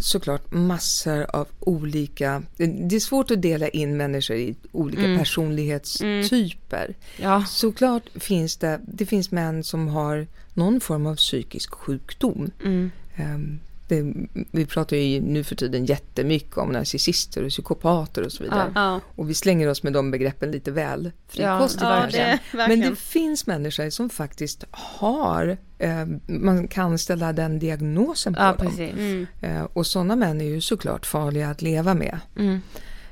såklart 0.00 0.52
massor 0.52 1.26
av 1.36 1.48
olika, 1.60 2.42
det 2.56 2.96
är 2.96 3.00
svårt 3.00 3.30
att 3.30 3.42
dela 3.42 3.68
in 3.68 3.96
människor 3.96 4.36
i 4.36 4.54
olika 4.72 5.04
Mm. 5.04 5.18
personlighetstyper. 5.18 6.94
Ja. 7.16 7.44
Såklart 7.48 8.02
finns 8.14 8.56
det, 8.56 8.80
det 8.86 9.06
finns 9.06 9.30
män 9.30 9.64
som 9.64 9.88
har 9.88 10.26
någon 10.54 10.80
form 10.80 11.06
av 11.06 11.16
psykisk 11.16 11.74
sjukdom. 11.74 12.50
Mm. 12.64 12.90
Ehm, 13.16 13.60
det, 13.88 14.12
vi 14.50 14.66
pratar 14.66 14.96
ju 14.96 15.20
nu 15.20 15.44
för 15.44 15.54
tiden 15.56 15.84
jättemycket 15.86 16.56
om 16.58 16.68
narcissister 16.68 17.42
och 17.44 17.50
psykopater 17.50 18.22
och 18.24 18.32
så 18.32 18.42
vidare. 18.42 18.72
Ja. 18.74 18.92
Ja. 18.92 19.00
Och 19.16 19.30
vi 19.30 19.34
slänger 19.34 19.68
oss 19.68 19.82
med 19.82 19.92
de 19.92 20.10
begreppen 20.10 20.50
lite 20.50 20.70
väl 20.70 21.12
frikostigt 21.28 21.82
Ja, 21.82 22.06
det- 22.12 22.38
Men 22.52 22.80
det 22.80 22.96
finns 22.98 23.46
människor 23.46 23.90
som 23.90 24.08
faktiskt 24.10 24.64
har, 24.70 25.56
eh, 25.78 26.06
man 26.26 26.68
kan 26.68 26.98
ställa 26.98 27.32
den 27.32 27.58
diagnosen 27.58 28.34
på 28.34 28.40
Ja, 28.40 28.54
dem. 28.58 28.72
Mm. 28.78 29.26
Eh, 29.40 29.62
och 29.62 29.86
sådana 29.86 30.16
män 30.16 30.40
är 30.40 30.44
ju 30.44 30.60
såklart 30.60 31.06
farliga 31.06 31.50
att 31.50 31.62
leva 31.62 31.94
med. 31.94 32.18
Mm. 32.38 32.60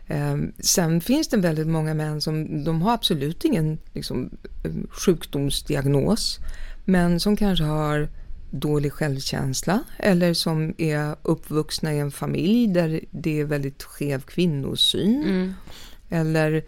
Eh, 0.07 0.37
sen 0.59 1.01
finns 1.01 1.29
det 1.29 1.37
väldigt 1.37 1.67
många 1.67 1.95
män 1.95 2.21
som, 2.21 2.65
de 2.65 2.83
har 2.83 2.95
absolut 2.95 3.45
ingen 3.45 3.79
liksom, 3.93 4.31
eh, 4.65 4.71
sjukdomsdiagnos, 4.91 6.39
men 6.85 7.21
som 7.21 7.37
kanske 7.37 7.65
har 7.65 8.09
dålig 8.55 8.93
självkänsla 8.93 9.85
eller 9.99 10.35
som 10.35 10.75
är 10.79 11.17
uppvuxna 11.23 11.95
i 11.95 11.99
en 11.99 12.11
familj 12.11 12.67
där 12.67 13.01
det 13.11 13.41
är 13.41 13.45
väldigt 13.45 13.83
skev 13.83 14.21
kvinnosyn. 14.21 15.25
Mm. 15.25 15.55
Eller 16.11 16.65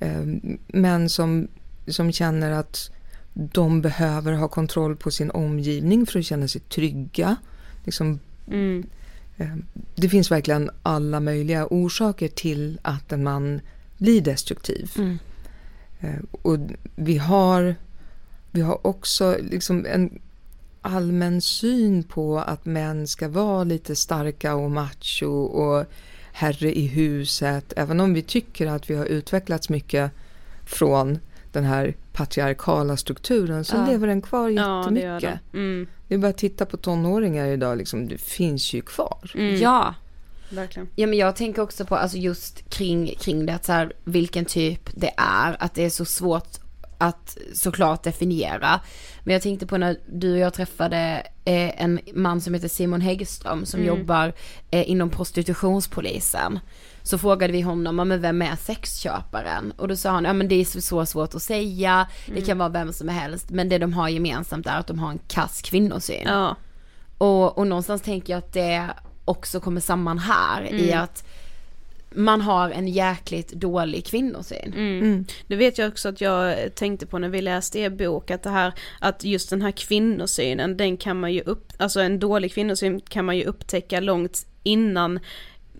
eh, 0.00 0.22
män 0.66 1.08
som, 1.08 1.48
som 1.86 2.12
känner 2.12 2.50
att 2.50 2.90
de 3.34 3.80
behöver 3.80 4.32
ha 4.32 4.48
kontroll 4.48 4.96
på 4.96 5.10
sin 5.10 5.30
omgivning 5.30 6.06
för 6.06 6.18
att 6.18 6.24
känna 6.24 6.48
sig 6.48 6.60
trygga. 6.60 7.36
Liksom, 7.84 8.20
Mm. 8.50 8.86
eh, 9.36 9.56
det 9.94 10.08
finns 10.08 10.30
verkligen 10.30 10.70
alla 10.82 11.20
möjliga 11.20 11.66
orsaker 11.66 12.28
till 12.28 12.78
att 12.82 13.12
en 13.12 13.22
man 13.22 13.60
blir 13.98 14.20
destruktiv. 14.20 14.90
Mm. 14.98 15.18
Eh, 16.00 16.20
och 16.42 16.58
vi 16.96 17.18
har, 17.18 17.74
vi 18.50 18.60
har 18.60 18.86
också 18.86 19.36
liksom 19.40 19.86
en 19.86 20.18
allmän 20.82 21.40
syn 21.40 22.02
på 22.02 22.38
att 22.38 22.64
män 22.66 23.06
ska 23.08 23.28
vara 23.28 23.64
lite 23.64 23.96
starka 23.96 24.54
och 24.54 24.70
macho 24.70 25.26
och 25.44 25.86
herre 26.32 26.78
i 26.78 26.86
huset. 26.86 27.72
Även 27.76 28.00
om 28.00 28.14
vi 28.14 28.22
tycker 28.22 28.66
att 28.66 28.90
vi 28.90 28.94
har 28.94 29.04
utvecklats 29.04 29.68
mycket 29.68 30.10
från 30.66 31.18
den 31.52 31.64
här 31.64 31.94
patriarkala 32.12 32.96
strukturen 32.96 33.64
så 33.64 33.76
Ja. 33.76 33.86
lever 33.86 34.06
den 34.06 34.22
kvar 34.22 34.48
Ja, 34.48 34.78
jättemycket. 34.80 35.04
gör 35.08 35.20
det. 35.20 35.38
Mm. 35.52 35.86
Det 36.08 36.14
är 36.14 36.18
bara 36.18 36.28
att 36.28 36.38
titta 36.38 36.66
på 36.66 36.76
tonåringar 36.76 37.46
idag, 37.46 37.78
liksom, 37.78 38.08
det 38.08 38.18
finns 38.18 38.72
ju 38.72 38.80
kvar. 38.80 39.32
Mm. 39.34 39.56
Ja. 39.60 39.94
Verkligen. 40.50 40.88
Ja 40.96 41.06
men 41.06 41.18
jag 41.18 41.36
tänker 41.36 41.62
också 41.62 41.84
på 41.84 41.96
alltså 41.96 42.16
just 42.18 42.70
kring, 42.70 43.14
kring 43.20 43.46
det 43.46 43.54
att 43.54 43.64
så 43.64 43.72
här, 43.72 43.92
vilken 44.04 44.44
typ 44.44 44.90
det 44.94 45.14
är, 45.16 45.56
att 45.60 45.74
det 45.74 45.84
är 45.84 45.90
så 45.90 46.04
svårt 46.04 46.48
att 46.98 47.38
såklart 47.54 48.02
definiera. 48.02 48.80
Men 49.24 49.32
jag 49.32 49.42
tänkte 49.42 49.66
på 49.66 49.76
när 49.78 49.96
du 50.06 50.32
och 50.32 50.38
jag 50.38 50.54
träffade 50.54 51.26
eh, 51.44 51.82
en 51.82 52.00
man 52.14 52.40
som 52.40 52.54
heter 52.54 52.68
Simon 52.68 53.00
Häggström 53.00 53.66
som 53.66 53.80
Mm. 53.80 53.96
jobbar 53.98 54.32
eh, 54.70 54.90
inom 54.90 55.10
prostitutionspolisen. 55.10 56.58
Så 57.02 57.18
frågade 57.18 57.52
vi 57.52 57.60
honom, 57.60 57.96
men 57.96 58.20
vem 58.22 58.42
är 58.42 58.56
sexköparen? 58.56 59.72
Och 59.76 59.88
då 59.88 59.96
sa 59.96 60.10
han, 60.10 60.24
ja 60.24 60.32
men 60.32 60.48
det 60.48 60.54
är 60.54 60.80
så, 60.80 61.06
svårt 61.06 61.34
att 61.34 61.42
säga, 61.42 62.06
det 62.26 62.32
Mm. 62.32 62.44
kan 62.44 62.58
vara 62.58 62.68
vem 62.68 62.92
som 62.92 63.08
helst, 63.08 63.50
men 63.50 63.68
det 63.68 63.78
de 63.78 63.92
har 63.92 64.08
gemensamt 64.08 64.66
är 64.66 64.78
att 64.78 64.86
de 64.86 64.98
har 64.98 65.10
en 65.10 65.18
kass 65.28 65.62
kvinnosyn. 65.62 66.22
Ja. 66.26 66.56
Och, 67.18 67.58
och 67.58 67.66
någonstans 67.66 68.02
tänker 68.02 68.32
jag 68.32 68.38
att 68.38 68.52
det 68.52 68.86
också 69.24 69.60
kommer 69.60 69.80
samman 69.80 70.18
här 70.18 70.62
i 70.62 70.90
Mm. 70.90 71.04
att 71.04 71.24
man 72.14 72.40
har 72.40 72.70
en 72.70 72.88
jäkligt 72.88 73.52
dålig 73.52 74.06
kvinnosyn. 74.06 74.72
Mm. 74.76 75.24
Det 75.46 75.56
vet 75.56 75.78
jag 75.78 75.88
också 75.88 76.08
att 76.08 76.20
jag 76.20 76.74
tänkte 76.74 77.06
på 77.06 77.18
när 77.18 77.28
vi 77.28 77.42
läste 77.42 77.78
er 77.78 77.90
bok, 77.90 78.30
att 78.30 78.42
det 78.42 78.50
här, 78.50 78.72
att 79.00 79.24
just 79.24 79.50
den 79.50 79.62
här 79.62 79.70
kvinnosynen, 79.70 80.76
den 80.76 80.96
kan 80.96 81.20
man 81.20 81.32
ju 81.32 81.40
upp, 81.40 81.72
alltså 81.76 82.00
en 82.00 82.18
dålig 82.18 82.52
kvinnosyn 82.52 83.00
kan 83.00 83.24
man 83.24 83.36
ju 83.36 83.44
upptäcka 83.44 84.00
långt 84.00 84.46
innan 84.62 85.20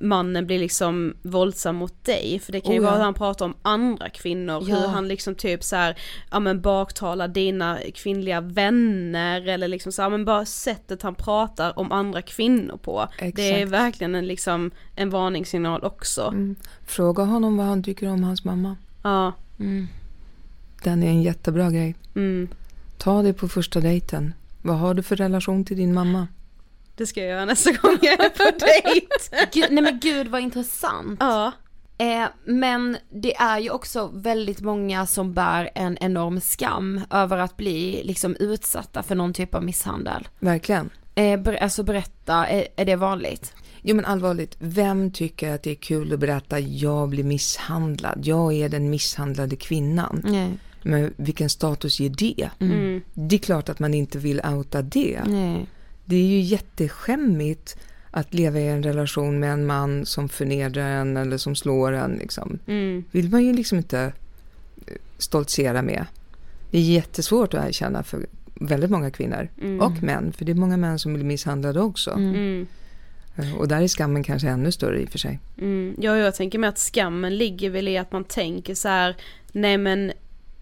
mannen 0.01 0.47
blir 0.47 0.59
liksom 0.59 1.17
våldsam 1.23 1.77
mot 1.77 2.05
dig, 2.05 2.41
för 2.45 2.53
det 2.53 2.61
kan 2.61 2.73
ju 2.73 2.81
Oh, 2.81 2.85
vara 2.85 2.95
att 2.95 3.01
han 3.03 3.15
pratar 3.15 3.45
om 3.45 3.55
andra 3.63 4.09
kvinnor, 4.09 4.65
Ja. 4.69 4.77
hur 4.77 4.89
han 4.89 5.09
liksom 5.09 5.35
typ 5.35 5.65
så 5.65 5.77
här, 5.77 5.99
ja 6.31 6.41
men 6.41 6.61
baktalar 6.61 7.29
dina 7.29 7.79
kvinnliga 7.95 8.41
vänner 8.41 9.49
eller 9.49 9.69
liksom 9.69 9.93
så 9.93 10.03
här, 10.03 10.11
men 10.11 10.25
bara 10.25 10.45
sättet 10.45 11.03
han 11.03 11.15
pratar 11.15 11.79
om 11.79 11.93
andra 11.93 12.23
kvinnor 12.23 12.77
på. 12.77 13.09
Det 13.19 13.25
är 13.25 13.57
Exakt. 13.57 13.73
verkligen 13.73 14.15
en 14.15 14.27
liksom 14.27 14.71
en 14.97 15.11
varningssignal 15.11 15.85
också. 15.85 16.23
Mm. 16.29 16.57
Fråga 16.87 17.25
honom 17.25 17.57
vad 17.57 17.67
han 17.67 17.83
tycker 17.83 18.09
om 18.09 18.23
hans 18.25 18.45
mamma. 18.45 18.77
Ja. 19.03 19.33
Den 20.85 21.03
är 21.03 21.09
en 21.09 21.23
jättebra 21.23 21.71
grej. 21.71 21.95
Mm. 22.15 22.49
Ta 22.99 23.23
det 23.23 23.33
på 23.33 23.49
första 23.49 23.81
dejten. 23.81 24.35
Vad 24.63 24.79
har 24.79 24.95
du 24.95 25.03
för 25.03 25.17
relation 25.17 25.65
till 25.65 25.77
din 25.77 25.95
mamma? 25.95 26.27
Det 26.99 27.07
ska 27.07 27.21
jag 27.21 27.29
göra 27.29 27.45
nästa 27.45 27.71
gång 27.73 27.99
jag 28.03 28.25
är 28.25 28.29
på 28.29 28.45
dejt. 28.45 29.07
Gud, 29.53 29.67
nej 29.71 29.85
men 29.85 30.01
gud 30.01 30.29
vad 30.29 30.41
intressant. 30.41 31.17
Ja. 31.21 31.53
Eh, 31.99 32.25
men 32.45 32.97
det 33.11 33.37
är 33.37 33.59
ju 33.59 33.71
också 33.71 34.11
väldigt 34.15 34.61
många 34.61 35.07
som 35.07 35.35
bär 35.35 35.71
en 35.75 35.99
enorm 36.01 36.41
skam 36.41 37.01
över 37.11 37.39
att 37.39 37.57
bli 37.57 38.03
liksom 38.05 38.37
utsatta 38.41 39.03
för 39.03 39.15
någon 39.15 39.33
typ 39.33 39.55
av 39.55 39.65
misshandel. 39.65 40.29
Verkligen. 40.39 40.91
Eh, 41.15 41.41
ber, 41.41 41.55
alltså 41.55 41.83
berätta, 41.83 42.47
är, 42.47 42.69
är 42.77 42.85
det 42.85 42.97
vanligt? 42.97 43.55
Jo 43.83 43.97
men 43.97 44.05
allvarligt, 44.05 44.57
vem 44.59 45.11
tycker 45.11 45.55
att 45.55 45.63
det 45.63 45.71
är 45.71 45.75
kul 45.75 46.13
att 46.13 46.21
berätta 46.21 46.59
jag 46.59 47.09
blir 47.09 47.25
misshandlad, 47.25 48.21
jag 48.25 48.53
är 48.55 48.69
den 48.69 48.91
misshandlade 48.91 49.57
kvinnan. 49.57 50.23
Nej. 50.25 50.59
Men 50.83 51.15
vilken 51.17 51.51
status 51.51 52.01
ger 52.01 52.11
det? 52.11 52.51
Mm. 52.59 53.03
Det 53.15 53.37
är 53.37 53.41
klart 53.41 53.69
att 53.69 53.79
man 53.79 53.95
inte 53.95 54.19
vill 54.19 54.41
outa 54.41 54.83
det. 54.83 55.23
Nej. 55.27 55.67
Det 56.09 56.17
är 56.17 56.27
ju 56.27 56.41
jätteskämmigt 56.41 57.77
att 58.11 58.35
leva 58.35 58.61
i 58.61 58.69
en 58.69 58.83
relation 58.83 59.39
med 59.41 59.53
en 59.53 59.67
man 59.67 60.07
som 60.07 60.29
förnedrar 60.29 60.89
en 61.01 61.17
eller 61.17 61.37
som 61.37 61.57
slår 61.57 61.93
en. 61.93 62.13
Liksom. 62.13 62.59
Mm. 62.67 63.05
vill 63.11 63.31
man 63.31 63.45
ju 63.45 63.53
liksom 63.53 63.79
inte 63.79 64.01
eh, 64.87 64.95
stoltsera 65.19 65.83
med. 65.83 66.05
Det 66.71 66.79
är 66.79 66.83
jättesvårt 66.83 67.55
att 67.55 67.67
erkänna 67.69 68.03
för 68.03 68.27
väldigt 68.55 68.91
många 68.91 69.11
kvinnor 69.11 69.49
Mm. 69.61 69.81
och 69.81 70.03
män, 70.03 70.33
för 70.33 70.45
det 70.45 70.53
är 70.53 70.57
många 70.57 70.77
män 70.77 70.99
som 70.99 71.15
blir 71.15 71.25
misshandlade 71.25 71.81
också. 71.81 72.11
Mm. 72.11 72.67
Eh, 73.37 73.55
Och 73.55 73.69
där 73.69 73.83
är 73.83 73.89
skammen 73.89 74.23
kanske 74.25 74.49
ännu 74.49 74.73
större 74.73 75.01
i 75.03 75.05
och 75.05 75.09
för 75.11 75.19
sig. 75.19 75.39
Mm, 75.59 75.95
ja, 75.99 76.17
jag 76.17 76.35
tänker 76.35 76.59
mig 76.59 76.69
att 76.69 76.79
skammen 76.79 77.37
ligger 77.37 77.71
väl 77.71 77.89
i 77.89 77.99
att 77.99 78.13
man 78.13 78.25
tänker 78.25 78.75
så 78.75 78.89
här, 78.89 79.17
nej 79.53 79.79
men 79.79 80.13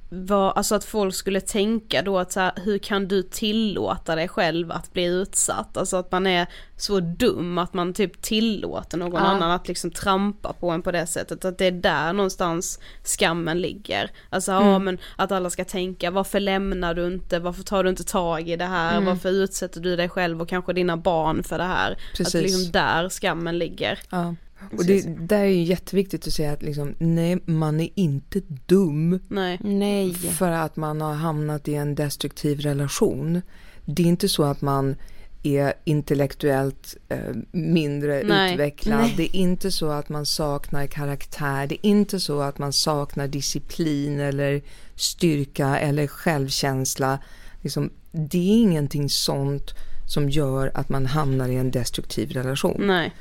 vad, 0.09 0.57
alltså 0.57 0.75
att 0.75 0.85
folk 0.85 1.15
skulle 1.15 1.41
tänka 1.41 2.03
då 2.03 2.19
att 2.19 2.33
så 2.33 2.41
här, 2.41 2.53
hur 2.57 2.79
kan 2.79 3.09
du 3.09 3.23
tillåta 3.23 4.15
dig 4.17 4.29
själv 4.29 4.73
att 4.73 4.93
bli 4.93 5.05
utsatt? 5.05 5.77
Alltså 5.77 5.97
att 5.97 6.13
man 6.13 6.27
är 6.27 6.47
så 6.77 7.01
dum 7.01 7.59
att 7.59 7.75
man 7.75 7.95
typ 7.95 8.23
tillåter 8.23 8.99
någon 8.99 9.13
Ja. 9.23 9.27
annan 9.29 9.51
att 9.51 9.69
liksom 9.69 9.91
trampa 9.91 10.53
på 10.53 10.71
en 10.71 10.83
på 10.83 10.93
det 10.93 11.07
sättet. 11.07 11.45
Att 11.45 11.59
det 11.59 11.65
är 11.67 11.71
där 11.73 12.13
någonstans 12.13 12.81
skammen 13.03 13.61
ligger. 13.61 14.11
Alltså 14.31 14.53
ja 14.53 14.63
Mm. 14.63 14.85
men 14.85 14.99
att 15.17 15.33
alla 15.33 15.51
ska 15.51 15.65
tänka 15.65 16.11
varför 16.11 16.41
lämnar 16.41 16.95
du 16.95 17.07
inte, 17.07 17.39
varför 17.39 17.63
tar 17.63 17.85
du 17.85 17.91
inte 17.91 18.05
tag 18.05 18.49
i 18.49 18.57
det 18.57 18.65
här, 18.65 18.93
Mm. 18.93 19.05
varför 19.07 19.29
utsätter 19.29 19.81
du 19.81 19.97
dig 19.97 20.09
själv 20.09 20.43
och 20.43 20.49
kanske 20.49 20.73
dina 20.73 20.97
barn 20.97 21.43
för 21.43 21.59
det 21.59 21.65
här? 21.65 21.93
Att 21.93 21.99
Precis. 22.17 22.33
det 22.33 22.39
är 22.39 22.43
liksom 22.43 22.73
där 22.73 23.09
skammen 23.09 23.59
ligger. 23.59 23.99
Ja. 24.11 24.35
Och 24.79 24.85
det 24.85 25.29
där 25.29 25.41
är 25.41 25.45
ju 25.45 25.63
jätteviktigt 25.63 26.27
att 26.27 26.33
säga 26.33 26.53
att 26.53 26.63
liksom, 26.63 26.95
nej, 26.99 27.39
man 27.45 27.81
är 27.81 27.89
inte 27.95 28.41
dum 28.67 29.21
Nej. 29.29 29.59
Nej. 29.63 30.15
för 30.15 30.51
att 30.51 30.77
man 30.77 31.01
har 31.01 31.15
hamnat 31.15 31.69
i 31.69 31.75
en 31.75 31.95
destruktiv 31.95 32.61
relation. 32.61 33.43
Det 33.85 34.03
är 34.03 34.07
inte 34.07 34.29
så 34.29 34.43
att 34.43 34.61
man 34.61 34.97
är 35.43 35.73
intellektuellt 35.85 36.97
eh, 37.09 37.19
mindre 37.53 38.23
Nej. 38.25 38.53
utvecklad. 38.53 39.01
Nej. 39.01 39.15
Det 39.17 39.37
är 39.37 39.41
inte 39.41 39.71
så 39.71 39.91
att 39.91 40.09
man 40.09 40.27
saknar 40.27 40.87
karaktär. 40.87 41.67
Det 41.67 41.75
är 41.75 41.91
inte 41.91 42.21
så 42.21 42.41
att 42.41 42.59
man 42.59 42.73
saknar 42.73 43.29
disciplin 43.29 44.21
eller 44.21 44.63
styrka 44.95 45.79
eller 45.79 46.07
självkänsla. 46.07 47.19
Liksom, 47.63 47.91
det 48.13 48.39
är 48.39 48.63
ingenting 48.63 49.11
sånt 49.11 49.75
som 50.07 50.31
gör 50.31 50.71
att 50.75 50.89
man 50.89 51.07
hamnar 51.07 51.49
i 51.49 51.57
en 51.57 51.71
destruktiv 51.71 52.31
relation. 52.31 52.87
Nej. 52.87 53.13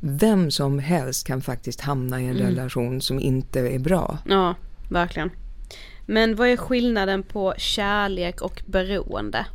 Vem 0.00 0.50
som 0.50 0.78
helst 0.78 1.26
kan 1.26 1.42
faktiskt 1.42 1.80
hamna 1.80 2.20
i 2.20 2.24
en 2.24 2.36
Mm. 2.36 2.46
relation 2.46 3.00
som 3.00 3.20
inte 3.20 3.60
är 3.60 3.78
bra. 3.78 4.18
Ja, 4.26 4.54
verkligen. 4.90 5.30
Men 6.06 6.36
vad 6.36 6.48
är 6.48 6.56
skillnaden 6.56 7.22
på 7.22 7.54
kärlek 7.56 8.40
och 8.42 8.62
beroende? 8.66 9.46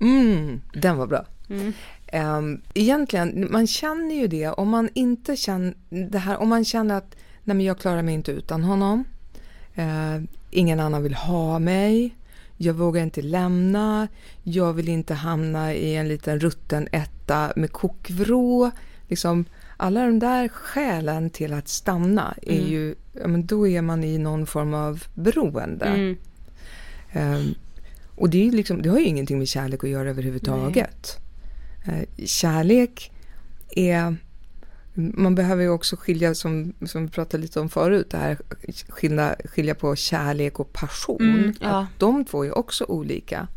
Mm, 0.00 0.60
den 0.72 0.96
var 0.96 1.06
bra. 1.06 1.26
Mm. 1.50 1.72
Um, 2.12 2.62
egentligen, 2.74 3.48
man 3.50 3.66
känner 3.66 4.14
ju 4.14 4.26
det 4.26 4.48
om 4.48 4.68
man 4.68 4.88
inte 4.94 5.36
känner 5.36 5.74
det 6.10 6.18
här, 6.18 6.36
om 6.40 6.48
man 6.48 6.64
känner 6.64 6.94
att 6.94 7.16
nej 7.44 7.56
men 7.56 7.66
jag 7.66 7.78
klarar 7.78 8.02
mig 8.02 8.14
inte 8.14 8.32
utan 8.32 8.64
honom. 8.64 9.04
Eh, 9.74 10.16
ingen 10.50 10.80
annan 10.80 11.02
vill 11.02 11.14
ha 11.14 11.58
mig. 11.58 12.16
Jag 12.56 12.74
vågar 12.74 13.02
inte 13.02 13.22
lämna. 13.22 14.08
Jag 14.42 14.72
vill 14.72 14.88
inte 14.88 15.14
hamna 15.14 15.74
i 15.74 15.96
en 15.96 16.08
liten 16.08 16.40
rutten 16.40 16.88
etta 16.92 17.52
med 17.56 17.72
kokvrå. 17.72 18.70
liksom 19.08 19.44
alla 19.80 20.06
de 20.06 20.18
där 20.18 20.48
skälen 20.48 21.30
till 21.30 21.52
att 21.52 21.68
stanna 21.68 22.34
är 22.42 22.58
Mm. 22.58 22.70
ju, 22.70 22.94
men 23.12 23.46
då 23.46 23.68
är 23.68 23.82
man 23.82 24.04
i 24.04 24.18
någon 24.18 24.46
form 24.46 24.74
av 24.74 25.04
beroende. 25.14 25.84
Mm. 25.84 26.16
Ehm, 27.12 27.54
och 28.16 28.30
det, 28.30 28.48
är 28.48 28.52
liksom, 28.52 28.82
det 28.82 28.88
har 28.88 28.98
ju 28.98 29.04
ingenting 29.04 29.38
med 29.38 29.48
kärlek 29.48 29.84
att 29.84 29.90
göra 29.90 30.10
överhuvudtaget. 30.10 31.16
Eh, 31.86 32.24
kärlek 32.26 33.12
är... 33.70 34.16
Man 34.94 35.34
behöver 35.34 35.62
ju 35.62 35.68
också 35.68 35.96
skilja, 35.96 36.34
som, 36.34 36.72
som 36.86 37.06
vi 37.06 37.10
pratade 37.10 37.42
lite 37.42 37.60
om 37.60 37.68
förut, 37.68 38.10
det 38.10 38.16
här 38.16 38.38
skilja, 38.88 39.36
skilja 39.44 39.74
på 39.74 39.96
kärlek 39.96 40.60
och 40.60 40.72
passion. 40.72 41.22
Mm, 41.22 41.54
ja. 41.60 41.78
Att 41.78 41.98
de 41.98 42.24
två 42.24 42.44
är 42.44 42.58
också 42.58 42.84
olika. 42.84 43.48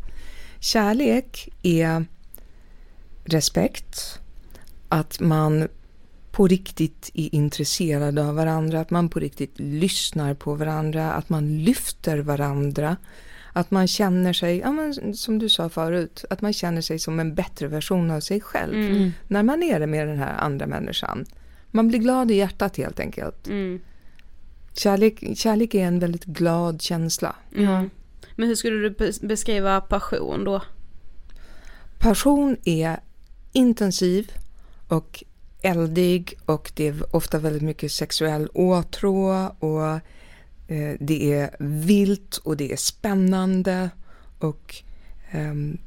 Kärlek 0.60 1.48
är 1.62 2.04
respekt, 3.24 4.20
att 4.88 5.20
man 5.20 5.68
på 6.34 6.46
riktigt 6.46 7.10
är 7.14 7.34
intresserad 7.34 8.18
av 8.18 8.34
varandra, 8.34 8.80
att 8.80 8.90
man 8.90 9.08
på 9.08 9.20
riktigt 9.20 9.54
lyssnar 9.56 10.34
på 10.34 10.54
varandra, 10.54 11.12
att 11.12 11.28
man 11.28 11.64
lyfter 11.64 12.18
varandra. 12.18 12.96
Att 13.52 13.70
man 13.70 13.86
känner 13.86 14.32
sig, 14.32 14.58
ja, 14.58 14.72
men, 14.72 15.14
som 15.14 15.38
du 15.38 15.48
sa 15.48 15.68
förut, 15.68 16.24
att 16.30 16.40
man 16.40 16.52
känner 16.52 16.80
sig 16.80 16.98
som 16.98 17.20
en 17.20 17.34
bättre 17.34 17.68
version 17.68 18.10
av 18.10 18.20
sig 18.20 18.40
själv. 18.40 18.74
Mm. 18.74 19.12
När 19.28 19.42
man 19.42 19.62
är 19.62 19.80
det 19.80 19.86
med 19.86 20.08
den 20.08 20.18
här 20.18 20.34
andra 20.38 20.66
människan. 20.66 21.24
Man 21.70 21.88
blir 21.88 21.98
glad 21.98 22.30
i 22.30 22.34
hjärtat 22.34 22.76
helt 22.76 23.00
enkelt. 23.00 23.46
Mm. 23.46 23.80
Kärlek, 24.76 25.36
kärlek 25.36 25.74
är 25.74 25.84
en 25.84 25.98
väldigt 25.98 26.24
glad 26.24 26.82
känsla. 26.82 27.36
Ja. 27.50 27.84
Men 28.36 28.48
hur 28.48 28.54
skulle 28.54 28.76
du 28.76 28.90
be- 28.90 29.26
beskriva 29.26 29.80
passion 29.80 30.44
då? 30.44 30.62
Passion 31.98 32.56
är 32.64 33.00
intensiv 33.52 34.32
och 34.88 35.24
eldig 35.64 36.34
och 36.46 36.72
det 36.74 36.88
är 36.88 37.16
ofta 37.16 37.38
väldigt 37.38 37.62
mycket 37.62 37.92
sexuell 37.92 38.48
åtrå 38.54 39.48
och 39.58 39.86
eh, 40.68 40.96
det 41.00 41.32
är 41.32 41.56
vilt 41.58 42.36
och 42.36 42.56
det 42.56 42.72
är 42.72 42.76
spännande 42.76 43.90
och 44.38 44.74
ehm, 45.30 45.78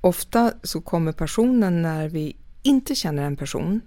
ofta 0.00 0.52
så 0.62 0.80
kommer 0.80 1.12
passionen 1.12 1.82
när 1.82 2.08
vi 2.08 2.36
inte 2.62 2.94
känner 2.94 3.22
en 3.22 3.36
person 3.36 3.80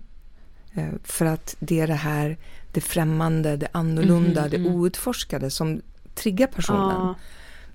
eh, 0.74 0.90
för 1.04 1.26
att 1.26 1.56
det 1.60 1.80
är 1.80 1.88
det 1.88 1.94
här 1.94 2.38
det 2.72 2.82
främmande, 2.82 3.58
det 3.58 3.68
annorlunda, 3.72 4.42
Mhm, 4.42 4.50
det 4.50 4.58
mm. 4.58 4.76
outforskade 4.76 5.50
som 5.50 5.82
triggar 6.16 6.48
personen. 6.48 6.96
Ja. 6.96 7.16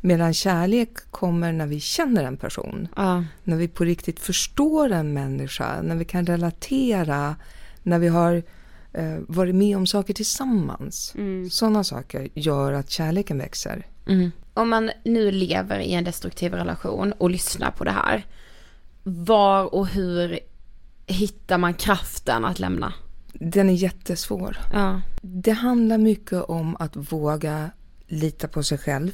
Medan 0.01 0.35
kärlek 0.35 1.11
kommer 1.11 1.53
när 1.53 1.67
vi 1.67 1.81
känner 1.81 2.25
en 2.25 2.37
person. 2.37 2.89
Ja. 2.97 3.25
När 3.45 3.57
vi 3.57 3.69
på 3.69 3.85
riktigt 3.85 4.21
förstår 4.21 4.93
en 4.93 5.13
människa, 5.13 5.83
när 5.83 5.97
vi 5.97 6.05
kan 6.05 6.27
relatera, 6.27 7.37
när 7.83 7.99
vi 7.99 8.09
har 8.09 8.43
eh, 8.93 9.19
varit 9.29 9.55
med 9.55 9.77
om 9.77 9.87
saker 9.87 10.15
tillsammans. 10.15 11.15
Mm. 11.15 11.51
Sådana 11.51 11.85
saker 11.85 12.29
gör 12.35 12.73
att 12.73 12.91
kärleken 12.91 13.39
växer. 13.39 13.87
Mm. 14.07 14.31
Om 14.55 14.69
man 14.69 14.91
nu 15.05 15.31
lever 15.31 15.79
i 15.79 15.93
en 15.93 16.05
destruktiv 16.05 16.55
relation 16.55 17.13
och 17.13 17.31
lyssnar 17.31 17.71
på 17.71 17.85
det 17.85 17.91
här. 17.91 18.27
Var 19.03 19.75
och 19.75 19.87
hur 19.87 20.39
hittar 21.07 21.59
man 21.59 21.75
kraften 21.75 22.45
att 22.45 22.59
lämna? 22.59 22.93
Den 23.33 23.71
är 23.71 23.75
jättesvår. 23.75 24.59
Ja. 24.73 25.01
Det 25.23 25.53
handlar 25.53 25.99
mycket 25.99 26.43
om 26.43 26.77
att 26.77 26.97
våga 26.97 27.71
lita 28.07 28.49
på 28.49 28.63
sig 28.63 28.79
själv. 28.79 29.13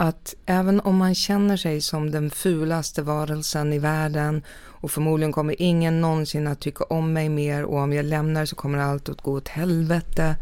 Att 0.00 0.34
även 0.46 0.80
om 0.80 0.96
man 0.96 1.14
känner 1.14 1.56
sig 1.56 1.80
som 1.80 2.10
den 2.10 2.30
fulaste 2.30 3.02
varelsen 3.02 3.72
i 3.72 3.78
världen 3.78 4.42
och 4.80 4.90
förmodligen 4.90 5.32
kommer 5.32 5.62
ingen 5.62 6.00
någonsin 6.00 6.46
att 6.46 6.60
tycka 6.60 6.84
om 6.84 7.12
mig 7.12 7.28
mer 7.28 7.64
och 7.64 7.78
om 7.78 7.92
jag 7.92 8.04
lämnar 8.04 8.44
så 8.44 8.56
kommer 8.56 8.78
allt 8.78 9.08
att 9.08 9.20
gå 9.20 9.32
åt 9.32 9.48
helvete. 9.48 10.36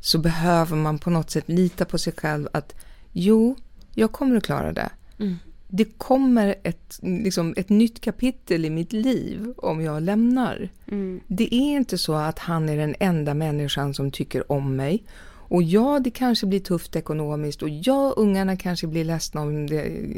Så 0.00 0.18
behöver 0.18 0.76
man 0.76 0.98
på 0.98 1.10
något 1.10 1.30
sätt 1.30 1.48
lita 1.48 1.84
på 1.84 1.98
sig 1.98 2.12
själv 2.16 2.48
att 2.52 2.74
jo, 3.12 3.56
jag 3.94 4.12
kommer 4.12 4.36
att 4.36 4.44
klara 4.44 4.72
det. 4.72 4.90
Mm. 5.18 5.36
Det 5.68 5.84
kommer 5.84 6.54
ett, 6.62 6.98
liksom, 7.02 7.54
ett 7.56 7.68
nytt 7.68 8.00
kapitel 8.00 8.64
i 8.64 8.70
mitt 8.70 8.92
liv 8.92 9.54
om 9.56 9.82
jag 9.82 10.02
lämnar. 10.02 10.68
Mm. 10.86 11.20
Det 11.26 11.54
är 11.54 11.76
inte 11.76 11.98
så 11.98 12.14
att 12.14 12.38
han 12.38 12.68
är 12.68 12.76
den 12.76 12.94
enda 13.00 13.34
människan 13.34 13.94
som 13.94 14.10
tycker 14.10 14.52
om 14.52 14.76
mig. 14.76 15.04
Och 15.50 15.62
ja, 15.62 16.00
det 16.04 16.10
kanske 16.10 16.46
blir 16.46 16.60
tufft 16.60 16.96
ekonomiskt 16.96 17.62
och 17.62 17.68
ja, 17.68 18.14
ungarna 18.16 18.56
kanske 18.56 18.86
blir 18.86 19.04
ledsna 19.04 19.40
om 19.40 19.66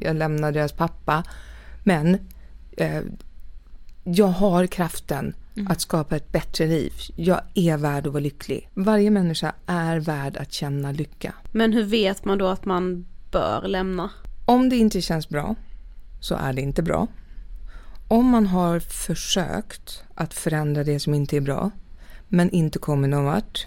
jag 0.02 0.16
lämnar 0.16 0.52
deras 0.52 0.72
pappa. 0.72 1.24
Men 1.84 2.18
eh, 2.76 3.02
jag 4.04 4.26
har 4.26 4.66
kraften 4.66 5.34
att 5.68 5.80
skapa 5.80 6.16
ett 6.16 6.32
bättre 6.32 6.66
liv. 6.66 6.92
Jag 7.16 7.40
är 7.54 7.76
värd 7.76 8.06
att 8.06 8.12
vara 8.12 8.22
lycklig. 8.22 8.68
Varje 8.74 9.10
människa 9.10 9.52
är 9.66 10.00
värd 10.00 10.36
att 10.36 10.52
känna 10.52 10.92
lycka. 10.92 11.34
Men 11.52 11.72
hur 11.72 11.84
vet 11.84 12.24
man 12.24 12.38
då 12.38 12.46
att 12.46 12.64
man 12.64 13.06
bör 13.30 13.68
lämna? 13.68 14.10
Om 14.44 14.68
det 14.68 14.76
inte 14.76 15.00
känns 15.00 15.28
bra 15.28 15.54
så 16.20 16.34
är 16.34 16.52
det 16.52 16.62
inte 16.62 16.82
bra. 16.82 17.06
Om 18.08 18.26
man 18.26 18.46
har 18.46 18.80
försökt 18.80 20.04
att 20.14 20.34
förändra 20.34 20.84
det 20.84 21.00
som 21.00 21.14
inte 21.14 21.36
är 21.36 21.40
bra 21.40 21.70
men 22.28 22.50
inte 22.50 22.78
kommer 22.78 23.08
någon 23.08 23.24
vart, 23.24 23.66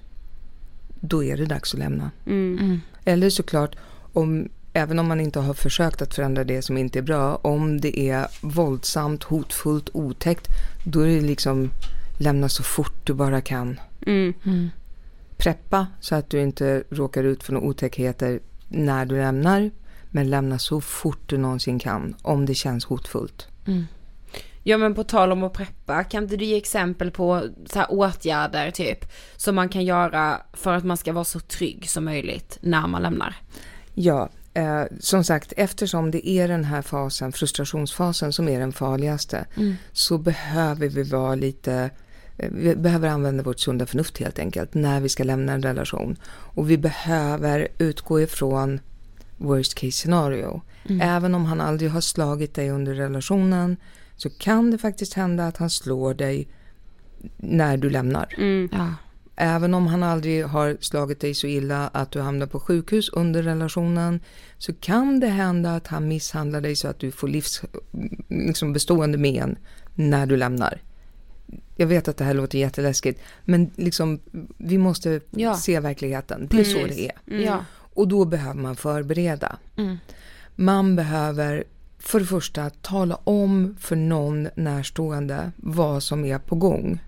då 1.07 1.23
är 1.23 1.37
det 1.37 1.45
dags 1.45 1.73
att 1.73 1.79
lämna. 1.79 2.11
Mm. 2.25 2.81
Eller 3.05 3.29
såklart, 3.29 3.75
om, 4.13 4.49
även 4.73 4.99
om 4.99 5.07
man 5.07 5.21
inte 5.21 5.39
har 5.39 5.53
försökt 5.53 6.01
att 6.01 6.13
förändra 6.13 6.43
det 6.43 6.61
som 6.61 6.77
inte 6.77 6.99
är 6.99 7.03
bra, 7.03 7.35
om 7.35 7.81
det 7.81 7.99
är 7.99 8.27
våldsamt, 8.41 9.23
hotfullt, 9.23 9.89
otäckt, 9.93 10.47
då 10.85 10.99
är 10.99 11.07
det 11.07 11.21
liksom 11.21 11.69
lämna 12.17 12.49
så 12.49 12.63
fort 12.63 12.93
du 13.03 13.13
bara 13.13 13.41
kan. 13.41 13.79
Mm. 14.05 14.69
Preppa 15.37 15.87
så 15.99 16.15
att 16.15 16.29
du 16.29 16.41
inte 16.41 16.83
råkar 16.89 17.23
ut 17.23 17.43
för 17.43 17.53
några 17.53 17.67
otäckheter 17.67 18.39
när 18.67 19.05
du 19.05 19.15
lämnar, 19.15 19.71
men 20.09 20.29
lämna 20.29 20.59
så 20.59 20.81
fort 20.81 21.29
du 21.29 21.37
någonsin 21.37 21.79
kan, 21.79 22.15
om 22.21 22.45
det 22.45 22.53
känns 22.53 22.85
hotfullt. 22.85 23.47
Ja 24.67 24.77
men 24.77 24.95
på 24.95 25.03
tal 25.03 25.31
om 25.31 25.43
att 25.43 25.53
preppa, 25.53 26.03
kan 26.03 26.23
inte 26.23 26.37
du 26.37 26.45
ge 26.45 26.57
exempel 26.57 27.11
på 27.11 27.49
så 27.65 27.79
här 27.79 27.87
åtgärder 27.91 28.71
typ 28.71 29.05
som 29.35 29.55
man 29.55 29.69
kan 29.69 29.85
göra 29.85 30.41
för 30.53 30.73
att 30.73 30.83
man 30.83 30.97
ska 30.97 31.13
vara 31.13 31.23
så 31.23 31.39
trygg 31.39 31.89
som 31.89 32.05
möjligt 32.05 32.57
när 32.61 32.87
man 32.87 33.01
lämnar? 33.01 33.35
Ja, 33.93 34.29
eh, 34.53 34.83
som 34.99 35.23
sagt, 35.23 35.53
eftersom 35.57 36.11
det 36.11 36.29
är 36.29 36.47
den 36.47 36.63
här 36.63 36.81
fasen, 36.81 37.31
frustrationsfasen, 37.31 38.33
som 38.33 38.47
är 38.49 38.59
den 38.59 38.73
farligaste, 38.73 39.45
Mm. 39.57 39.75
så 39.91 40.17
behöver 40.17 40.87
vi 40.87 41.03
vara 41.03 41.35
lite 41.35 41.89
eh, 42.37 42.49
vi 42.51 42.75
behöver 42.75 43.09
använda 43.09 43.43
vårt 43.43 43.59
sunda 43.59 43.85
förnuft 43.85 44.17
helt 44.17 44.39
enkelt 44.39 44.73
när 44.73 44.99
vi 44.99 45.09
ska 45.09 45.23
lämna 45.23 45.53
en 45.53 45.63
relation. 45.63 46.15
Och 46.27 46.69
vi 46.69 46.77
behöver 46.77 47.67
utgå 47.77 48.21
ifrån 48.21 48.79
worst 49.37 49.75
case 49.75 49.91
scenario. 49.91 50.61
Mm. 50.89 51.01
Även 51.01 51.35
om 51.35 51.45
han 51.45 51.61
aldrig 51.61 51.91
har 51.91 52.01
slagit 52.01 52.53
dig 52.53 52.69
under 52.69 52.93
relationen 52.93 53.77
så 54.15 54.29
kan 54.29 54.71
det 54.71 54.77
faktiskt 54.77 55.13
hända 55.13 55.47
att 55.47 55.57
han 55.57 55.69
slår 55.69 56.13
dig 56.13 56.47
när 57.37 57.77
du 57.77 57.89
lämnar. 57.89 58.35
Mm. 58.37 58.69
Ja. 58.71 58.93
Även 59.35 59.73
om 59.73 59.87
han 59.87 60.03
aldrig 60.03 60.45
har 60.45 60.77
slagit 60.79 61.19
dig 61.19 61.33
så 61.33 61.47
illa 61.47 61.87
att 61.87 62.11
du 62.11 62.21
hamnar 62.21 62.47
på 62.47 62.59
sjukhus 62.59 63.09
under 63.09 63.43
relationen 63.43 64.19
så 64.57 64.73
kan 64.73 65.19
det 65.19 65.27
hända 65.27 65.75
att 65.75 65.87
han 65.87 66.07
misshandlar 66.07 66.61
dig 66.61 66.75
så 66.75 66.87
att 66.87 66.99
du 66.99 67.11
får 67.11 67.27
livs, 67.27 67.61
liksom 68.29 68.73
bestående 68.73 69.17
men 69.17 69.57
när 69.95 70.25
du 70.25 70.37
lämnar. 70.37 70.81
Jag 71.75 71.87
vet 71.87 72.07
att 72.07 72.17
det 72.17 72.23
här 72.23 72.33
låter 72.33 72.59
jätteläskigt 72.59 73.21
men 73.45 73.71
liksom, 73.75 74.19
vi 74.57 74.77
måste 74.77 75.21
Ja. 75.31 75.55
se 75.57 75.79
verkligheten. 75.79 76.47
Det 76.51 76.59
är 76.59 76.63
så 76.63 76.79
Precis. 76.79 77.11
det 77.27 77.35
är. 77.37 77.47
Mm. 77.47 77.59
Och 77.69 78.07
då 78.07 78.25
behöver 78.25 78.61
man 78.61 78.75
förbereda. 78.75 79.57
Mm. 79.77 79.97
Man 80.55 80.95
behöver 80.95 81.63
för 82.05 82.19
det 82.19 82.25
första 82.25 82.69
tala 82.69 83.19
om 83.23 83.75
för 83.79 83.95
någon 83.95 84.49
närstående 84.55 85.51
vad 85.55 86.03
som 86.03 86.25
är 86.25 86.39
på 86.39 86.55
gång. 86.55 86.99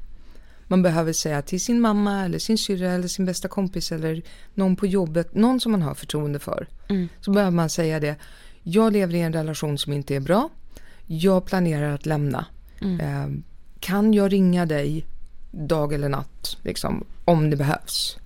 Man 0.67 0.81
behöver 0.81 1.13
säga 1.13 1.41
till 1.41 1.61
sin 1.61 1.81
mamma 1.81 2.25
eller 2.25 2.39
sin 2.39 2.57
syrra 2.57 2.91
eller 2.91 3.07
sin 3.07 3.25
bästa 3.25 3.47
kompis 3.47 3.91
eller 3.91 4.21
någon 4.53 4.75
på 4.75 4.85
jobbet, 4.85 5.35
någon 5.35 5.59
som 5.59 5.71
man 5.71 5.81
har 5.81 5.93
förtroende 5.93 6.39
för. 6.39 6.67
Mm. 6.89 7.09
Så 7.21 7.31
behöver 7.31 7.51
man 7.51 7.69
säga 7.69 7.99
det. 7.99 8.15
Jag 8.63 8.93
lever 8.93 9.15
i 9.15 9.21
en 9.21 9.33
relation 9.33 9.77
som 9.77 9.93
inte 9.93 10.15
är 10.15 10.19
bra. 10.19 10.49
Jag 11.05 11.45
planerar 11.45 11.93
att 11.93 12.05
lämna. 12.05 12.45
Mm. 12.81 12.99
Eh, 12.99 13.41
kan 13.79 14.13
jag 14.13 14.33
ringa 14.33 14.65
dig 14.65 15.05
dag 15.51 15.93
eller 15.93 16.09
natt, 16.09 16.57
liksom, 16.61 17.03
om 17.25 17.49
det 17.49 17.55
behövs? 17.55 18.17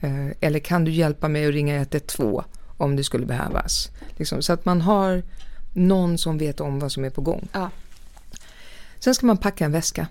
Eh, 0.00 0.28
eller 0.40 0.58
kan 0.58 0.84
du 0.84 0.90
hjälpa 0.90 1.28
mig 1.28 1.46
att 1.46 1.54
ringa 1.54 1.76
112 1.76 2.42
om 2.76 2.96
det 2.96 3.04
skulle 3.04 3.26
behövas? 3.26 3.90
Liksom, 4.16 4.42
så 4.42 4.52
att 4.52 4.64
man 4.64 4.80
har 4.80 5.22
någon 5.72 6.18
som 6.18 6.38
vet 6.38 6.60
om 6.60 6.78
vad 6.78 6.92
som 6.92 7.04
är 7.04 7.10
på 7.10 7.20
gång. 7.20 7.48
Ja. 7.52 7.70
Sen 8.98 9.14
ska 9.14 9.26
man 9.26 9.36
packa 9.36 9.64
en 9.64 9.72
väska. 9.72 10.06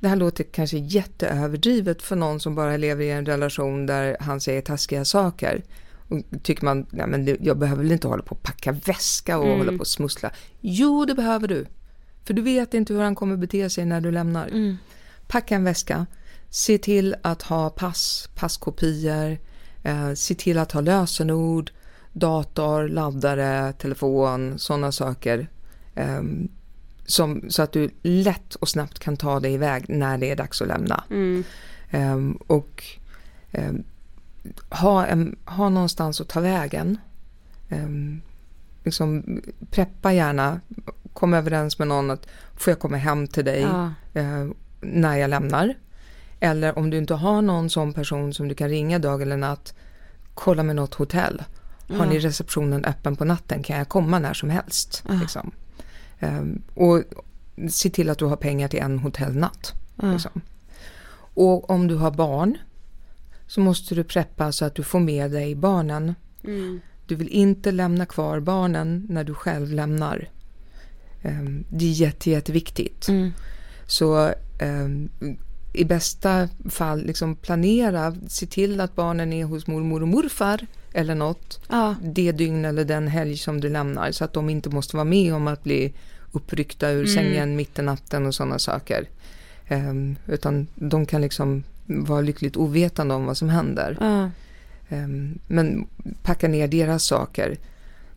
Det 0.00 0.08
här 0.08 0.16
låter 0.16 0.44
kanske 0.44 0.78
jätteöverdrivet 0.78 2.02
för 2.02 2.16
någon 2.16 2.40
som 2.40 2.54
bara 2.54 2.76
lever 2.76 3.04
i 3.04 3.10
en 3.10 3.26
relation 3.26 3.86
där 3.86 4.16
han 4.20 4.40
säger 4.40 4.60
taskiga 4.62 5.04
saker. 5.04 5.62
Och 6.08 6.18
tycker 6.42 6.64
man, 6.64 6.86
nej 6.90 7.06
men 7.06 7.36
jag 7.40 7.58
behöver 7.58 7.82
väl 7.82 7.92
inte 7.92 8.08
hålla 8.08 8.22
på 8.22 8.34
och 8.34 8.42
packa 8.42 8.72
väska 8.72 9.38
och 9.38 9.44
Mm. 9.44 9.58
hålla 9.58 9.72
på 9.72 9.78
och 9.78 9.86
smussla. 9.86 10.30
Jo, 10.60 11.04
det 11.04 11.14
behöver 11.14 11.48
du. 11.48 11.66
För 12.24 12.34
du 12.34 12.42
vet 12.42 12.74
inte 12.74 12.94
hur 12.94 13.02
han 13.02 13.14
kommer 13.14 13.36
bete 13.36 13.70
sig 13.70 13.84
när 13.86 14.00
du 14.00 14.10
lämnar. 14.10 14.48
Mm. 14.48 14.76
packa 15.28 15.54
en 15.54 15.64
väska, 15.64 16.06
se 16.50 16.78
till 16.78 17.14
att 17.22 17.42
ha 17.42 17.70
pass, 17.70 18.28
passkopior, 18.34 19.38
eh, 19.82 20.12
se 20.14 20.34
till 20.34 20.58
att 20.58 20.72
ha 20.72 20.80
lösenord, 20.80 21.70
dator, 22.18 22.88
laddare, 22.88 23.72
telefon, 23.72 24.58
sådana 24.58 24.92
saker. 24.92 25.48
Eh, 25.94 26.22
som, 27.06 27.42
så 27.48 27.62
att 27.62 27.72
du 27.72 27.90
lätt 28.02 28.54
och 28.54 28.68
snabbt 28.68 28.98
kan 28.98 29.16
ta 29.16 29.40
dig 29.40 29.52
iväg 29.52 29.84
när 29.88 30.18
det 30.18 30.30
är 30.30 30.36
dags 30.36 30.62
att 30.62 30.68
lämna. 30.68 31.04
Mm. 31.10 31.44
Eh, 31.90 32.18
och 32.46 32.84
ehm, 33.52 33.84
ha, 34.70 35.06
en, 35.06 35.36
ha 35.44 35.68
någonstans 35.68 36.20
att 36.20 36.28
ta 36.28 36.40
vägen. 36.40 36.98
Um, 37.70 38.22
liksom, 38.84 39.40
preppa 39.70 40.12
gärna, 40.12 40.60
kom 41.12 41.34
överens 41.34 41.78
med 41.78 41.88
någon 41.88 42.10
att 42.10 42.26
får 42.56 42.70
jag 42.70 42.78
komma 42.78 42.96
hem 42.96 43.26
till 43.28 43.44
dig 43.44 43.60
Ja. 43.60 43.90
eh, 44.14 44.46
när 44.80 45.16
jag 45.16 45.30
lämnar. 45.30 45.74
Eller 46.40 46.78
om 46.78 46.90
du 46.90 46.96
inte 46.98 47.14
har 47.14 47.42
någon 47.42 47.70
sån 47.70 47.92
person 47.92 48.34
som 48.34 48.48
du 48.48 48.54
kan 48.54 48.68
ringa 48.68 48.98
dag 48.98 49.22
eller 49.22 49.36
natt, 49.36 49.74
kolla 50.34 50.62
med 50.62 50.76
något 50.76 50.94
hotell. 50.94 51.42
Har 51.88 51.96
Ja. 52.04 52.10
ni 52.10 52.18
receptionen 52.18 52.84
öppen 52.84 53.16
på 53.16 53.24
natten 53.24 53.62
kan 53.62 53.78
jag 53.78 53.88
komma 53.88 54.18
när 54.18 54.34
som 54.34 54.50
helst. 54.50 55.04
Ja. 55.08 55.14
Liksom. 55.14 55.50
Ehm, 56.18 56.62
och 56.74 57.02
se 57.70 57.90
till 57.90 58.10
att 58.10 58.18
du 58.18 58.24
har 58.24 58.36
pengar 58.36 58.68
till 58.68 58.80
en 58.80 58.98
hotellnatt. 58.98 59.72
Ja. 60.02 60.12
Liksom. 60.12 60.40
Och 61.34 61.70
om 61.70 61.86
du 61.88 61.94
har 61.94 62.10
barn 62.10 62.58
så 63.46 63.60
måste 63.60 63.94
du 63.94 64.04
preppa 64.04 64.52
så 64.52 64.64
att 64.64 64.74
du 64.74 64.82
får 64.82 65.00
med 65.00 65.30
dig 65.30 65.54
barnen. 65.54 66.14
Mm. 66.44 66.80
Du 67.06 67.14
vill 67.14 67.28
inte 67.28 67.72
lämna 67.72 68.06
kvar 68.06 68.40
barnen 68.40 69.06
när 69.08 69.24
du 69.24 69.34
själv 69.34 69.72
lämnar. 69.72 70.28
Ehm, 71.22 71.64
Det 71.70 71.84
är 71.84 71.92
jätte, 71.92 72.30
jätteviktigt. 72.30 73.08
Mm. 73.08 73.32
Så 73.86 74.32
ehm, 74.58 75.08
i 75.76 75.84
bästa 75.84 76.48
fall 76.70 77.02
liksom 77.02 77.36
planera, 77.36 78.14
se 78.28 78.46
till 78.46 78.80
att 78.80 78.94
barnen 78.96 79.32
är 79.32 79.44
hos 79.44 79.66
mormor 79.66 80.02
och 80.02 80.08
morfar 80.08 80.66
eller 80.92 81.14
något. 81.14 81.60
Ja. 81.68 81.94
Det 82.02 82.32
dygn 82.32 82.64
eller 82.64 82.84
den 82.84 83.08
helg 83.08 83.36
som 83.36 83.60
du 83.60 83.68
lämnar 83.68 84.12
så 84.12 84.24
att 84.24 84.32
de 84.32 84.50
inte 84.50 84.68
måste 84.70 84.96
vara 84.96 85.04
med 85.04 85.34
om 85.34 85.48
att 85.48 85.62
bli 85.64 85.92
uppryckta 86.32 86.90
ur 86.90 87.02
Mm. 87.04 87.14
sängen 87.14 87.56
mitt 87.56 87.78
i 87.78 87.82
natten 87.82 88.26
och 88.26 88.34
sådana 88.34 88.58
saker. 88.58 89.08
Ehm, 89.68 90.16
utan 90.26 90.66
de 90.74 91.06
kan 91.06 91.20
liksom 91.20 91.62
vara 91.86 92.20
lyckligt 92.20 92.56
ovetande 92.56 93.14
om 93.14 93.26
vad 93.26 93.36
som 93.36 93.48
händer. 93.48 93.96
Ja. 94.00 94.30
Ehm, 94.96 95.38
men 95.46 95.86
packa 96.22 96.48
ner 96.48 96.68
deras 96.68 97.04
saker. 97.04 97.56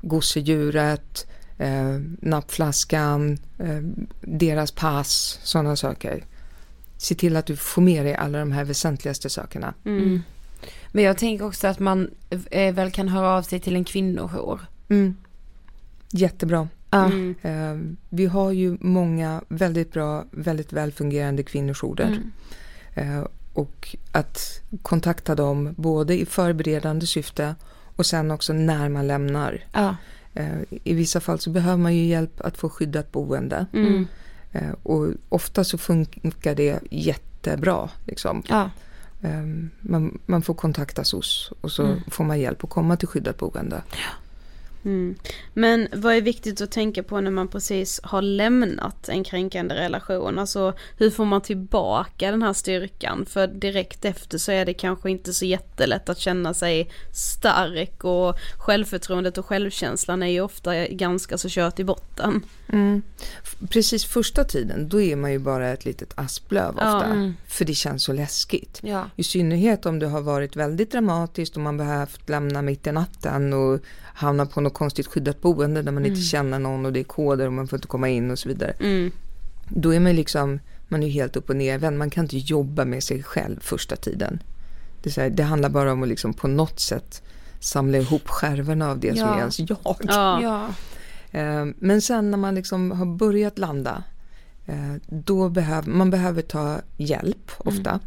Gosedjuret, 0.01 1.27
eh, 1.57 1.99
nappflaskan, 2.21 3.37
eh, 3.59 3.79
deras 4.21 4.71
pass, 4.71 5.39
sådana 5.43 5.75
saker. 5.75 6.23
Se 7.01 7.15
till 7.15 7.35
att 7.35 7.45
du 7.45 7.55
får 7.55 7.81
med 7.81 8.05
dig 8.05 8.15
alla 8.15 8.39
de 8.39 8.51
här 8.51 8.63
väsentligaste 8.63 9.29
sakerna. 9.29 9.73
Mm. 9.85 10.21
Men 10.91 11.03
jag 11.03 11.17
tänker 11.17 11.45
också 11.45 11.67
att 11.67 11.79
man 11.79 12.09
eh, 12.51 12.73
väl 12.73 12.91
kan 12.91 13.07
höra 13.07 13.29
av 13.29 13.41
sig 13.41 13.59
till 13.59 13.75
en 13.75 13.83
kvinnojour. 13.83 14.59
Mm. 14.89 15.15
Jättebra. 16.11 16.67
Ja. 16.89 17.05
Mm. 17.05 17.35
Eh, 17.41 17.95
vi 18.09 18.25
har 18.25 18.51
ju 18.51 18.77
många 18.79 19.41
väldigt 19.47 19.93
bra, 19.93 20.25
väldigt 20.31 20.73
väl 20.73 20.91
fungerande 20.91 21.43
kvinnojourer. 21.43 22.21
Mm. 22.95 23.17
Eh, 23.17 23.25
och 23.53 23.95
att 24.11 24.61
kontakta 24.81 25.35
dem 25.35 25.73
både 25.77 26.21
i 26.21 26.25
förberedande 26.25 27.05
syfte 27.05 27.55
och 27.95 28.05
sen 28.05 28.31
också 28.31 28.53
när 28.53 28.89
man 28.89 29.07
lämnar. 29.07 29.65
Eh, 30.33 30.59
I 30.83 30.93
vissa 30.93 31.19
fall 31.19 31.39
så 31.39 31.49
behöver 31.49 31.77
man 31.77 31.95
ju 31.95 32.05
hjälp 32.05 32.41
att 32.41 32.57
få 32.57 32.69
skyddat 32.69 33.11
boende. 33.11 33.65
Eh, 34.51 34.71
Och 34.83 35.07
ofta 35.29 35.63
så 35.63 35.77
funkar 35.77 36.55
det 36.55 36.79
jättebra. 36.91 37.89
Liksom. 38.05 38.43
Ja. 38.47 38.69
Eh, 39.21 39.43
Man, 39.79 40.19
man 40.25 40.41
får 40.41 40.53
kontakta 40.53 41.03
SOS 41.03 41.51
och 41.61 41.71
så 41.71 41.83
Mm. 41.85 41.99
får 42.07 42.23
man 42.23 42.39
hjälp 42.39 42.63
att 42.63 42.69
komma 42.69 42.97
till 42.97 43.07
skyddat 43.07 43.37
boende. 43.37 43.81
Mm. 44.85 45.15
Men 45.53 45.87
vad 45.93 46.15
är 46.15 46.21
viktigt 46.21 46.61
att 46.61 46.71
tänka 46.71 47.03
på 47.03 47.21
när 47.21 47.31
man 47.31 47.47
precis 47.47 47.99
har 48.03 48.21
lämnat 48.21 49.09
en 49.09 49.23
kränkande 49.23 49.75
relation? 49.75 50.39
Alltså 50.39 50.73
hur 50.97 51.09
får 51.09 51.25
man 51.25 51.41
tillbaka 51.41 52.31
den 52.31 52.41
här 52.41 52.53
styrkan? 52.53 53.25
För 53.25 53.47
direkt 53.47 54.05
efter 54.05 54.37
så 54.37 54.51
är 54.51 54.65
det 54.65 54.73
kanske 54.73 55.11
inte 55.11 55.33
så 55.33 55.45
jättelätt 55.45 56.09
att 56.09 56.19
känna 56.19 56.53
sig 56.53 56.91
stark 57.13 58.03
och 58.03 58.35
självförtroendet 58.57 59.37
och 59.37 59.45
självkänslan 59.45 60.23
är 60.23 60.27
ju 60.27 60.41
ofta 60.41 60.87
ganska 60.87 61.37
så 61.37 61.47
kört 61.49 61.79
i 61.79 61.83
botten. 61.83 62.41
Mm. 62.73 63.01
Precis 63.69 64.05
första 64.05 64.43
tiden, 64.43 64.89
då 64.89 65.01
är 65.01 65.15
man 65.15 65.31
ju 65.31 65.39
bara 65.39 65.69
ett 65.69 65.85
litet 65.85 66.13
asplöv 66.15 66.75
ofta. 66.75 67.05
Mm. 67.05 67.35
För 67.47 67.65
det 67.65 67.73
känns 67.73 68.03
så 68.03 68.13
läskigt. 68.13 68.79
Ja. 68.83 69.09
I 69.15 69.23
synnerhet 69.23 69.85
om 69.85 69.99
det 69.99 70.07
har 70.07 70.21
varit 70.21 70.55
väldigt 70.55 70.91
dramatiskt 70.91 71.55
och 71.55 71.61
man 71.61 71.77
behövt 71.77 72.29
lämna 72.29 72.61
mitt 72.61 72.87
i 72.87 72.91
natten 72.91 73.53
och 73.53 73.79
hamna 74.13 74.45
på 74.45 74.61
något 74.61 74.68
konstigt 74.69 75.07
skyddat 75.07 75.41
boende 75.41 75.81
där 75.81 75.91
man 75.91 76.03
Mm. 76.03 76.11
inte 76.11 76.21
känner 76.25 76.59
någon 76.59 76.85
och 76.85 76.93
det 76.93 76.99
är 76.99 77.03
koder 77.03 77.45
och 77.47 77.53
man 77.53 77.67
får 77.67 77.77
inte 77.77 77.87
komma 77.87 78.09
in 78.09 78.31
och 78.31 78.39
så 78.39 78.49
vidare. 78.49 78.71
Mm. 78.79 79.11
Då 79.69 79.93
är 79.93 79.99
man 79.99 80.15
liksom, 80.15 80.59
man 80.87 81.03
är 81.03 81.07
helt 81.09 81.35
upp 81.35 81.49
och 81.49 81.55
nervänd. 81.55 81.97
Man 81.97 82.09
kan 82.09 82.25
inte 82.25 82.37
jobba 82.37 82.85
med 82.85 83.03
sig 83.03 83.23
själv 83.23 83.59
första 83.61 83.95
tiden. 83.95 84.43
Det, 85.03 85.17
här, 85.17 85.29
det 85.29 85.43
handlar 85.43 85.69
bara 85.69 85.91
om 85.93 86.03
att 86.03 86.09
liksom 86.09 86.33
på 86.33 86.47
något 86.47 86.79
sätt 86.79 87.21
samla 87.59 87.97
ihop 87.97 88.27
skärvorna 88.27 88.89
av 88.91 88.99
det 88.99 89.09
som 89.17 89.27
Ja. 89.27 89.35
är 89.35 89.39
ens 89.39 89.59
jag. 89.59 89.77
Ja. 89.83 90.39
Ja. 90.43 90.67
Eh, 91.39 91.65
Men 91.79 92.01
sen 92.01 92.31
när 92.31 92.37
man 92.37 92.55
liksom 92.55 92.91
har 92.91 93.05
börjat 93.05 93.57
landa, 93.57 94.03
eh, 94.65 94.93
då 95.07 95.49
behöver 95.49 95.91
man 95.91 96.09
behöver 96.09 96.41
ta 96.41 96.81
hjälp 96.97 97.51
ofta. 97.57 97.99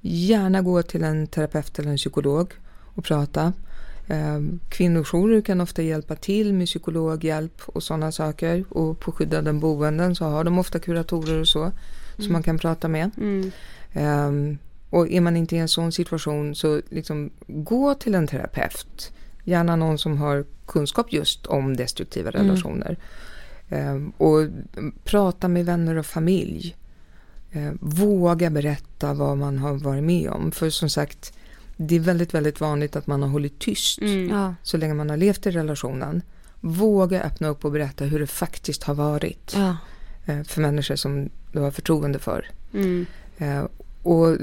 Gärna 0.00 0.62
gå 0.62 0.82
till 0.82 1.04
en 1.04 1.26
terapeut 1.26 1.78
eller 1.78 1.90
en 1.90 1.96
psykolog 1.96 2.52
och 2.94 3.04
prata. 3.04 3.52
Eh, 4.08 4.40
Kvinnojourer 4.68 5.40
kan 5.40 5.60
ofta 5.60 5.82
hjälpa 5.82 6.16
till 6.16 6.54
med 6.54 6.66
psykologhjälp 6.66 7.62
och 7.66 7.82
sådana 7.82 8.12
saker. 8.12 8.64
Och 8.70 9.00
på 9.00 9.12
skyddade 9.12 9.52
boenden 9.52 10.14
så 10.14 10.24
har 10.24 10.44
de 10.44 10.58
ofta 10.58 10.78
kuratorer 10.78 11.40
och 11.40 11.48
så, 11.48 11.72
som 12.16 12.24
Mm. 12.24 12.32
man 12.32 12.42
kan 12.42 12.58
prata 12.58 12.88
med. 12.88 13.10
Mm. 13.16 13.50
Ehm, 13.92 14.58
och 14.90 15.08
är 15.08 15.20
man 15.20 15.36
inte 15.36 15.56
i 15.56 15.58
en 15.58 15.68
sån 15.68 15.92
situation 15.92 16.54
så 16.54 16.80
liksom 16.88 17.30
gå 17.46 17.94
till 17.94 18.14
en 18.14 18.26
terapeut. 18.26 19.12
Gärna 19.44 19.76
någon 19.76 19.98
som 19.98 20.18
har 20.18 20.44
kunskap 20.66 21.12
just 21.12 21.46
om 21.46 21.76
destruktiva 21.76 22.30
Mm. 22.30 22.46
relationer. 22.46 22.96
Ehm, 23.68 24.12
och 24.16 24.46
prata 25.04 25.48
med 25.48 25.66
vänner 25.66 25.96
och 25.96 26.06
familj. 26.06 26.76
Ehm, 27.52 27.78
våga 27.80 28.50
berätta 28.50 29.14
vad 29.14 29.38
man 29.38 29.58
har 29.58 29.74
varit 29.74 30.04
med 30.04 30.30
om. 30.30 30.52
För 30.52 30.70
som 30.70 30.88
sagt, 30.90 31.32
det 31.82 31.96
är 31.96 32.00
väldigt, 32.00 32.34
väldigt 32.34 32.60
vanligt 32.60 32.96
att 32.96 33.06
man 33.06 33.22
har 33.22 33.28
hållit 33.28 33.58
tyst 33.58 33.98
Mm. 34.00 34.28
Ja. 34.28 34.54
så 34.62 34.76
länge 34.76 34.94
man 34.94 35.10
har 35.10 35.16
levt 35.16 35.46
i 35.46 35.50
relationen. 35.50 36.22
Våga 36.60 37.22
öppna 37.22 37.48
upp 37.48 37.64
och 37.64 37.72
berätta 37.72 38.04
hur 38.04 38.20
det 38.20 38.26
faktiskt 38.26 38.82
har 38.84 38.94
varit 38.94 39.52
Ja. 39.56 39.76
eh, 40.26 40.42
för 40.42 40.60
människor 40.60 40.96
som 40.96 41.30
du 41.52 41.58
har 41.58 41.70
förtroende 41.70 42.18
för. 42.18 42.50
Mm. 42.74 43.06
Eh, 43.38 43.64
och 44.02 44.36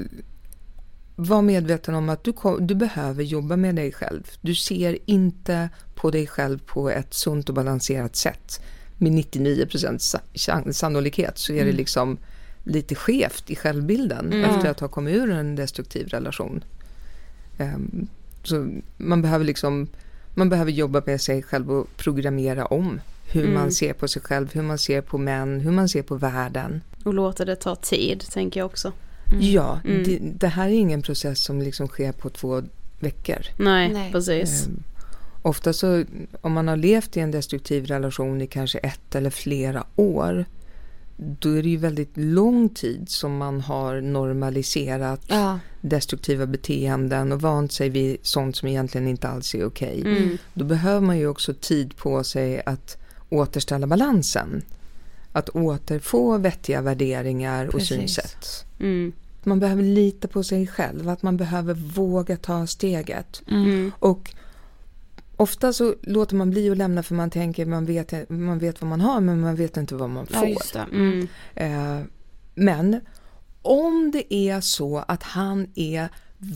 var 1.15 1.41
medveten 1.41 1.95
om 1.95 2.09
att 2.09 2.23
du, 2.23 2.33
kom, 2.33 2.67
du 2.67 2.75
behöver 2.75 3.23
jobba 3.23 3.55
med 3.55 3.75
dig 3.75 3.91
själv. 3.91 4.31
Du 4.41 4.55
ser 4.55 4.97
inte 5.05 5.69
på 5.95 6.11
dig 6.11 6.27
själv 6.27 6.59
på 6.65 6.89
ett 6.89 7.13
sunt 7.13 7.49
och 7.49 7.55
balanserat 7.55 8.15
sätt. 8.15 8.61
Med 8.97 9.11
99% 9.11 9.97
sa- 10.01 10.19
chan- 10.33 10.71
sannolikhet 10.73 11.38
så 11.38 11.51
är 11.53 11.57
det 11.57 11.61
Mm. 11.61 11.75
liksom 11.75 12.17
lite 12.63 12.95
skevt 12.95 13.49
i 13.49 13.55
självbilden 13.55 14.33
Mm. 14.33 14.49
efter 14.49 14.69
att 14.71 14.79
ha 14.79 14.88
kommit 14.88 15.15
ur 15.15 15.31
en 15.31 15.55
destruktiv 15.55 16.07
relation. 16.07 16.63
Ehm, 17.58 18.08
så 18.43 18.70
man 18.97 19.22
behöver 19.22 19.45
liksom 19.45 19.88
man 20.34 20.49
behöver 20.49 20.72
jobba 20.72 21.01
med 21.05 21.22
sig 21.22 21.43
själv 21.43 21.72
och 21.72 21.88
programmera 21.97 22.66
om 22.66 23.01
hur 23.32 23.41
Mm. 23.43 23.53
man 23.53 23.72
ser 23.72 23.93
på 23.93 24.08
sig 24.08 24.22
själv, 24.22 24.53
hur 24.53 24.62
man 24.62 24.78
ser 24.78 25.01
på 25.01 25.18
män, 25.18 25.60
hur 25.60 25.72
man 25.72 25.89
ser 25.89 26.01
på 26.01 26.16
världen. 26.16 26.82
Och 27.03 27.14
låta 27.14 27.45
det 27.45 27.55
ta 27.55 27.76
tid 27.76 28.24
tänker 28.32 28.60
jag 28.60 28.66
också. 28.66 28.91
Ja, 29.39 29.80
Mm. 29.86 30.03
det, 30.03 30.20
det 30.22 30.47
här 30.47 30.66
är 30.68 30.74
ingen 30.74 31.01
process 31.01 31.39
som 31.43 31.62
liksom 31.62 31.88
sker 31.88 32.12
på 32.12 32.30
två 32.30 32.62
veckor. 32.99 33.38
Nej, 33.58 33.93
Nej. 33.93 34.12
precis. 34.12 34.68
Ehm, 34.68 34.84
ofta 35.41 35.74
så, 35.74 36.03
om 36.41 36.51
man 36.53 36.68
har 36.68 36.76
levt 36.78 37.18
i 37.18 37.20
en 37.20 37.32
destruktiv 37.32 37.86
relation 37.86 38.41
i 38.41 38.47
kanske 38.47 38.78
ett 38.78 39.16
eller 39.16 39.30
flera 39.30 39.84
år, 39.95 40.45
då 41.18 41.49
är 41.49 41.63
det 41.63 41.70
ju 41.70 41.78
väldigt 41.78 42.11
lång 42.18 42.70
tid 42.70 43.09
som 43.09 43.38
man 43.38 43.61
har 43.61 44.01
normaliserat 44.01 45.22
Ja. 45.28 45.59
destruktiva 45.82 46.45
beteenden 46.45 47.32
och 47.32 47.41
vant 47.41 47.72
sig 47.72 47.89
vid 47.89 48.18
sånt 48.22 48.55
som 48.55 48.68
egentligen 48.68 49.07
inte 49.07 49.28
alls 49.28 49.55
är 49.55 49.65
okej. 49.65 50.01
Mm. 50.01 50.38
Då 50.53 50.65
behöver 50.65 51.01
man 51.01 51.18
ju 51.18 51.28
också 51.28 51.53
tid 51.53 51.97
på 51.97 52.24
sig 52.24 52.61
att 52.65 52.97
återställa 53.30 53.88
balansen. 53.88 54.61
Att 55.32 55.49
återfå 55.49 56.38
vettiga 56.38 56.82
värderingar 56.82 57.65
och 57.65 57.72
Precis. 57.72 57.88
synsätt. 57.89 58.65
Mm. 58.80 59.13
Man 59.43 59.59
behöver 59.59 59.84
lita 59.84 60.28
på 60.28 60.43
sig 60.43 60.68
själv, 60.68 61.09
att 61.09 61.24
man 61.24 61.38
behöver 61.38 61.74
våga 61.74 62.38
ta 62.38 62.68
steget. 62.68 63.41
Mm. 63.47 63.91
Och 63.99 64.34
ofta 65.38 65.73
så 65.73 65.95
låter 66.01 66.35
man 66.35 66.49
bli 66.49 66.69
att 66.69 66.77
lämna 66.77 67.03
för 67.03 67.15
man 67.15 67.29
tänker 67.29 67.65
man 67.65 67.85
vet, 67.85 68.29
man 68.29 68.59
vet 68.59 68.81
vad 68.81 68.89
man 68.89 69.01
har 69.01 69.21
men 69.21 69.41
man 69.41 69.55
vet 69.55 69.77
inte 69.77 69.95
vad 69.95 70.09
man 70.09 70.27
får. 70.27 70.55
Ja. 70.73 70.85
Mm. 70.91 71.27
Eh, 71.55 72.05
men 72.55 73.01
om 73.61 74.11
det 74.11 74.33
är 74.33 74.61
så 74.61 75.03
att 75.07 75.23
han 75.23 75.67
är 75.75 76.09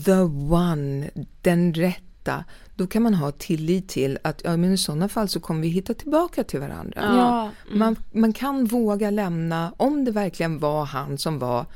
the 0.04 0.20
one, 0.54 1.10
den 1.40 1.74
rätta, 1.74 2.44
då 2.74 2.86
kan 2.86 3.02
man 3.02 3.14
ha 3.14 3.30
tillit 3.30 3.88
till 3.88 4.18
att 4.24 4.40
ja, 4.44 4.56
men 4.56 4.72
i 4.72 4.78
sådana 4.78 5.08
fall 5.08 5.28
så 5.28 5.40
kommer 5.40 5.60
vi 5.60 5.68
hitta 5.68 5.94
tillbaka 5.94 6.44
till 6.44 6.60
varandra. 6.60 7.00
Ja. 7.00 7.50
Mm. 7.66 7.78
Man, 7.78 7.96
man 8.12 8.32
kan 8.32 8.64
våga 8.64 9.10
lämna, 9.10 9.72
om 9.76 10.04
det 10.04 10.10
verkligen 10.10 10.58
var 10.58 10.84
han 10.84 11.18
som 11.18 11.38
var 11.38 11.66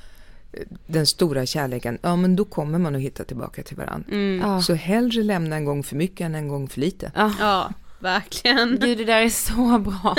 den 0.87 1.07
stora 1.07 1.47
kärleken, 1.47 1.99
ja 2.03 2.17
men 2.17 2.37
då 2.37 2.45
kommer 2.45 2.79
man 2.79 2.95
att 2.95 3.01
hitta 3.01 3.25
tillbaka 3.25 3.63
till 3.63 3.77
varandra. 3.77 4.09
Mm. 4.13 4.41
Ja. 4.51 4.63
Så 4.63 4.75
hellre 4.75 5.23
lämna 5.23 5.57
en 5.57 5.65
gång 5.65 5.83
för 5.83 5.97
mycket 5.97 6.21
än 6.25 6.35
en 6.35 6.49
gång 6.49 6.69
för 6.69 6.81
lite. 6.81 7.13
Ja, 7.41 7.71
verkligen. 7.99 8.79
Gud 8.81 8.99
det 8.99 9.05
där 9.05 9.23
är 9.23 9.29
så 9.29 9.79
bra. 9.79 10.17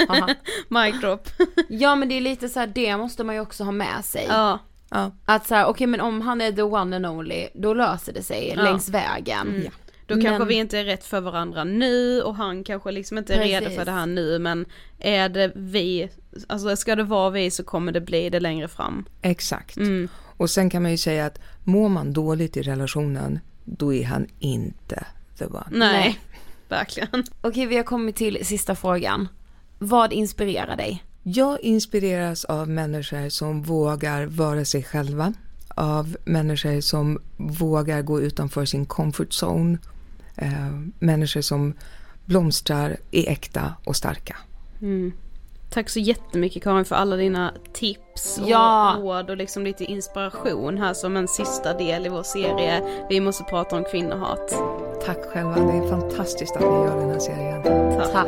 Mic 0.83 1.01
drop. 1.01 1.29
ja 1.69 1.95
men 1.95 2.09
det 2.09 2.15
är 2.17 2.21
lite 2.21 2.49
så 2.49 2.59
här, 2.59 2.67
det 2.67 2.97
måste 2.97 3.23
man 3.23 3.35
ju 3.35 3.41
också 3.41 3.63
ha 3.63 3.71
med 3.71 4.05
sig. 4.05 4.25
Ja. 4.29 4.59
Ja. 4.89 5.11
Att 5.25 5.47
så 5.47 5.55
här, 5.55 5.65
okej 5.65 5.87
men 5.87 6.01
om 6.01 6.21
han 6.21 6.41
är 6.41 6.51
the 6.51 6.61
one 6.61 6.95
and 6.95 7.05
only, 7.05 7.47
då 7.53 7.73
löser 7.73 8.13
det 8.13 8.23
sig 8.23 8.53
Ja. 8.55 8.63
längs 8.63 8.89
vägen. 8.89 9.47
Mm. 9.47 9.61
Ja. 9.65 9.71
Då 10.05 10.15
Men- 10.15 10.25
kanske 10.25 10.45
vi 10.45 10.53
inte 10.55 10.77
är 10.79 10.83
rätt 10.83 11.03
för 11.05 11.21
varandra 11.21 11.63
nu 11.63 12.21
och 12.21 12.35
han 12.35 12.63
kanske 12.63 12.91
liksom 12.91 13.17
inte 13.17 13.33
är 13.33 13.39
redo 13.39 13.59
Precis. 13.65 13.77
för 13.79 13.85
det 13.85 13.91
här 13.91 14.05
nu 14.05 14.39
men 14.39 14.65
är 14.99 15.29
det 15.29 15.51
vi, 15.55 16.09
alltså 16.47 16.75
ska 16.75 16.95
det 16.95 17.03
vara 17.03 17.29
vi 17.29 17.51
så 17.51 17.63
kommer 17.63 17.91
det 17.91 18.01
bli 18.01 18.29
det 18.29 18.39
längre 18.39 18.67
fram. 18.67 19.05
Exakt. 19.21 19.77
Mm. 19.77 20.07
Och 20.37 20.49
sen 20.49 20.69
kan 20.69 20.81
man 20.81 20.91
ju 20.91 20.97
säga 20.97 21.25
att 21.25 21.39
mår 21.63 21.89
man 21.89 22.13
dåligt 22.13 22.57
i 22.57 22.61
relationen, 22.61 23.39
då 23.65 23.93
är 23.93 24.05
han 24.05 24.27
inte 24.39 25.05
the 25.37 25.45
one. 25.45 25.65
Nej, 25.71 26.19
verkligen. 26.69 27.23
Okej 27.41 27.65
vi 27.65 27.77
har 27.77 27.83
kommit 27.83 28.15
till 28.15 28.45
sista 28.45 28.75
frågan. 28.75 29.27
Vad 29.79 30.13
inspirerar 30.13 30.77
dig? 30.77 31.03
Jag 31.23 31.59
inspireras 31.61 32.45
av 32.45 32.69
människor 32.69 33.29
som 33.29 33.63
vågar 33.63 34.25
vara 34.25 34.65
sig 34.65 34.83
själva, 34.83 35.33
av 35.67 36.17
människor 36.25 36.81
som 36.81 37.21
vågar 37.37 38.01
gå 38.01 38.21
utanför 38.21 38.65
sin 38.65 38.85
comfort 38.85 39.43
zone, 39.43 39.77
eh, 40.35 40.71
människor 40.99 41.41
som 41.41 41.73
blomstrar, 42.25 42.97
är 43.11 43.29
äkta 43.29 43.73
och 43.83 43.95
starka. 43.95 44.35
Mm. 44.81 45.11
Tack 45.69 45.89
så 45.89 45.99
jättemycket 45.99 46.63
Karin 46.63 46.85
för 46.85 46.95
alla 46.95 47.15
dina 47.15 47.53
tips 47.73 48.37
och 48.37 48.49
Ja. 48.49 48.95
råd 48.99 49.29
och 49.29 49.37
liksom 49.37 49.63
lite 49.63 49.83
inspiration 49.85 50.77
här 50.77 50.93
som 50.93 51.17
en 51.17 51.27
sista 51.27 51.73
del 51.73 52.05
i 52.05 52.09
vår 52.09 52.23
serie 52.23 53.05
Vi 53.09 53.19
måste 53.19 53.43
prata 53.43 53.75
om 53.75 53.83
kvinnohat. 53.83 54.55
Tack 55.05 55.17
själva, 55.33 55.55
det 55.55 55.77
är 55.77 55.89
fantastiskt 55.89 56.55
att 56.55 56.61
ni 56.61 56.67
gör 56.67 56.97
den 56.97 57.09
här 57.09 57.19
serien. 57.19 57.63
Tack. 58.11 58.27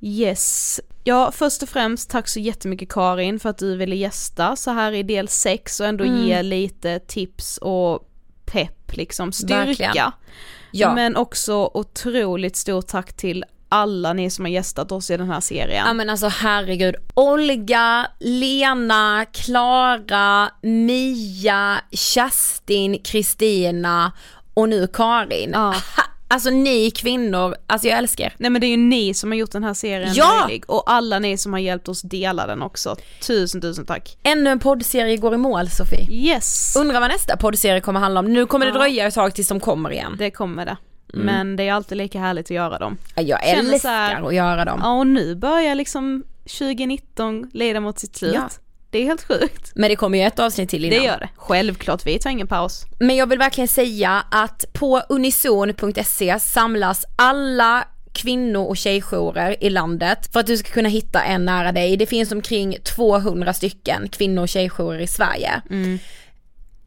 Yes. 0.00 0.80
Ja, 1.04 1.30
först 1.32 1.62
och 1.62 1.68
främst 1.68 2.10
tack 2.10 2.28
så 2.28 2.40
jättemycket 2.40 2.88
Karin 2.92 3.40
för 3.40 3.48
att 3.48 3.58
du 3.58 3.76
ville 3.76 3.96
gästa 3.96 4.56
så 4.56 4.70
här 4.70 4.92
i 4.92 5.02
del 5.02 5.28
6 5.28 5.80
och 5.80 5.86
ändå 5.86 6.04
Mm. 6.04 6.26
ge 6.26 6.42
lite 6.42 6.98
tips 6.98 7.58
och 7.58 8.08
pepp, 8.44 8.96
liksom 8.96 9.32
styrka. 9.32 9.64
Verkligen. 9.64 10.10
Ja. 10.72 10.94
Men 10.94 11.16
också 11.16 11.70
otroligt 11.74 12.56
stort 12.56 12.86
tack 12.86 13.12
till 13.12 13.44
alla 13.68 14.12
ni 14.12 14.30
som 14.30 14.44
har 14.44 14.52
gästat 14.52 14.92
oss 14.92 15.10
i 15.10 15.16
den 15.16 15.30
här 15.30 15.40
serien. 15.40 15.86
Ja 15.86 15.92
men 15.92 16.10
alltså 16.10 16.28
herregud, 16.28 16.94
Olga, 17.14 18.06
Lena, 18.20 19.26
Klara, 19.32 20.50
Mia, 20.62 21.80
Kerstin, 21.90 23.02
Kristina 23.02 24.12
och 24.54 24.68
nu 24.68 24.86
Karin. 24.86 25.50
Ja. 25.52 25.74
Alltså 26.32 26.50
ni 26.50 26.90
kvinnor, 26.90 27.54
alltså 27.66 27.88
jag 27.88 27.98
älskar. 27.98 28.34
Nej 28.38 28.50
men 28.50 28.60
det 28.60 28.66
är 28.66 28.68
ju 28.68 28.76
ni 28.76 29.14
som 29.14 29.30
har 29.30 29.36
gjort 29.36 29.50
den 29.52 29.64
här 29.64 29.74
serien 29.74 30.12
Ja! 30.14 30.44
möjlig 30.46 30.64
och 30.70 30.82
alla 30.86 31.18
ni 31.18 31.38
som 31.38 31.52
har 31.52 31.60
hjälpt 31.60 31.88
oss 31.88 32.02
dela 32.02 32.46
den 32.46 32.62
också. 32.62 32.96
Tusen 33.26 33.60
tusen 33.60 33.86
tack. 33.86 34.18
Ännu 34.22 34.50
en 34.50 34.58
poddserie 34.58 35.16
går 35.16 35.34
i 35.34 35.36
mål 35.36 35.68
Sofie. 35.70 36.06
Yes. 36.10 36.76
Undrar 36.78 37.00
vad 37.00 37.08
nästa 37.10 37.36
poddserie 37.36 37.80
kommer 37.80 38.00
handla 38.00 38.20
om. 38.20 38.32
Nu 38.32 38.46
kommer 38.46 38.66
det 38.66 38.72
Ja. 38.72 38.78
dröja 38.78 39.06
ett 39.06 39.14
tag 39.14 39.34
tills 39.34 39.48
de 39.48 39.60
kommer 39.60 39.92
igen. 39.92 40.16
Det 40.18 40.30
kommer 40.30 40.66
det. 40.66 40.76
Mm. 41.14 41.26
Men 41.26 41.56
det 41.56 41.68
är 41.68 41.72
alltid 41.72 41.98
lika 41.98 42.18
härligt 42.20 42.46
att 42.46 42.50
göra 42.50 42.78
dem. 42.78 42.96
Ja, 43.16 43.22
Jag 43.22 43.48
älskar 43.48 43.88
här- 43.88 44.26
att 44.26 44.34
göra 44.34 44.64
dem. 44.64 44.80
Ja 44.82 44.92
och 44.98 45.06
nu 45.06 45.34
börjar 45.34 45.74
liksom 45.74 46.22
2019 46.58 47.50
leda 47.54 47.80
mot 47.80 47.98
sitt 47.98 48.16
slut. 48.16 48.34
Ja. 48.34 48.48
Det 48.92 48.98
är 48.98 49.04
helt 49.04 49.22
sjukt. 49.22 49.72
Men 49.74 49.90
det 49.90 49.96
kommer 49.96 50.18
ju 50.18 50.24
ett 50.24 50.38
avsnitt 50.38 50.68
till 50.68 50.84
innan. 50.84 50.98
Det 50.98 51.04
gör 51.04 51.18
det. 51.18 51.28
Självklart, 51.36 52.06
vi 52.06 52.18
tar 52.18 52.30
ingen 52.30 52.46
paus. 52.46 52.86
Men 52.98 53.16
jag 53.16 53.26
vill 53.26 53.38
verkligen 53.38 53.68
säga 53.68 54.24
att 54.30 54.64
på 54.72 55.02
unison.se 55.08 56.38
samlas 56.40 57.04
alla 57.16 57.84
kvinno 58.12 58.58
och 58.58 58.76
tjejjourer 58.76 59.64
i 59.64 59.70
landet 59.70 60.32
för 60.32 60.40
att 60.40 60.46
du 60.46 60.56
ska 60.56 60.70
kunna 60.70 60.88
hitta 60.88 61.22
en 61.22 61.44
nära 61.44 61.72
dig. 61.72 61.96
Det 61.96 62.06
finns 62.06 62.32
omkring 62.32 62.76
200 62.84 63.52
stycken 63.52 64.08
kvinno 64.08 64.40
och 64.40 64.48
tjejjourer 64.48 64.98
i 64.98 65.06
Sverige. 65.06 65.62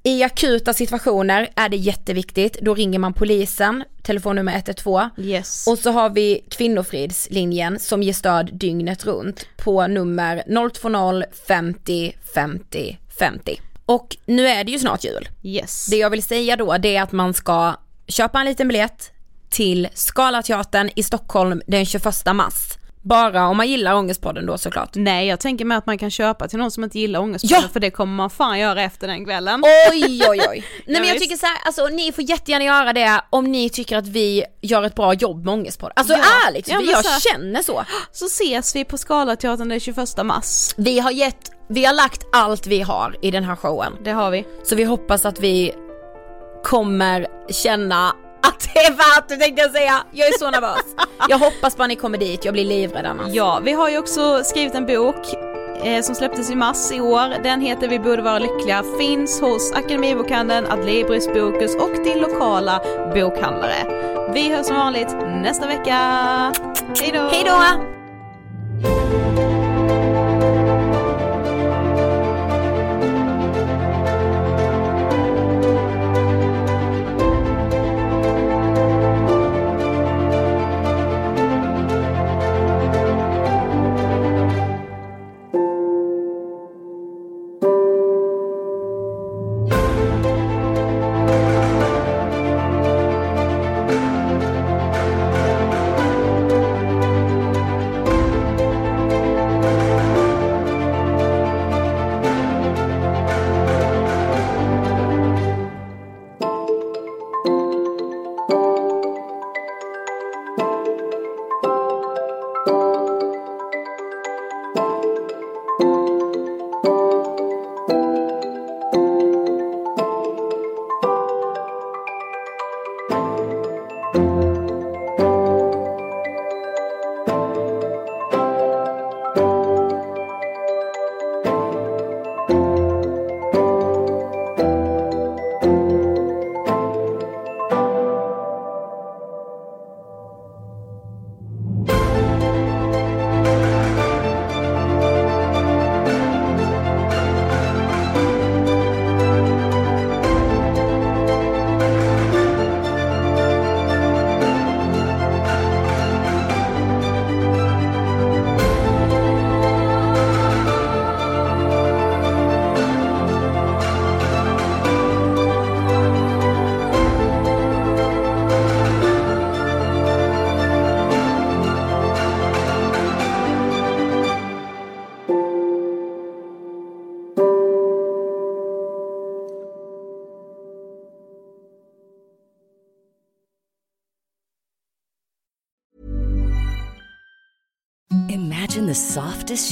I 0.08 0.24
akuta 0.24 0.74
situationer 0.74 1.50
är 1.56 1.70
det 1.70 1.78
jätteviktigt, 1.78 2.58
då 2.62 2.74
ringer 2.74 3.00
man 3.00 3.14
polisen, 3.14 3.84
telefonnummer 4.04 4.56
112. 4.56 5.10
Yes. 5.18 5.68
Och 5.68 5.78
så 5.78 5.92
har 5.92 6.10
vi 6.10 6.44
kvinnofridslinjen 6.50 7.80
som 7.80 8.04
ger 8.04 8.14
stöd 8.14 8.50
dygnet 8.54 9.06
runt 9.06 9.48
på 9.58 9.88
nummer 9.88 10.44
020 10.74 11.24
50 11.48 12.16
50 12.34 12.98
50. 13.20 13.62
Och 13.86 14.18
nu 14.26 14.48
är 14.48 14.64
det 14.64 14.72
ju 14.72 14.80
snart 14.80 15.04
jul. 15.04 15.30
Yes. 15.44 15.88
Det 15.90 15.98
jag 15.98 16.10
vill 16.10 16.24
säga 16.24 16.56
då 16.56 16.78
det 16.78 16.96
är 16.96 17.02
att 17.02 17.12
man 17.12 17.34
ska 17.34 17.76
köpa 18.08 18.40
en 18.40 18.46
liten 18.46 18.68
biljett 18.68 19.12
till 19.50 19.88
Scalateatern 19.94 20.90
i 20.96 21.04
Stockholm 21.04 21.62
den 21.68 21.86
21 21.86 22.06
mars. 22.34 22.78
Bara 23.10 23.48
om 23.48 23.58
man 23.58 23.68
gillar 23.68 23.94
Ångestpodden 23.96 24.46
då 24.46 24.58
såklart. 24.58 24.90
Nej 24.96 25.28
jag 25.28 25.40
tänker 25.40 25.66
mig 25.66 25.78
att 25.78 25.86
man 25.86 25.98
kan 25.98 26.12
köpa 26.12 26.48
till 26.48 26.60
någon 26.60 26.72
som 26.72 26.84
inte 26.84 27.00
gillar 27.00 27.20
ångestpodden 27.20 27.60
Ja! 27.64 27.70
för 27.74 27.80
det 27.80 27.92
kommer 27.92 28.14
man 28.14 28.30
fan 28.30 28.60
göra 28.60 28.82
efter 28.82 29.08
den 29.08 29.26
kvällen. 29.26 29.64
Oj 29.92 30.22
oj 30.30 30.40
oj. 30.50 30.66
Nej 30.88 31.00
men 31.02 31.10
jag 31.10 31.20
tycker 31.20 31.36
så 31.36 31.46
här, 31.46 31.58
alltså 31.66 31.88
ni 31.88 32.12
får 32.12 32.24
jättegärna 32.24 32.66
göra 32.66 32.94
det 32.94 33.22
om 33.30 33.46
ni 33.52 33.70
tycker 33.70 33.98
att 33.98 34.08
vi 34.08 34.44
gör 34.62 34.84
ett 34.84 34.96
bra 34.96 35.14
jobb 35.14 35.46
med 35.46 35.54
Ångestpodden. 35.54 35.94
Alltså 35.96 36.14
Ja. 36.14 36.24
ärligt, 36.48 36.68
Ja, 36.68 36.82
jag 36.82 37.06
så 37.06 37.30
känner 37.30 37.62
så. 37.62 37.86
Så 38.12 38.26
ses 38.26 38.76
vi 38.76 38.86
på 38.86 38.98
Scalateatern 38.98 39.70
den 39.70 39.80
21 39.80 40.24
mars. 40.24 40.74
Vi 40.78 41.00
har 41.00 41.12
gett, 41.12 41.52
vi 41.70 41.86
har 41.86 41.94
lagt 41.94 42.24
allt 42.34 42.68
vi 42.68 42.82
har 42.82 43.16
i 43.22 43.32
den 43.32 43.44
här 43.44 43.56
showen. 43.56 43.94
Det 44.04 44.12
har 44.12 44.32
vi. 44.32 44.46
Så 44.64 44.76
vi 44.76 44.84
hoppas 44.84 45.26
att 45.26 45.40
vi 45.40 45.74
kommer 46.64 47.28
känna 47.50 48.16
att 48.48 48.70
det 48.74 48.80
är 48.80 48.92
värt 48.92 49.28
det 49.28 49.36
tänkte 49.36 49.62
jag 49.62 49.72
säga. 49.72 50.04
Jag 50.12 50.28
är 50.28 50.40
så 50.40 50.52
nervös. 50.52 50.96
Jag 51.30 51.38
hoppas 51.38 51.78
bara 51.78 51.88
ni 51.88 51.96
kommer 51.96 52.18
dit, 52.18 52.46
jag 52.46 52.54
blir 52.54 52.66
livrädd 52.66 53.06
annars. 53.06 53.28
Ja, 53.34 53.60
vi 53.64 53.72
har 53.72 53.90
ju 53.90 53.98
också 53.98 54.44
skrivit 54.44 54.76
en 54.76 54.86
bok 54.86 55.34
eh, 55.84 56.02
som 56.02 56.16
släpptes 56.16 56.52
i 56.52 56.56
mars 56.56 56.92
i 56.92 57.00
år. 57.02 57.44
Den 57.44 57.62
heter 57.62 57.88
Vi 57.88 58.00
borde 58.00 58.22
vara 58.22 58.40
lyckliga, 58.40 58.84
finns 59.00 59.42
hos 59.42 59.72
Akademibokhandeln, 59.72 60.66
Adlibris 60.66 61.28
Bokus 61.28 61.76
och 61.76 62.04
din 62.04 62.20
lokala 62.20 62.82
bokhandlare. 63.14 64.06
Vi 64.34 64.50
hörs 64.50 64.66
som 64.66 64.76
vanligt 64.76 65.16
nästa 65.42 65.68
vecka. 65.68 65.98
Hej 67.02 67.12
då! 67.14 67.22
Hej 67.22 67.44
då! 67.46 69.25